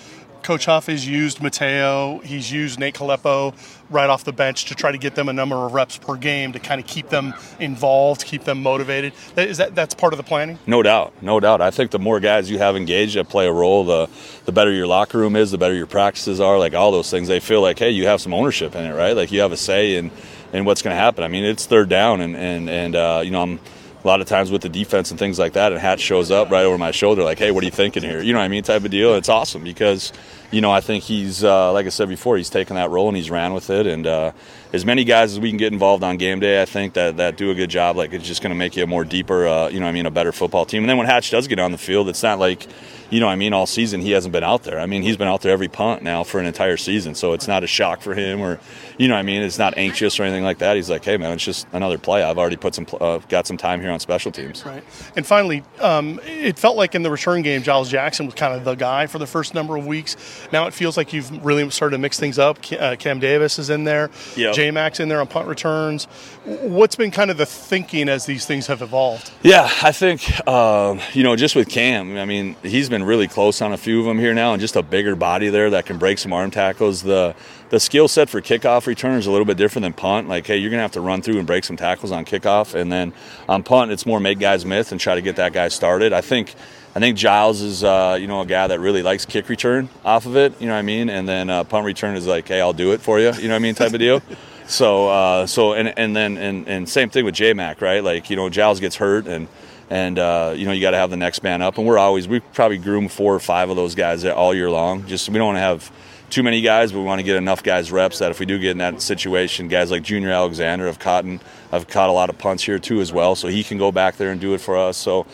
Coach 0.46 0.66
Huff 0.66 0.86
has 0.86 1.08
used 1.08 1.42
Mateo. 1.42 2.20
He's 2.20 2.52
used 2.52 2.80
Nate 2.80 2.94
Kalepo 2.94 3.56
right 3.90 4.08
off 4.08 4.24
the 4.24 4.32
bench 4.32 4.66
to 4.66 4.76
try 4.76 4.92
to 4.92 4.98
get 5.00 5.16
them 5.16 5.28
a 5.28 5.34
number 5.34 5.56
of 5.56 5.74
reps 5.74 5.98
per 5.98 6.16
game 6.18 6.52
to 6.52 6.60
kind 6.60 6.80
of 6.80 6.86
keep 6.86 7.10
them 7.10 7.34
involved, 7.60 8.24
keep 8.24 8.44
them 8.44 8.62
motivated. 8.62 9.14
Is 9.36 9.58
that 9.58 9.74
that's 9.74 9.96
part 9.96 10.14
of 10.14 10.18
the 10.18 10.24
planning? 10.24 10.60
No 10.68 10.84
doubt, 10.84 11.16
no 11.20 11.40
doubt. 11.40 11.62
I 11.62 11.72
think 11.72 11.90
the 11.90 11.98
more 11.98 12.20
guys 12.20 12.48
you 12.52 12.60
have 12.60 12.76
engaged 12.76 13.16
that 13.16 13.28
play 13.28 13.48
a 13.48 13.52
role, 13.52 13.86
the 13.86 14.08
the 14.46 14.52
better 14.52 14.72
your 14.72 14.86
locker 14.86 15.18
room 15.18 15.36
is, 15.36 15.50
the 15.50 15.58
better 15.58 15.74
your 15.74 15.88
practices 15.88 16.40
are. 16.40 16.60
Like 16.60 16.76
all 16.76 16.92
those 16.92 17.10
things, 17.10 17.28
they 17.28 17.40
feel 17.40 17.64
like 17.64 17.80
hey, 17.80 17.90
you 17.90 18.06
have 18.06 18.22
some 18.22 18.32
ownership 18.32 18.76
in 18.76 18.86
it, 18.86 18.94
right? 18.94 19.16
Like 19.16 19.32
you 19.32 19.42
have 19.42 19.52
a 19.52 19.58
say 19.58 19.96
in 19.96 20.12
in 20.54 20.64
what's 20.64 20.84
going 20.84 20.96
to 20.96 21.02
happen. 21.02 21.24
I 21.24 21.28
mean, 21.28 21.44
it's 21.44 21.66
third 21.66 21.90
down, 21.90 22.22
and 22.22 22.36
and 22.36 22.70
and 22.70 22.96
uh, 22.96 23.22
you 23.26 23.32
know 23.32 23.42
I'm 23.42 23.60
a 24.06 24.08
lot 24.08 24.22
of 24.22 24.28
times 24.28 24.52
with 24.52 24.62
the 24.62 24.70
defense 24.70 25.10
and 25.10 25.20
things 25.20 25.40
like 25.40 25.54
that, 25.54 25.72
and 25.72 25.82
Hatch 25.82 26.00
shows 26.00 26.30
up 26.30 26.52
right 26.52 26.64
over 26.64 26.78
my 26.78 26.92
shoulder, 26.92 27.24
like, 27.24 27.40
"Hey, 27.40 27.50
what 27.50 27.64
are 27.64 27.66
you 27.66 27.72
thinking 27.72 28.04
here?" 28.04 28.22
You 28.22 28.34
know 28.34 28.40
what 28.40 28.46
I 28.46 28.50
mean, 28.50 28.64
type 28.64 28.86
of 28.86 28.92
deal. 28.92 29.16
It's 29.16 29.30
awesome 29.30 29.64
because, 29.64 30.14
you 30.52 30.62
know, 30.62 30.72
I 30.72 30.80
think 30.80 31.04
he's 31.04 31.44
uh, 31.44 31.74
like 31.74 31.88
I 31.88 31.90
said 31.90 32.08
before, 32.08 32.38
he's 32.38 32.52
taken 32.52 32.76
that 32.76 32.92
role 32.92 33.08
and 33.08 33.18
he's 33.18 33.32
ran 33.32 33.54
with 33.54 33.72
it. 33.72 33.88
And 33.88 34.06
uh, 34.06 34.32
as 34.74 34.86
many 34.86 35.06
guys 35.06 35.34
as 35.34 35.40
we 35.40 35.50
can 35.50 35.58
get 35.58 35.74
involved 35.74 36.04
on 36.04 36.18
game 36.18 36.40
day, 36.40 36.62
I 36.62 36.66
think 36.66 36.94
that 36.94 37.18
that 37.18 37.36
do 37.36 37.50
a 37.50 37.56
good 37.56 37.72
job. 37.72 37.98
Like 37.98 38.14
it's 38.14 38.28
just 38.28 38.44
going 38.44 38.52
to 38.52 38.56
make 38.56 38.76
you 38.76 38.84
a 38.84 38.88
more 38.88 39.04
deeper, 39.04 39.48
uh, 39.48 39.70
you 39.70 39.80
know, 39.80 39.88
I 39.88 39.92
mean, 39.92 40.06
a 40.06 40.12
better 40.12 40.32
football 40.32 40.66
team. 40.66 40.84
And 40.84 40.90
then 40.90 40.98
when 40.98 41.08
Hatch 41.08 41.32
does 41.32 41.48
get 41.48 41.58
on 41.58 41.72
the 41.72 41.78
field, 41.80 42.08
it's 42.08 42.22
not 42.22 42.38
like 42.38 42.68
you 43.10 43.20
know, 43.20 43.28
I 43.28 43.36
mean, 43.36 43.54
all 43.54 43.66
season 43.66 44.02
he 44.02 44.12
hasn't 44.12 44.32
been 44.32 44.44
out 44.44 44.64
there. 44.64 44.80
I 44.80 44.86
mean, 44.86 45.02
he's 45.02 45.18
been 45.18 45.28
out 45.28 45.42
there 45.42 45.52
every 45.52 45.68
punt 45.68 46.02
now 46.02 46.24
for 46.24 46.40
an 46.40 46.46
entire 46.46 46.78
season, 46.78 47.16
so 47.16 47.34
it's 47.34 47.48
not 47.48 47.64
a 47.64 47.68
shock 47.68 48.02
for 48.02 48.14
him, 48.14 48.42
or 48.42 48.60
you 48.98 49.08
know, 49.08 49.16
I 49.16 49.24
mean, 49.24 49.42
it's 49.42 49.60
not 49.60 49.78
anxious 49.78 50.20
or 50.20 50.24
anything 50.24 50.44
like 50.44 50.60
that. 50.60 50.76
He's 50.76 50.90
like, 50.90 51.04
hey 51.04 51.18
man, 51.18 51.34
it's 51.34 51.44
just 51.44 51.68
another 51.74 51.98
play. 51.98 52.24
I've 52.24 52.38
already 52.38 52.56
put 52.56 52.76
some, 52.76 52.88
uh, 53.00 53.20
got 53.30 53.48
some 53.48 53.58
time 53.58 53.82
here 53.82 53.92
on 53.92 54.00
special 54.00 54.32
teams. 54.32 54.66
Right. 54.66 54.84
And 55.16 55.26
finally, 55.26 55.64
um, 55.80 56.20
it 56.24 56.58
felt 56.58 56.78
like 56.78 56.96
in 56.96 57.04
the 57.04 57.12
return 57.12 57.42
game, 57.42 57.64
Giles 57.64 57.90
Jackson 57.90 58.26
was 58.26 58.36
kind 58.36 58.54
of 58.54 58.64
the 58.64 58.76
guy 58.76 59.08
for 59.08 59.20
the 59.20 59.28
first 59.28 59.54
number 59.54 59.76
of 59.76 59.86
weeks. 59.86 60.16
Now 60.52 60.68
it 60.68 60.74
feels 60.74 60.98
like 60.98 61.14
you've 61.14 61.46
really 61.46 61.70
started 61.70 61.98
to 61.98 62.02
mix 62.02 62.20
things 62.20 62.40
up. 62.40 62.60
Uh, 62.72 62.96
Cam 62.98 63.20
Davis 63.20 63.60
is 63.60 63.70
in 63.70 63.84
there. 63.84 64.10
Yep. 64.36 64.56
J 64.56 64.72
Max 64.72 65.00
in 65.00 65.10
there 65.10 65.20
on 65.22 65.28
punt 65.28 65.48
returns. 65.48 66.06
What's 66.46 66.96
been 66.96 67.12
kind 67.12 67.32
of 67.32 67.38
the 67.38 67.46
thinking 67.46 68.10
as 68.10 68.26
these 68.26 68.46
things 68.46 68.68
have 68.68 68.82
evolved? 68.82 69.32
Yeah, 69.44 69.70
I 69.82 69.92
think 69.92 70.24
uh, 70.48 71.00
you 71.14 71.24
know, 71.24 71.36
just 71.36 71.56
with 71.56 71.70
Cam, 71.70 72.18
I 72.18 72.26
mean, 72.26 72.56
he's 72.64 72.90
been 72.90 72.95
really 73.04 73.28
close 73.28 73.62
on 73.62 73.74
a 73.74 73.78
few 73.78 74.00
of 74.00 74.06
them 74.06 74.20
here 74.20 74.34
now, 74.34 74.54
and 74.54 74.62
just 74.62 74.76
a 74.76 74.84
bigger 74.84 75.16
body 75.16 75.50
there 75.50 75.70
that 75.72 75.86
can 75.86 75.98
break 75.98 76.18
some 76.18 76.34
arm 76.34 76.52
tackles. 76.52 77.02
The 77.02 77.36
the 77.70 77.80
skill 77.80 78.08
set 78.08 78.30
for 78.30 78.42
kickoff 78.42 78.86
return 78.88 79.18
is 79.18 79.26
a 79.26 79.32
little 79.32 79.46
bit 79.46 79.58
different 79.58 79.84
than 79.84 79.94
punt. 79.94 80.28
Like, 80.28 80.48
hey, 80.48 80.58
you're 80.58 80.72
gonna 80.72 80.82
have 80.82 80.92
to 80.94 81.02
run 81.02 81.22
through 81.22 81.38
and 81.38 81.48
break 81.48 81.64
some 81.64 81.78
tackles 81.78 82.12
on 82.12 82.26
kickoff, 82.26 82.74
and 82.74 82.92
then 82.92 83.14
on 83.50 83.64
punt, 83.64 83.92
it's 83.92 84.06
more 84.06 84.20
make 84.20 84.40
guys 84.40 84.66
miss 84.66 84.92
and 84.92 85.02
try 85.02 85.16
to 85.16 85.22
get 85.22 85.36
that 85.38 85.54
guy 85.54 85.68
started. 85.68 86.14
I 86.14 86.22
think. 86.22 86.56
I 86.98 87.00
think 87.02 87.18
Giles 87.18 87.60
is, 87.60 87.84
uh, 87.84 88.18
you 88.18 88.26
know, 88.26 88.40
a 88.40 88.46
guy 88.46 88.68
that 88.68 88.80
really 88.80 89.04
likes 89.04 89.26
kick 89.26 89.50
return 89.50 89.90
off 90.06 90.26
of 90.26 90.38
it. 90.38 90.62
You 90.62 90.68
know 90.68 90.76
what 90.76 90.80
I 90.80 90.84
mean? 90.84 91.10
And 91.10 91.28
then 91.28 91.50
uh, 91.50 91.66
punt 91.66 91.86
return 91.86 92.16
is 92.16 92.26
like, 92.26 92.48
hey, 92.48 92.62
I'll 92.62 92.72
do 92.72 92.94
it 92.94 93.02
for 93.02 93.20
you. 93.20 93.34
You 93.34 93.50
know 93.50 93.54
what 93.54 93.56
I 93.56 93.60
mean? 93.60 93.76
Type 93.76 93.92
of 93.92 94.00
deal. 94.00 94.22
So, 94.68 95.10
uh, 95.10 95.46
so, 95.46 95.74
and 95.74 95.94
and 95.98 96.16
then 96.16 96.38
and, 96.38 96.68
and 96.68 96.90
same 96.90 97.10
thing 97.10 97.24
with 97.24 97.36
J 97.36 97.54
Mac, 97.54 97.82
right? 97.82 98.04
Like, 98.04 98.30
you 98.30 98.36
know, 98.36 98.50
Giles 98.50 98.80
gets 98.80 98.96
hurt 98.96 99.28
and 99.28 99.48
and 99.90 100.18
uh, 100.18 100.54
you 100.56 100.66
know 100.66 100.72
you 100.72 100.82
got 100.82 100.92
to 100.92 100.98
have 100.98 101.10
the 101.10 101.18
next 101.18 101.44
man 101.44 101.62
up. 101.62 101.78
And 101.78 101.88
we're 101.88 101.98
always 101.98 102.28
we 102.28 102.40
probably 102.40 102.78
groom 102.78 103.08
four 103.08 103.34
or 103.34 103.40
five 103.40 103.70
of 103.70 103.76
those 103.76 103.96
guys 103.96 104.26
all 104.26 104.54
year 104.54 104.70
long. 104.70 105.06
Just 105.08 105.30
we 105.30 105.38
don't 105.38 105.48
want 105.48 105.58
to 105.58 105.62
have 105.62 105.92
too 106.30 106.44
many 106.44 106.62
guys, 106.62 106.92
but 106.92 107.00
we 107.00 107.06
want 107.06 107.20
to 107.20 107.24
get 107.24 107.36
enough 107.36 107.64
guys 107.64 107.92
reps 107.92 108.20
that 108.20 108.32
if 108.32 108.40
we 108.40 108.46
do 108.46 108.58
get 108.60 108.72
in 108.72 108.80
that 108.80 109.02
situation, 109.02 109.68
guys 109.68 109.92
like 109.92 110.04
Junior 110.04 110.32
Alexander 110.32 110.88
have 110.88 111.00
caught 111.00 111.26
have 111.72 111.88
caught 111.88 112.10
a 112.10 112.14
lot 112.14 112.30
of 112.30 112.38
punts 112.38 112.64
here 112.64 112.80
too 112.80 113.02
as 113.02 113.14
well, 113.14 113.36
so 113.36 113.48
he 113.48 113.64
can 113.64 113.78
go 113.78 113.92
back 113.92 114.18
there 114.18 114.32
and 114.32 114.42
do 114.42 114.54
it 114.54 114.62
for 114.62 114.78
us. 114.78 114.98
So 114.98 115.26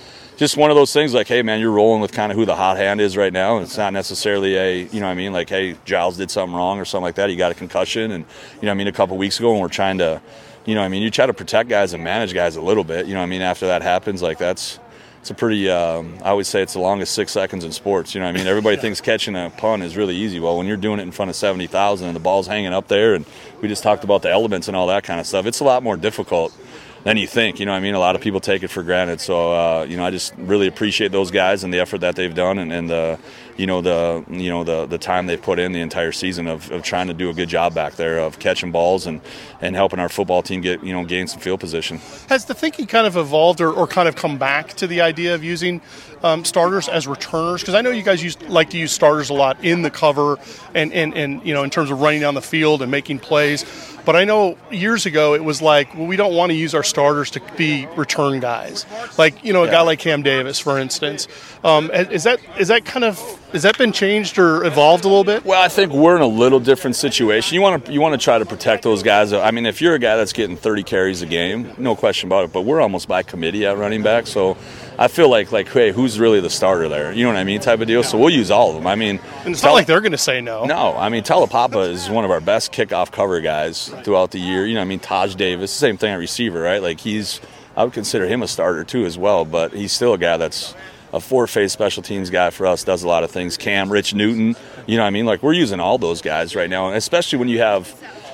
just 0.42 0.58
one 0.58 0.72
of 0.72 0.76
those 0.76 0.92
things 0.92 1.14
like, 1.14 1.28
hey 1.28 1.44
man, 1.44 1.60
you're 1.60 1.72
rolling 1.72 2.02
with 2.02 2.12
kind 2.12 2.32
of 2.32 2.38
who 2.38 2.46
the 2.46 2.56
hot 2.56 2.76
hand 2.76 3.00
is 3.00 3.16
right 3.16 3.32
now. 3.32 3.58
And 3.58 3.66
it's 3.66 3.78
not 3.78 3.94
necessarily 3.94 4.56
a, 4.58 4.84
you 4.86 5.00
know 5.00 5.06
what 5.06 5.12
I 5.12 5.16
mean, 5.16 5.34
like, 5.34 5.50
hey, 5.50 5.76
Giles 5.86 6.18
did 6.18 6.32
something 6.32 6.56
wrong 6.56 6.80
or 6.80 6.86
something 6.86 7.04
like 7.04 7.16
that. 7.16 7.30
He 7.30 7.36
got 7.36 7.52
a 7.52 7.54
concussion 7.54 8.12
and 8.12 8.26
you 8.60 8.66
know 8.66 8.72
I 8.72 8.74
mean 8.74 8.88
a 8.88 8.92
couple 8.92 9.18
weeks 9.18 9.38
ago 9.38 9.52
and 9.52 9.62
we're 9.62 9.68
trying 9.68 10.00
to 10.00 10.20
you 10.66 10.76
know, 10.76 10.82
I 10.82 10.88
mean, 10.88 11.02
you 11.02 11.10
try 11.10 11.26
to 11.26 11.34
protect 11.34 11.70
guys 11.70 11.94
and 11.94 12.04
manage 12.04 12.34
guys 12.34 12.56
a 12.56 12.62
little 12.62 12.84
bit. 12.84 13.08
You 13.08 13.16
know, 13.16 13.22
I 13.22 13.26
mean, 13.26 13.42
after 13.42 13.68
that 13.68 13.82
happens, 13.82 14.22
like 14.22 14.38
that's 14.38 14.80
it's 15.22 15.30
a 15.30 15.36
pretty. 15.36 15.70
Um, 15.70 16.18
I 16.24 16.30
always 16.30 16.48
say 16.48 16.62
it's 16.64 16.74
the 16.74 16.80
longest 16.80 17.14
six 17.14 17.32
seconds 17.32 17.64
in 17.64 17.72
sports. 17.72 18.16
You 18.16 18.22
know, 18.22 18.28
I 18.28 18.32
mean, 18.32 18.48
everybody 18.48 18.78
thinks 18.82 19.02
catching 19.02 19.36
a 19.36 19.52
punt 19.56 19.84
is 19.84 19.96
really 19.96 20.16
easy. 20.16 20.40
Well, 20.40 20.58
when 20.58 20.68
you're 20.68 20.78
doing 20.78 21.00
it 21.00 21.04
in 21.04 21.12
front 21.12 21.30
of 21.30 21.36
seventy 21.36 21.68
thousand 21.68 22.08
and 22.08 22.16
the 22.16 22.20
ball's 22.20 22.48
hanging 22.48 22.74
up 22.74 22.88
there, 22.88 23.14
and 23.14 23.26
we 23.62 23.68
just 23.68 23.84
talked 23.84 24.04
about 24.04 24.22
the 24.22 24.30
elements 24.30 24.68
and 24.68 24.76
all 24.76 24.88
that 24.88 25.04
kind 25.04 25.20
of 25.20 25.28
stuff, 25.28 25.46
it's 25.46 25.60
a 25.60 25.64
lot 25.64 25.84
more 25.84 25.98
difficult 25.98 26.56
than 27.04 27.18
you 27.18 27.28
think. 27.28 27.60
You 27.60 27.66
know, 27.66 27.74
I 27.74 27.80
mean, 27.80 27.94
a 27.94 28.00
lot 28.00 28.16
of 28.16 28.22
people 28.22 28.40
take 28.40 28.64
it 28.64 28.70
for 28.70 28.84
granted. 28.84 29.22
So, 29.22 29.54
uh, 29.54 29.84
you 29.84 29.98
know, 29.98 30.06
I 30.06 30.12
just 30.12 30.34
really 30.38 30.68
appreciate 30.68 31.12
those 31.12 31.32
guys 31.32 31.64
and 31.64 31.74
the 31.74 31.80
effort 31.80 32.00
that 32.00 32.16
they've 32.16 32.34
done, 32.34 32.58
and, 32.58 32.72
and 32.72 32.90
the, 32.90 33.20
you 33.62 33.68
know, 33.68 33.82
the, 33.82 34.26
you 34.30 34.50
know, 34.50 34.64
the 34.64 34.88
the 34.88 34.98
time 34.98 35.28
they've 35.28 35.42
put 35.42 35.60
in 35.60 35.72
the 35.72 35.82
entire 35.82 36.12
season 36.12 36.48
of, 36.48 36.72
of 36.72 36.82
trying 36.82 37.08
to 37.08 37.14
do 37.14 37.30
a 37.30 37.34
good 37.34 37.48
job 37.50 37.76
back 37.76 37.94
there 37.96 38.18
of 38.20 38.40
catching 38.40 38.72
balls 38.72 39.06
and 39.06 39.22
and 39.62 39.76
helping 39.76 40.00
our 40.00 40.10
football 40.10 40.42
team 40.42 40.62
get 40.62 40.84
you 40.84 40.94
know 40.94 41.06
gain 41.06 41.28
some 41.28 41.40
field 41.40 41.60
position. 41.60 42.00
Has 42.30 42.46
the 42.46 42.56
thinking 42.56 42.88
kind 42.88 43.06
of 43.06 43.16
evolved 43.18 43.62
or, 43.62 43.72
or 43.72 43.86
kind 43.88 44.08
of 44.10 44.16
come 44.16 44.38
back 44.40 44.74
to 44.76 44.88
the 44.88 45.02
idea 45.02 45.36
of 45.36 45.44
using 45.44 45.80
um, 46.24 46.44
starters 46.44 46.90
as 46.90 47.06
returners? 47.08 47.62
Because 47.62 47.76
I 47.76 47.82
know 47.82 47.92
you 47.92 48.02
guys 48.04 48.24
used, 48.24 48.42
like 48.50 48.72
to 48.72 48.78
use 48.80 48.92
starters 48.92 49.30
a 49.30 49.34
lot 49.36 49.64
in 49.64 49.84
the 49.84 49.92
cover 49.92 50.38
and, 50.74 50.92
and, 50.94 51.14
and 51.14 51.46
you 51.46 51.54
know 51.54 51.64
in 51.64 51.70
terms 51.70 51.92
of 51.92 52.02
running 52.02 52.22
down 52.22 52.34
the 52.34 52.42
field 52.42 52.82
and 52.82 52.90
making 52.90 53.20
plays. 53.20 53.64
But 54.04 54.16
I 54.16 54.24
know 54.26 54.58
years 54.72 55.06
ago 55.06 55.36
it 55.36 55.44
was 55.44 55.62
like, 55.62 55.94
well, 55.96 56.08
we 56.08 56.16
don't 56.16 56.34
want 56.36 56.50
to 56.50 56.56
use 56.56 56.74
our 56.74 56.82
starters 56.84 57.30
to 57.32 57.42
be 57.56 57.86
return 57.96 58.40
guys. 58.40 58.88
Like 59.20 59.44
you 59.46 59.54
know 59.54 59.62
a 59.62 59.66
Yeah. 59.68 59.74
guy 59.74 59.82
like 59.82 60.00
Cam 60.00 60.24
Davis, 60.24 60.58
for 60.58 60.80
instance. 60.80 61.28
Um, 61.64 61.92
is 61.92 62.24
that 62.24 62.40
is 62.60 62.70
that 62.70 62.84
kind 62.86 63.06
of 63.06 63.20
has 63.52 63.64
that 63.64 63.78
been 63.78 63.92
changed 63.92 64.38
or 64.40 64.64
evolved 64.66 65.04
a 65.06 65.08
little 65.08 65.24
bit? 65.24 65.44
Well, 65.46 65.62
I 65.62 65.68
think 65.68 65.92
we're 65.92 66.16
in 66.16 66.22
a 66.22 66.28
little 66.28 66.60
different 66.60 66.96
situation. 66.96 67.56
You 67.56 67.62
want 67.62 67.86
to 67.86 67.92
you 67.94 68.02
want 68.02 68.20
to 68.20 68.24
try 68.24 68.38
to 68.40 68.46
protect 68.46 68.84
those 68.84 69.04
guys. 69.04 69.34
I 69.34 69.52
mean, 69.52 69.66
if 69.66 69.82
you're 69.82 69.96
a 69.96 70.00
guy 70.00 70.16
that's 70.18 70.34
getting 70.34 70.56
30 70.58 70.84
carries 70.84 71.22
a 71.22 71.26
game, 71.26 71.74
no 71.78 71.96
question 71.96 72.28
about 72.30 72.46
it. 72.46 72.54
But 72.54 72.62
we're 72.62 72.82
almost 72.82 73.08
by 73.08 73.24
committee 73.24 73.66
at 73.66 73.78
running 73.78 74.04
back, 74.04 74.28
so 74.28 74.58
I 74.98 75.08
feel 75.08 75.30
like 75.30 75.52
like 75.52 75.68
hey, 75.70 75.92
who's 75.92 76.20
really 76.20 76.40
the 76.40 76.50
starter 76.50 76.88
there? 76.90 77.12
You 77.12 77.24
know 77.24 77.30
what 77.30 77.38
I 77.40 77.44
mean? 77.44 77.60
Type 77.62 77.82
of 77.82 77.88
deal. 77.88 78.04
So 78.04 78.18
we'll 78.18 78.30
use 78.30 78.52
all 78.52 78.70
of 78.70 78.76
them. 78.76 78.88
I 78.88 78.96
mean, 78.96 79.20
And 79.46 79.54
it's 79.54 79.64
not 79.64 79.74
like 79.74 79.88
they're 79.88 80.02
going 80.02 80.12
to 80.12 80.18
say 80.18 80.42
no. 80.42 80.66
no, 80.66 80.96
I 80.96 81.10
mean 81.10 81.24
Talapapa 81.24 81.90
is 81.90 82.10
one 82.10 82.26
of 82.26 82.32
our 82.32 82.42
best 82.42 82.72
kickoff 82.72 83.12
cover 83.12 83.42
guys 83.42 83.90
throughout 84.04 84.32
the 84.32 84.40
year. 84.40 84.66
You 84.66 84.76
know, 84.76 84.82
I 84.82 84.86
mean 84.86 85.00
Taj 85.00 85.36
Davis, 85.36 85.72
same 85.72 85.98
thing 85.98 86.14
at 86.14 86.18
receiver, 86.18 86.62
right? 86.62 86.82
Like 86.82 87.00
he's, 87.00 87.42
I 87.76 87.84
would 87.84 87.94
consider 87.94 88.28
him 88.28 88.42
a 88.44 88.48
starter 88.48 88.84
too 88.84 89.06
as 89.06 89.18
well, 89.18 89.46
but 89.46 89.74
he's 89.74 89.92
still 89.92 90.14
a 90.14 90.18
guy 90.18 90.38
that's 90.38 90.76
a 91.14 91.20
four-phase 91.20 91.72
special 91.72 92.04
teams 92.04 92.30
guy 92.30 92.50
for 92.50 92.66
us. 92.66 92.84
Does 92.84 93.04
a 93.04 93.08
lot 93.08 93.24
of 93.24 93.32
things. 93.32 93.58
Cam, 93.58 93.92
Rich 93.92 94.14
Newton, 94.14 94.56
you 94.88 94.98
know, 94.98 95.04
what 95.04 95.08
I 95.08 95.12
mean, 95.12 95.26
like 95.26 95.44
we're 95.44 95.54
using 95.54 95.80
all 95.80 95.98
those 95.98 96.22
guys 96.22 96.56
right 96.56 96.70
now, 96.70 96.92
especially 96.92 97.40
when 97.40 97.50
you 97.50 97.60
have, 97.60 97.94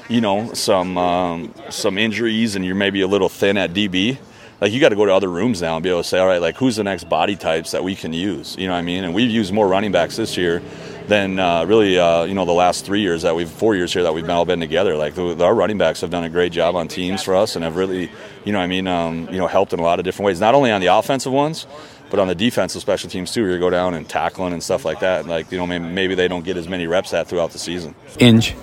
you 0.09 0.21
know, 0.21 0.53
some 0.53 0.97
um, 0.97 1.53
some 1.69 1.97
injuries 1.97 2.55
and 2.55 2.63
you're 2.65 2.75
maybe 2.75 3.01
a 3.01 3.07
little 3.07 3.29
thin 3.29 3.57
at 3.57 3.73
DB. 3.73 4.17
Like 4.59 4.71
you 4.71 4.79
got 4.79 4.89
to 4.89 4.95
go 4.95 5.05
to 5.05 5.13
other 5.13 5.29
rooms 5.29 5.61
now 5.61 5.75
and 5.75 5.83
be 5.83 5.89
able 5.89 6.01
to 6.01 6.07
say, 6.07 6.17
all 6.17 6.25
right, 6.25 6.41
like 6.41 6.57
who's 6.57 6.77
the 6.77 6.83
next 6.83 7.07
body 7.07 7.35
types 7.35 7.71
that 7.71 7.83
we 7.83 7.95
can 7.95 8.11
use? 8.11 8.55
You 8.57 8.67
know 8.67 8.73
what 8.73 8.79
I 8.79 8.81
mean? 8.81 9.03
And 9.03 9.13
we've 9.13 9.29
used 9.29 9.53
more 9.53 9.67
running 9.67 9.91
backs 9.91 10.15
this 10.15 10.35
year 10.35 10.63
than 11.07 11.37
uh, 11.37 11.63
really, 11.65 11.99
uh, 11.99 12.23
you 12.23 12.33
know, 12.33 12.43
the 12.43 12.51
last 12.53 12.83
three 12.83 13.01
years 13.01 13.21
that 13.21 13.35
we've 13.35 13.49
four 13.49 13.75
years 13.75 13.93
here 13.93 14.03
that 14.03 14.13
we've 14.13 14.27
all 14.29 14.45
been 14.45 14.59
together. 14.59 14.97
Like 14.97 15.13
the, 15.13 15.43
our 15.43 15.53
running 15.53 15.77
backs 15.77 16.01
have 16.01 16.09
done 16.09 16.23
a 16.23 16.29
great 16.29 16.51
job 16.51 16.75
on 16.75 16.87
teams 16.87 17.21
for 17.21 17.35
us 17.35 17.55
and 17.55 17.63
have 17.63 17.75
really, 17.75 18.11
you 18.45 18.51
know, 18.51 18.59
I 18.59 18.67
mean, 18.67 18.87
um, 18.87 19.29
you 19.31 19.37
know, 19.37 19.47
helped 19.47 19.73
in 19.73 19.79
a 19.79 19.83
lot 19.83 19.99
of 19.99 20.05
different 20.05 20.25
ways. 20.25 20.39
Not 20.39 20.55
only 20.55 20.71
on 20.71 20.81
the 20.81 20.87
offensive 20.87 21.31
ones, 21.31 21.67
but 22.09 22.19
on 22.19 22.27
the 22.27 22.35
defensive 22.35 22.81
special 22.81 23.09
teams 23.09 23.33
too. 23.33 23.45
You 23.45 23.59
go 23.59 23.69
down 23.69 23.93
and 23.93 24.07
tackling 24.07 24.53
and 24.53 24.63
stuff 24.63 24.85
like 24.85 24.99
that. 25.01 25.25
Like 25.27 25.51
you 25.51 25.57
know, 25.57 25.67
maybe, 25.67 25.85
maybe 25.85 26.15
they 26.15 26.27
don't 26.27 26.43
get 26.45 26.57
as 26.57 26.67
many 26.67 26.87
reps 26.87 27.13
at 27.13 27.27
throughout 27.27 27.51
the 27.51 27.59
season. 27.59 27.95
Inge. 28.19 28.55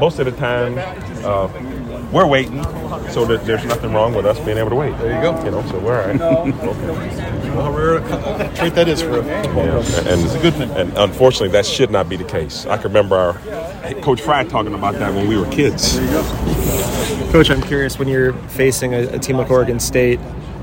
Most 0.00 0.20
of 0.20 0.26
the 0.26 0.32
time, 0.32 0.78
uh, 1.24 1.48
we're 2.12 2.26
waiting, 2.26 2.62
so 3.10 3.24
that 3.26 3.44
there's 3.44 3.64
nothing 3.64 3.92
wrong 3.92 4.14
with 4.14 4.24
us 4.26 4.38
being 4.40 4.56
able 4.56 4.70
to 4.70 4.76
wait. 4.76 4.96
There 4.98 5.12
you 5.16 5.20
go. 5.20 5.44
You 5.44 5.50
know, 5.50 5.66
so 5.68 5.78
we're 5.80 6.00
all 6.00 6.06
right. 6.06 6.54
Well, 7.56 7.72
rare 7.72 7.98
trait 8.54 8.74
that 8.74 8.86
is 8.86 9.02
for 9.02 9.18
a 9.18 9.24
football 9.24 9.64
Yeah, 9.66 9.70
program. 9.82 10.06
and, 10.06 10.24
it's 10.24 10.34
a 10.34 10.38
good 10.40 10.54
thing. 10.54 10.70
and 10.70 10.96
unfortunately, 10.96 11.48
that 11.48 11.66
should 11.66 11.90
not 11.90 12.08
be 12.08 12.14
the 12.14 12.22
case. 12.24 12.64
I 12.66 12.76
can 12.76 12.84
remember 12.84 13.16
our 13.16 13.94
Coach 14.02 14.20
Fry 14.20 14.44
talking 14.44 14.74
about 14.74 14.94
that 14.94 15.12
when 15.12 15.26
we 15.26 15.36
were 15.36 15.50
kids. 15.50 15.98
Coach, 17.32 17.50
I'm 17.50 17.62
curious 17.62 17.98
when 17.98 18.06
you're 18.06 18.32
facing 18.50 18.94
a, 18.94 19.00
a 19.14 19.18
team 19.18 19.36
like 19.36 19.50
Oregon 19.50 19.80
State, 19.80 20.20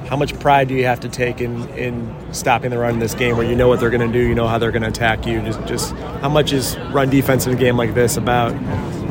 how 0.08 0.16
much 0.16 0.40
pride 0.40 0.68
do 0.68 0.74
you 0.76 0.86
have 0.86 1.00
to 1.00 1.10
take 1.10 1.42
in, 1.42 1.68
in 1.70 2.16
stopping 2.32 2.70
the 2.70 2.78
run 2.78 2.94
in 2.94 3.00
this 3.00 3.16
game 3.16 3.38
where 3.38 3.46
you 3.46 3.56
know 3.56 3.68
what 3.68 3.80
they're 3.80 3.90
going 3.90 4.06
to 4.06 4.14
do, 4.14 4.26
you 4.26 4.36
know 4.36 4.48
how 4.48 4.58
they're 4.58 4.72
going 4.72 4.84
to 4.84 4.88
attack 4.88 5.26
you? 5.26 5.42
Just, 5.42 5.66
just 5.66 5.96
how 6.22 6.30
much 6.30 6.54
is 6.54 6.78
run 6.92 7.10
defense 7.10 7.48
in 7.48 7.54
a 7.54 7.56
game 7.56 7.76
like 7.76 7.94
this 7.94 8.18
about 8.18 8.54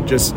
just 0.06 0.34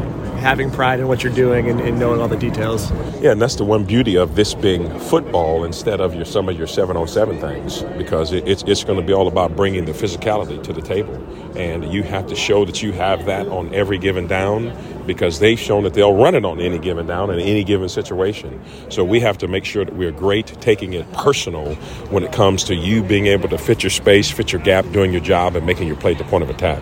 having 0.48 0.72
pride 0.72 0.98
in 1.02 1.10
what 1.10 1.24
you're 1.24 1.34
doing 1.34 1.70
and, 1.70 1.82
and 1.82 2.00
knowing 2.00 2.22
all 2.22 2.30
the 2.30 2.38
details? 2.38 2.90
Yeah, 3.22 3.34
and 3.34 3.42
that's 3.42 3.58
the 3.58 3.66
one 3.66 3.84
beauty 3.84 4.16
of 4.16 4.36
this 4.36 4.54
being 4.54 4.98
football 4.98 5.66
instead 5.66 6.00
of 6.00 6.16
your 6.16 6.24
some 6.24 6.48
of 6.48 6.58
your 6.58 6.68
seven 6.68 6.96
on 6.96 7.06
seven 7.06 7.38
things, 7.38 7.84
because 7.98 8.32
it, 8.32 8.48
it's 8.48 8.64
it's 8.64 8.86
going 8.86 8.98
to 8.98 9.06
be 9.06 9.12
all 9.12 9.28
about 9.28 9.58
bringing 9.58 9.84
the 9.84 9.92
physicality 9.92 10.64
to 10.64 10.72
the 10.72 10.82
table, 10.82 11.16
and 11.58 11.92
you 11.92 12.02
have 12.02 12.28
to 12.28 12.36
show 12.36 12.64
that 12.64 12.82
you 12.82 12.94
have 12.94 13.26
that 13.26 13.46
on 13.48 13.76
every 13.76 13.98
given 13.98 14.26
down, 14.26 14.72
because 15.06 15.40
they've 15.40 15.60
shown 15.60 15.84
that 15.84 15.94
they'll 15.94 16.16
run 16.16 16.34
it 16.34 16.46
on 16.46 16.62
any 16.62 16.80
given 16.80 17.06
down 17.06 17.30
in 17.30 17.42
any 17.42 17.66
given 17.66 17.90
situation. 17.90 18.64
So 18.88 19.04
we 19.04 19.20
have 19.20 19.38
to 19.40 19.50
make 19.50 19.66
sure 19.66 19.84
that 19.84 19.96
we're 19.96 20.14
great 20.14 20.48
taking 20.62 20.94
it 20.94 21.12
personal 21.12 21.76
when 22.10 22.24
it 22.24 22.32
comes 22.32 22.64
to 22.66 22.74
you 22.74 23.04
being 23.04 23.28
able 23.28 23.50
to 23.50 23.58
fit 23.58 23.84
your 23.84 23.90
space, 23.90 24.32
fit 24.32 24.54
your 24.54 24.62
gap, 24.62 24.90
doing 24.94 25.12
your 25.12 25.20
job, 25.22 25.58
and 25.58 25.66
making 25.66 25.88
your 25.88 25.98
play 25.98 26.14
the 26.14 26.24
point 26.24 26.44
of 26.44 26.50
attack. 26.50 26.82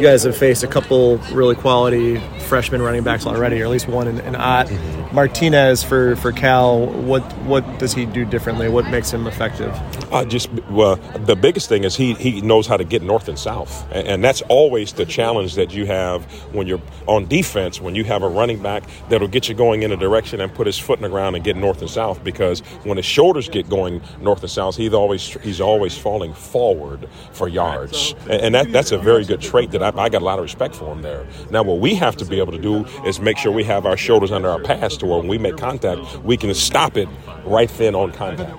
You 0.00 0.06
guys 0.06 0.22
have 0.22 0.34
faced 0.34 0.62
a 0.62 0.66
couple 0.66 1.18
really 1.30 1.54
quality 1.54 2.16
freshman 2.46 2.80
running 2.80 3.02
backs 3.02 3.26
already, 3.26 3.60
or 3.60 3.66
at 3.66 3.70
least 3.70 3.86
one 3.86 4.08
in, 4.08 4.18
in 4.20 4.34
Ott. 4.34 4.68
Mm-hmm. 4.68 5.14
Martinez 5.14 5.82
for, 5.82 6.16
for 6.16 6.32
Cal, 6.32 6.86
what 6.86 7.20
what 7.42 7.78
does 7.78 7.92
he 7.92 8.06
do 8.06 8.24
differently? 8.24 8.70
What 8.70 8.86
makes 8.86 9.10
him 9.12 9.26
effective? 9.26 9.78
Uh, 10.10 10.24
just 10.24 10.50
well, 10.68 10.96
the 11.24 11.36
biggest 11.36 11.68
thing 11.68 11.84
is 11.84 11.94
he 11.94 12.14
he 12.14 12.40
knows 12.40 12.66
how 12.66 12.76
to 12.76 12.84
get 12.84 13.02
north 13.02 13.28
and 13.28 13.38
south, 13.38 13.86
and, 13.92 14.08
and 14.08 14.24
that's 14.24 14.42
always 14.42 14.92
the 14.92 15.06
challenge 15.06 15.54
that 15.54 15.72
you 15.72 15.86
have 15.86 16.24
when 16.52 16.66
you're 16.66 16.80
on 17.06 17.26
defense. 17.26 17.80
When 17.80 17.94
you 17.94 18.02
have 18.04 18.22
a 18.22 18.28
running 18.28 18.60
back 18.60 18.82
that'll 19.08 19.28
get 19.28 19.48
you 19.48 19.54
going 19.54 19.82
in 19.82 19.92
a 19.92 19.96
direction 19.96 20.40
and 20.40 20.52
put 20.52 20.66
his 20.66 20.78
foot 20.78 20.98
in 20.98 21.04
the 21.04 21.08
ground 21.08 21.36
and 21.36 21.44
get 21.44 21.56
north 21.56 21.80
and 21.80 21.90
south, 21.90 22.24
because 22.24 22.60
when 22.82 22.96
his 22.96 23.06
shoulders 23.06 23.48
get 23.48 23.68
going 23.68 24.02
north 24.20 24.40
and 24.42 24.50
south, 24.50 24.76
he's 24.76 24.92
always 24.92 25.22
he's 25.42 25.60
always 25.60 25.96
falling 25.96 26.34
forward 26.34 27.08
for 27.32 27.46
yards, 27.48 28.14
and, 28.22 28.42
and 28.42 28.54
that 28.54 28.72
that's 28.72 28.90
a 28.90 28.98
very 28.98 29.24
good 29.24 29.40
trait 29.40 29.70
that 29.70 29.82
I, 29.82 29.88
I 29.96 30.08
got 30.08 30.22
a 30.22 30.24
lot 30.24 30.38
of 30.40 30.42
respect 30.42 30.74
for 30.74 30.92
him 30.92 31.02
there. 31.02 31.24
Now, 31.50 31.62
what 31.62 31.78
we 31.78 31.94
have 31.94 32.16
to 32.16 32.24
be 32.24 32.40
able 32.40 32.52
to 32.52 32.58
do 32.58 32.84
is 33.06 33.20
make 33.20 33.38
sure 33.38 33.52
we 33.52 33.64
have 33.64 33.86
our 33.86 33.96
shoulders 33.96 34.32
under 34.32 34.48
our 34.48 34.60
pass 34.60 34.96
to 34.98 35.06
where 35.06 35.18
when 35.18 35.28
we 35.28 35.38
make 35.38 35.56
contact, 35.56 36.00
we 36.24 36.36
can 36.36 36.52
stop 36.54 36.96
it 36.96 37.08
right 37.44 37.70
then 37.78 37.94
on 37.94 38.10
contact. 38.10 38.58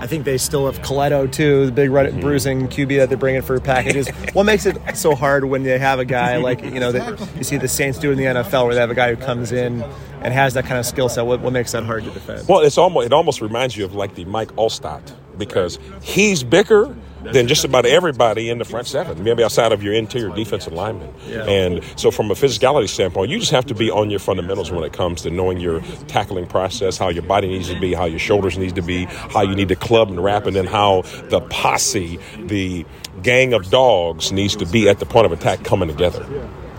I 0.00 0.06
think 0.06 0.24
they 0.24 0.38
still 0.38 0.66
have 0.66 0.80
Colletto 0.80 1.30
too, 1.30 1.66
the 1.66 1.72
big 1.72 1.90
run- 1.90 2.12
hmm. 2.12 2.20
bruising 2.20 2.68
QB 2.68 2.98
that 2.98 3.10
they 3.10 3.16
bring 3.16 3.34
in 3.34 3.42
for 3.42 3.58
packages. 3.60 4.08
what 4.32 4.44
makes 4.44 4.64
it 4.64 4.76
so 4.94 5.14
hard 5.14 5.44
when 5.44 5.64
they 5.64 5.78
have 5.78 5.98
a 5.98 6.04
guy 6.04 6.36
like 6.48 6.62
you 6.62 6.80
know 6.80 6.92
that 6.92 7.20
you 7.36 7.44
see 7.44 7.56
the 7.56 7.68
Saints 7.68 7.98
do 7.98 8.12
in 8.12 8.18
the 8.18 8.24
NFL, 8.24 8.64
where 8.66 8.74
they 8.74 8.80
have 8.80 8.90
a 8.90 8.94
guy 8.94 9.14
who 9.14 9.20
comes 9.20 9.52
in 9.52 9.82
and 10.22 10.32
has 10.32 10.54
that 10.54 10.64
kind 10.64 10.78
of 10.78 10.86
skill 10.86 11.08
set? 11.08 11.26
What, 11.26 11.40
what 11.40 11.52
makes 11.52 11.72
that 11.72 11.84
hard 11.84 12.04
to 12.04 12.10
defend? 12.10 12.46
Well, 12.48 12.60
it's 12.60 12.78
almost 12.78 13.06
it 13.06 13.12
almost 13.12 13.40
reminds 13.40 13.76
you 13.76 13.84
of 13.84 13.94
like 13.94 14.14
the 14.14 14.24
Mike 14.24 14.52
Alstott 14.52 15.14
because 15.36 15.78
he's 16.00 16.42
bigger 16.42 16.94
than 17.22 17.48
just 17.48 17.64
about 17.64 17.86
everybody 17.86 18.48
in 18.50 18.58
the 18.58 18.64
front 18.64 18.86
seven, 18.86 19.22
maybe 19.22 19.42
outside 19.42 19.72
of 19.72 19.82
your 19.82 19.94
interior 19.94 20.34
defensive 20.34 20.72
lineman. 20.72 21.12
And 21.48 21.82
so, 21.96 22.10
from 22.10 22.30
a 22.30 22.34
physicality 22.34 22.88
standpoint, 22.88 23.30
you 23.30 23.38
just 23.38 23.50
have 23.52 23.66
to 23.66 23.74
be 23.74 23.90
on 23.90 24.10
your 24.10 24.20
fundamentals 24.20 24.70
when 24.70 24.84
it 24.84 24.92
comes 24.92 25.22
to 25.22 25.30
knowing 25.30 25.58
your 25.58 25.80
tackling 26.06 26.46
process, 26.46 26.98
how 26.98 27.08
your 27.08 27.22
body 27.22 27.48
needs 27.48 27.68
to 27.68 27.78
be, 27.78 27.94
how 27.94 28.04
your 28.04 28.18
shoulders 28.18 28.58
need 28.58 28.74
to 28.74 28.82
be, 28.82 29.04
how 29.04 29.42
you 29.42 29.54
need 29.54 29.68
to 29.68 29.76
club 29.76 30.10
and 30.10 30.22
wrap, 30.22 30.46
and 30.46 30.54
then 30.54 30.66
how 30.66 31.02
the 31.28 31.40
posse, 31.50 32.18
the 32.38 32.84
gang 33.22 33.52
of 33.52 33.70
dogs, 33.70 34.32
needs 34.32 34.56
to 34.56 34.66
be 34.66 34.88
at 34.88 34.98
the 34.98 35.06
point 35.06 35.26
of 35.26 35.32
attack 35.32 35.64
coming 35.64 35.88
together. 35.88 36.24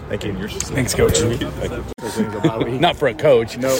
Thank 0.09 0.23
you. 0.23 0.47
Thanks, 0.47 0.95
Coach. 0.95 1.19
Thank 1.19 2.65
you. 2.65 2.79
Not 2.79 2.95
for 2.95 3.07
a 3.07 3.13
coach. 3.13 3.57
No. 3.59 3.79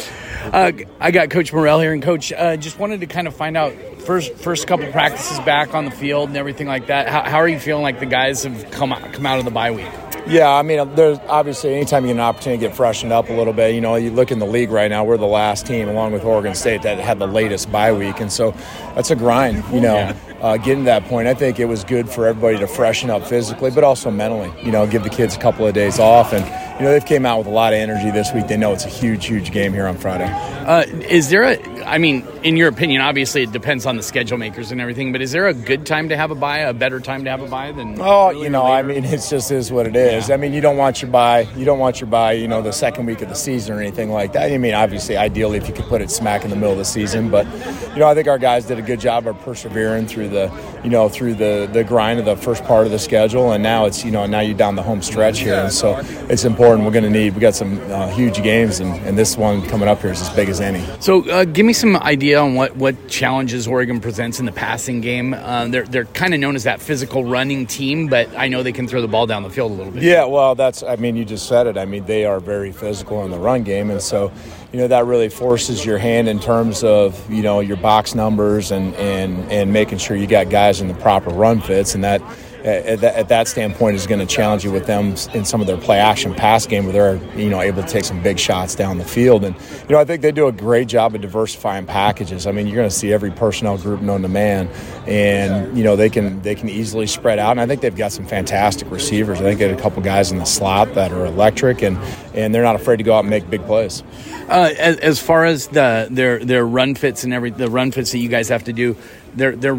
Uh, 0.53 0.71
I 0.99 1.09
got 1.09 1.31
Coach 1.31 1.51
Morrell 1.51 1.79
here, 1.79 1.91
and 1.91 2.03
Coach, 2.03 2.31
uh, 2.31 2.55
just 2.55 2.77
wanted 2.77 2.99
to 2.99 3.07
kind 3.07 3.27
of 3.27 3.35
find 3.35 3.57
out 3.57 3.73
first 4.09 4.33
first 4.37 4.65
couple 4.65 4.91
practices 4.91 5.39
back 5.41 5.75
on 5.75 5.85
the 5.85 5.91
field 5.91 6.29
and 6.29 6.37
everything 6.37 6.65
like 6.65 6.87
that. 6.87 7.07
How, 7.07 7.21
how 7.29 7.37
are 7.37 7.47
you 7.47 7.59
feeling 7.59 7.83
like 7.83 7.99
the 7.99 8.07
guys 8.07 8.41
have 8.41 8.71
come 8.71 8.91
out, 8.91 9.13
come 9.13 9.27
out 9.27 9.37
of 9.37 9.45
the 9.45 9.51
bye 9.51 9.69
week? 9.69 9.85
Yeah, 10.25 10.49
I 10.49 10.63
mean, 10.63 10.95
there's 10.95 11.19
obviously 11.27 11.75
anytime 11.75 12.05
you 12.05 12.09
get 12.09 12.15
an 12.15 12.21
opportunity 12.21 12.59
to 12.61 12.67
get 12.69 12.75
freshened 12.75 13.13
up 13.13 13.29
a 13.29 13.33
little 13.33 13.53
bit, 13.53 13.75
you 13.75 13.81
know, 13.81 13.95
you 13.95 14.09
look 14.09 14.31
in 14.31 14.39
the 14.39 14.47
league 14.47 14.71
right 14.71 14.89
now, 14.89 15.03
we're 15.03 15.17
the 15.17 15.27
last 15.27 15.67
team, 15.67 15.87
along 15.87 16.11
with 16.11 16.23
Oregon 16.23 16.55
State, 16.55 16.81
that 16.81 16.97
had 16.97 17.19
the 17.19 17.27
latest 17.27 17.71
bye 17.71 17.93
week. 17.93 18.19
And 18.19 18.31
so 18.31 18.51
that's 18.95 19.11
a 19.11 19.15
grind, 19.15 19.63
you 19.71 19.79
know, 19.79 20.15
uh, 20.41 20.57
getting 20.57 20.79
to 20.79 20.85
that 20.85 21.05
point. 21.05 21.27
I 21.27 21.35
think 21.35 21.59
it 21.59 21.65
was 21.65 21.83
good 21.83 22.09
for 22.09 22.25
everybody 22.25 22.57
to 22.57 22.67
freshen 22.67 23.11
up 23.11 23.23
physically, 23.23 23.69
but 23.69 23.83
also 23.83 24.09
mentally, 24.09 24.51
you 24.63 24.71
know, 24.71 24.87
give 24.87 25.03
the 25.03 25.09
kids 25.09 25.35
a 25.35 25.39
couple 25.39 25.67
of 25.67 25.75
days 25.75 25.99
off 25.99 26.33
and, 26.33 26.45
you 26.79 26.85
know 26.85 26.91
they've 26.91 27.05
came 27.05 27.25
out 27.25 27.37
with 27.39 27.47
a 27.47 27.51
lot 27.51 27.73
of 27.73 27.79
energy 27.79 28.09
this 28.09 28.31
week. 28.33 28.47
They 28.47 28.55
know 28.55 28.71
it's 28.71 28.85
a 28.85 28.89
huge, 28.89 29.25
huge 29.25 29.51
game 29.51 29.73
here 29.73 29.85
on 29.85 29.97
Friday. 29.97 30.31
Uh, 30.65 30.85
is 31.09 31.29
there 31.29 31.43
a? 31.43 31.83
I 31.83 31.97
mean, 31.97 32.25
in 32.43 32.55
your 32.55 32.69
opinion, 32.69 33.01
obviously 33.01 33.43
it 33.43 33.51
depends 33.51 33.85
on 33.85 33.97
the 33.97 34.03
schedule 34.03 34.37
makers 34.37 34.71
and 34.71 34.79
everything. 34.79 35.11
But 35.11 35.21
is 35.21 35.33
there 35.33 35.47
a 35.47 35.53
good 35.53 35.85
time 35.85 36.07
to 36.07 36.15
have 36.15 36.31
a 36.31 36.35
bye, 36.35 36.59
a 36.59 36.73
better 36.73 37.01
time 37.01 37.25
to 37.25 37.29
have 37.31 37.41
a 37.41 37.47
bye 37.47 37.73
than? 37.73 37.97
Oh, 37.99 38.29
you 38.29 38.49
know, 38.49 38.63
I 38.63 38.81
mean, 38.81 39.03
it 39.05 39.21
just 39.29 39.51
is 39.51 39.73
what 39.73 39.87
it 39.87 39.95
is. 39.97 40.31
I 40.31 40.37
mean, 40.37 40.53
you 40.53 40.61
don't 40.61 40.77
want 40.77 41.01
your 41.01 41.11
bye, 41.11 41.41
you 41.57 41.65
don't 41.65 41.79
want 41.79 41.99
your 41.99 42.09
bye, 42.09 42.31
you 42.31 42.47
know, 42.47 42.61
the 42.61 42.71
second 42.71 43.07
week 43.07 43.21
of 43.21 43.27
the 43.27 43.35
season 43.35 43.75
or 43.75 43.81
anything 43.81 44.09
like 44.11 44.31
that. 44.33 44.49
I 44.49 44.57
mean, 44.57 44.73
obviously, 44.73 45.17
ideally, 45.17 45.57
if 45.57 45.67
you 45.67 45.73
could 45.73 45.85
put 45.85 46.01
it 46.01 46.09
smack 46.09 46.45
in 46.45 46.49
the 46.49 46.55
middle 46.55 46.71
of 46.71 46.77
the 46.77 46.85
season, 46.85 47.29
but 47.29 47.45
you 47.93 47.99
know, 47.99 48.07
I 48.07 48.13
think 48.13 48.29
our 48.29 48.39
guys 48.39 48.67
did 48.67 48.79
a 48.79 48.83
good 48.83 49.01
job 49.01 49.27
of 49.27 49.37
persevering 49.41 50.07
through 50.07 50.29
the, 50.29 50.49
you 50.83 50.89
know, 50.89 51.09
through 51.09 51.33
the 51.33 51.69
the 51.73 51.83
grind 51.83 52.19
of 52.19 52.25
the 52.25 52.37
first 52.37 52.63
part 52.63 52.85
of 52.85 52.91
the 52.93 52.99
schedule, 52.99 53.51
and 53.51 53.61
now 53.61 53.85
it's 53.85 54.05
you 54.05 54.11
know 54.11 54.25
now 54.27 54.39
you're 54.39 54.55
down 54.55 54.75
the 54.75 54.83
home 54.83 55.01
stretch 55.01 55.39
here, 55.39 55.55
and 55.55 55.73
so 55.73 55.99
it's 56.29 56.45
important. 56.45 56.68
We're 56.77 56.91
going 56.91 57.03
to 57.03 57.09
need 57.09 57.33
we 57.33 57.41
got 57.41 57.55
some 57.55 57.79
uh, 57.91 58.09
huge 58.09 58.43
games, 58.43 58.79
and, 58.79 58.93
and 59.07 59.17
this 59.17 59.35
one 59.35 59.67
coming 59.67 59.87
up 59.87 60.01
here 60.01 60.11
is 60.11 60.21
as 60.21 60.29
big 60.29 60.49
as 60.49 60.61
any. 60.61 60.85
So, 61.01 61.27
uh, 61.29 61.45
give 61.45 61.65
me 61.65 61.73
some 61.73 61.95
idea 61.97 62.39
on 62.39 62.53
what, 62.53 62.75
what 62.75 63.07
challenges 63.07 63.67
Oregon 63.67 63.99
presents 63.99 64.39
in 64.39 64.45
the 64.45 64.51
passing 64.51 65.01
game. 65.01 65.33
Uh, 65.33 65.67
they're 65.67 65.85
they're 65.85 66.05
kind 66.05 66.33
of 66.33 66.39
known 66.39 66.55
as 66.55 66.65
that 66.65 66.79
physical 66.79 67.23
running 67.23 67.65
team, 67.65 68.07
but 68.07 68.29
I 68.37 68.47
know 68.47 68.61
they 68.61 68.71
can 68.71 68.87
throw 68.87 69.01
the 69.01 69.07
ball 69.07 69.25
down 69.25 69.41
the 69.43 69.49
field 69.49 69.71
a 69.71 69.75
little 69.75 69.91
bit. 69.91 70.03
Yeah, 70.03 70.25
well, 70.25 70.53
that's 70.53 70.83
I 70.83 70.95
mean, 70.97 71.15
you 71.15 71.25
just 71.25 71.47
said 71.47 71.65
it. 71.65 71.77
I 71.77 71.85
mean, 71.85 72.05
they 72.05 72.25
are 72.25 72.39
very 72.39 72.71
physical 72.71 73.25
in 73.25 73.31
the 73.31 73.39
run 73.39 73.63
game, 73.63 73.89
and 73.89 74.01
so 74.01 74.31
you 74.71 74.79
know 74.79 74.87
that 74.87 75.05
really 75.05 75.29
forces 75.29 75.83
your 75.83 75.97
hand 75.97 76.29
in 76.29 76.39
terms 76.39 76.83
of 76.83 77.29
you 77.31 77.41
know 77.41 77.59
your 77.59 77.77
box 77.77 78.13
numbers 78.13 78.71
and 78.71 78.93
and 78.95 79.51
and 79.51 79.73
making 79.73 79.97
sure 79.97 80.15
you 80.15 80.27
got 80.27 80.49
guys 80.49 80.81
in 80.81 80.87
the 80.87 80.93
proper 80.95 81.31
run 81.31 81.61
fits, 81.61 81.95
and 81.95 82.03
that 82.03 82.21
at 82.65 82.99
that, 83.01 83.15
at 83.15 83.29
that 83.29 83.47
standpoint 83.47 83.95
is 83.95 84.05
going 84.05 84.19
to 84.19 84.25
challenge 84.25 84.63
you 84.63 84.71
with 84.71 84.85
them 84.85 85.15
in 85.33 85.45
some 85.45 85.61
of 85.61 85.67
their 85.67 85.77
play 85.77 85.99
action 85.99 86.33
pass 86.33 86.65
game 86.65 86.85
where 86.85 86.93
they're 86.93 87.37
you 87.39 87.49
know 87.49 87.61
able 87.61 87.81
to 87.81 87.87
take 87.87 88.03
some 88.03 88.21
big 88.21 88.37
shots 88.37 88.75
down 88.75 88.97
the 88.97 89.05
field. 89.05 89.43
And 89.43 89.55
you 89.55 89.89
know 89.89 89.99
I 89.99 90.05
think 90.05 90.21
they 90.21 90.31
do 90.31 90.47
a 90.47 90.51
great 90.51 90.87
job 90.87 91.15
of 91.15 91.21
diversifying 91.21 91.85
packages. 91.85 92.45
I 92.45 92.51
mean 92.51 92.67
you're 92.67 92.75
going 92.75 92.89
to 92.89 92.95
see 92.95 93.13
every 93.13 93.31
personnel 93.31 93.77
group 93.77 94.01
known 94.01 94.21
to 94.23 94.27
man. 94.27 94.67
And 95.07 95.77
you 95.77 95.83
know 95.83 95.95
they 95.95 96.09
can 96.09 96.41
they 96.41 96.55
can 96.55 96.69
easily 96.69 97.07
spread 97.07 97.39
out. 97.39 97.51
And 97.51 97.61
I 97.61 97.65
think 97.65 97.81
they've 97.81 97.95
got 97.95 98.11
some 98.11 98.25
fantastic 98.25 98.89
receivers. 98.91 99.39
I 99.39 99.43
think 99.43 99.59
they 99.59 99.69
got 99.69 99.79
a 99.79 99.81
couple 99.81 100.01
guys 100.03 100.31
in 100.31 100.37
the 100.37 100.45
slot 100.45 100.93
that 100.95 101.11
are 101.11 101.25
electric 101.25 101.81
and 101.81 101.97
and 102.33 102.53
they're 102.53 102.63
not 102.63 102.75
afraid 102.75 102.97
to 102.97 103.03
go 103.03 103.15
out 103.15 103.21
and 103.21 103.29
make 103.29 103.49
big 103.49 103.65
plays. 103.65 104.03
Uh, 104.49 104.73
as, 104.79 104.97
as, 104.97 105.19
far 105.19 105.45
as 105.45 105.67
the 105.67 106.07
their 106.09 106.43
their 106.43 106.65
run 106.65 106.95
fits 106.95 107.23
and 107.23 107.33
every 107.33 107.51
the 107.51 107.69
run 107.69 107.91
fits 107.91 108.11
that 108.11 108.17
you 108.17 108.29
guys 108.29 108.49
have 108.49 108.63
to 108.63 108.73
do 108.73 108.97
they're 109.35 109.55
they're 109.55 109.75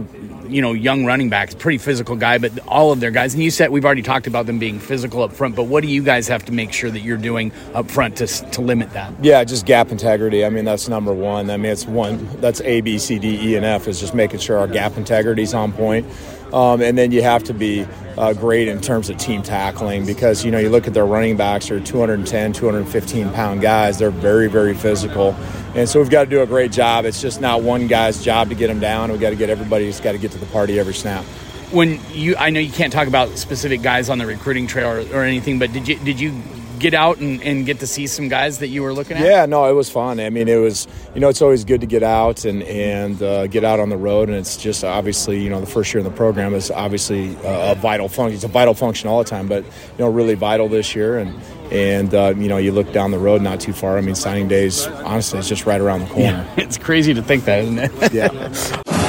you 0.50 0.62
know 0.62 0.72
young 0.72 1.04
running 1.04 1.28
backs, 1.28 1.54
pretty 1.54 1.78
physical 1.78 2.16
guy, 2.16 2.38
but 2.38 2.58
all 2.66 2.92
of 2.92 3.00
their 3.00 3.10
guys. 3.10 3.34
And 3.34 3.42
you 3.42 3.50
said 3.50 3.70
we've 3.70 3.84
already 3.84 4.02
talked 4.02 4.26
about 4.26 4.46
them 4.46 4.58
being 4.58 4.78
physical 4.78 5.22
up 5.22 5.32
front, 5.32 5.56
but 5.56 5.64
what 5.64 5.82
do 5.82 5.88
you 5.88 6.02
guys 6.02 6.28
have 6.28 6.44
to 6.46 6.52
make 6.52 6.72
sure 6.72 6.90
that 6.90 7.00
you're 7.00 7.16
doing 7.16 7.52
up 7.74 7.90
front 7.90 8.16
to 8.18 8.26
to 8.26 8.60
limit 8.60 8.92
that? 8.92 9.12
Yeah, 9.22 9.42
just 9.44 9.66
gap 9.66 9.90
integrity. 9.90 10.44
I 10.44 10.50
mean 10.50 10.64
that's 10.64 10.88
number 10.88 11.12
one. 11.12 11.50
I 11.50 11.56
mean 11.56 11.72
it's 11.72 11.86
one 11.86 12.26
that's 12.40 12.60
A 12.62 12.80
B 12.80 12.98
C 12.98 13.18
D 13.18 13.52
E 13.52 13.56
and 13.56 13.64
F 13.64 13.88
is 13.88 14.00
just 14.00 14.14
making 14.14 14.40
sure 14.40 14.58
our 14.58 14.68
gap 14.68 14.96
integrity 14.96 15.42
is 15.42 15.54
on 15.54 15.72
point. 15.72 16.06
Um, 16.52 16.82
and 16.82 16.98
then 16.98 17.12
you 17.12 17.22
have 17.22 17.44
to 17.44 17.54
be 17.54 17.86
uh, 18.18 18.32
great 18.32 18.68
in 18.68 18.80
terms 18.80 19.08
of 19.08 19.16
team 19.18 19.42
tackling 19.42 20.04
because 20.04 20.44
you 20.44 20.50
know 20.50 20.58
you 20.58 20.68
look 20.68 20.86
at 20.86 20.94
their 20.94 21.06
running 21.06 21.36
backs 21.36 21.70
are 21.70 21.80
210 21.80 22.52
215 22.52 23.30
pound 23.32 23.60
guys 23.60 23.98
they're 23.98 24.10
very 24.10 24.48
very 24.48 24.74
physical 24.74 25.34
and 25.74 25.88
so 25.88 26.00
we've 26.00 26.10
got 26.10 26.24
to 26.24 26.30
do 26.30 26.42
a 26.42 26.46
great 26.46 26.72
job 26.72 27.04
it's 27.04 27.22
just 27.22 27.40
not 27.40 27.62
one 27.62 27.86
guy's 27.86 28.22
job 28.22 28.48
to 28.48 28.54
get 28.54 28.66
them 28.66 28.80
down 28.80 29.10
we've 29.12 29.20
got 29.20 29.30
to 29.30 29.36
get 29.36 29.48
everybody's 29.48 30.00
got 30.00 30.12
to 30.12 30.18
get 30.18 30.32
to 30.32 30.38
the 30.40 30.46
party 30.46 30.79
every 30.79 30.94
snap 30.94 31.24
when 31.72 32.00
you 32.11 32.37
i 32.37 32.50
know 32.50 32.61
you 32.61 32.72
can't 32.72 32.92
talk 32.92 33.09
about 33.09 33.29
specific 33.38 33.83
guys 33.83 34.09
on 34.09 34.18
the 34.18 34.26
recruiting 34.26 34.66
trail 34.66 34.88
or, 34.88 35.16
or 35.16 35.24
anything 35.24 35.59
but 35.59 35.72
did 35.72 35.87
you 35.87 35.96
did 35.96 36.18
you 36.18 36.33
get 36.81 36.94
out 36.94 37.18
and, 37.18 37.40
and 37.42 37.66
get 37.66 37.79
to 37.81 37.87
see 37.87 38.07
some 38.09 38.29
guys 38.29 38.59
that 38.59 38.68
you 38.68 38.83
were 38.83 38.92
looking 38.92 39.16
at? 39.16 39.22
Yeah, 39.22 39.46
no, 39.46 39.68
it 39.70 39.74
was 39.74 39.88
fun. 39.88 40.18
I 40.18 40.31
mean, 40.31 40.48
it 40.48 40.57
was, 40.57 40.88
you 41.14 41.20
know, 41.20 41.29
it's 41.29 41.42
always 41.42 41.64
good 41.64 41.83
to 41.83 41.87
get 41.87 42.03
out 42.03 42.44
and, 42.44 42.62
and 42.64 43.22
uh, 43.22 43.46
get 43.46 43.62
out 43.62 43.79
on 43.79 43.90
the 43.90 43.96
road. 43.96 44.29
And 44.29 44.37
it's 44.37 44.57
just 44.57 44.83
obviously, 44.83 45.40
you 45.40 45.50
know, 45.50 45.61
the 45.61 45.66
first 45.66 45.92
year 45.94 46.00
in 46.00 46.05
the 46.05 46.16
program 46.16 46.55
is 46.55 46.70
obviously 46.70 47.37
a, 47.44 47.72
a 47.72 47.74
vital 47.76 48.09
function. 48.09 48.35
It's 48.35 48.44
a 48.44 48.48
vital 48.48 48.74
function 48.74 49.09
all 49.09 49.22
the 49.22 49.31
time, 49.31 49.46
but, 49.46 49.62
you 49.64 49.98
know, 49.98 50.11
really 50.11 50.35
vital 50.35 50.68
this 50.68 50.94
year. 50.94 51.18
And, 51.18 51.38
and 51.70 52.12
uh, 52.14 52.35
you 52.37 52.48
know, 52.48 52.57
you 52.57 52.72
look 52.72 52.92
down 52.92 53.12
the 53.12 53.18
road 53.18 53.42
not 53.42 53.61
too 53.61 53.72
far. 53.72 53.96
I 53.96 54.00
mean, 54.00 54.16
signing 54.16 54.48
days, 54.48 54.87
honestly, 54.87 55.38
it's 55.38 55.48
just 55.48 55.66
right 55.66 55.81
around 55.81 56.00
the 56.00 56.07
corner. 56.07 56.22
Yeah, 56.22 56.55
it's 56.57 56.79
crazy 56.79 57.14
to 57.14 57.22
think 57.22 57.44
that, 57.44 57.62
isn't 57.62 57.79
it? 57.79 58.12
yeah. 58.12 58.83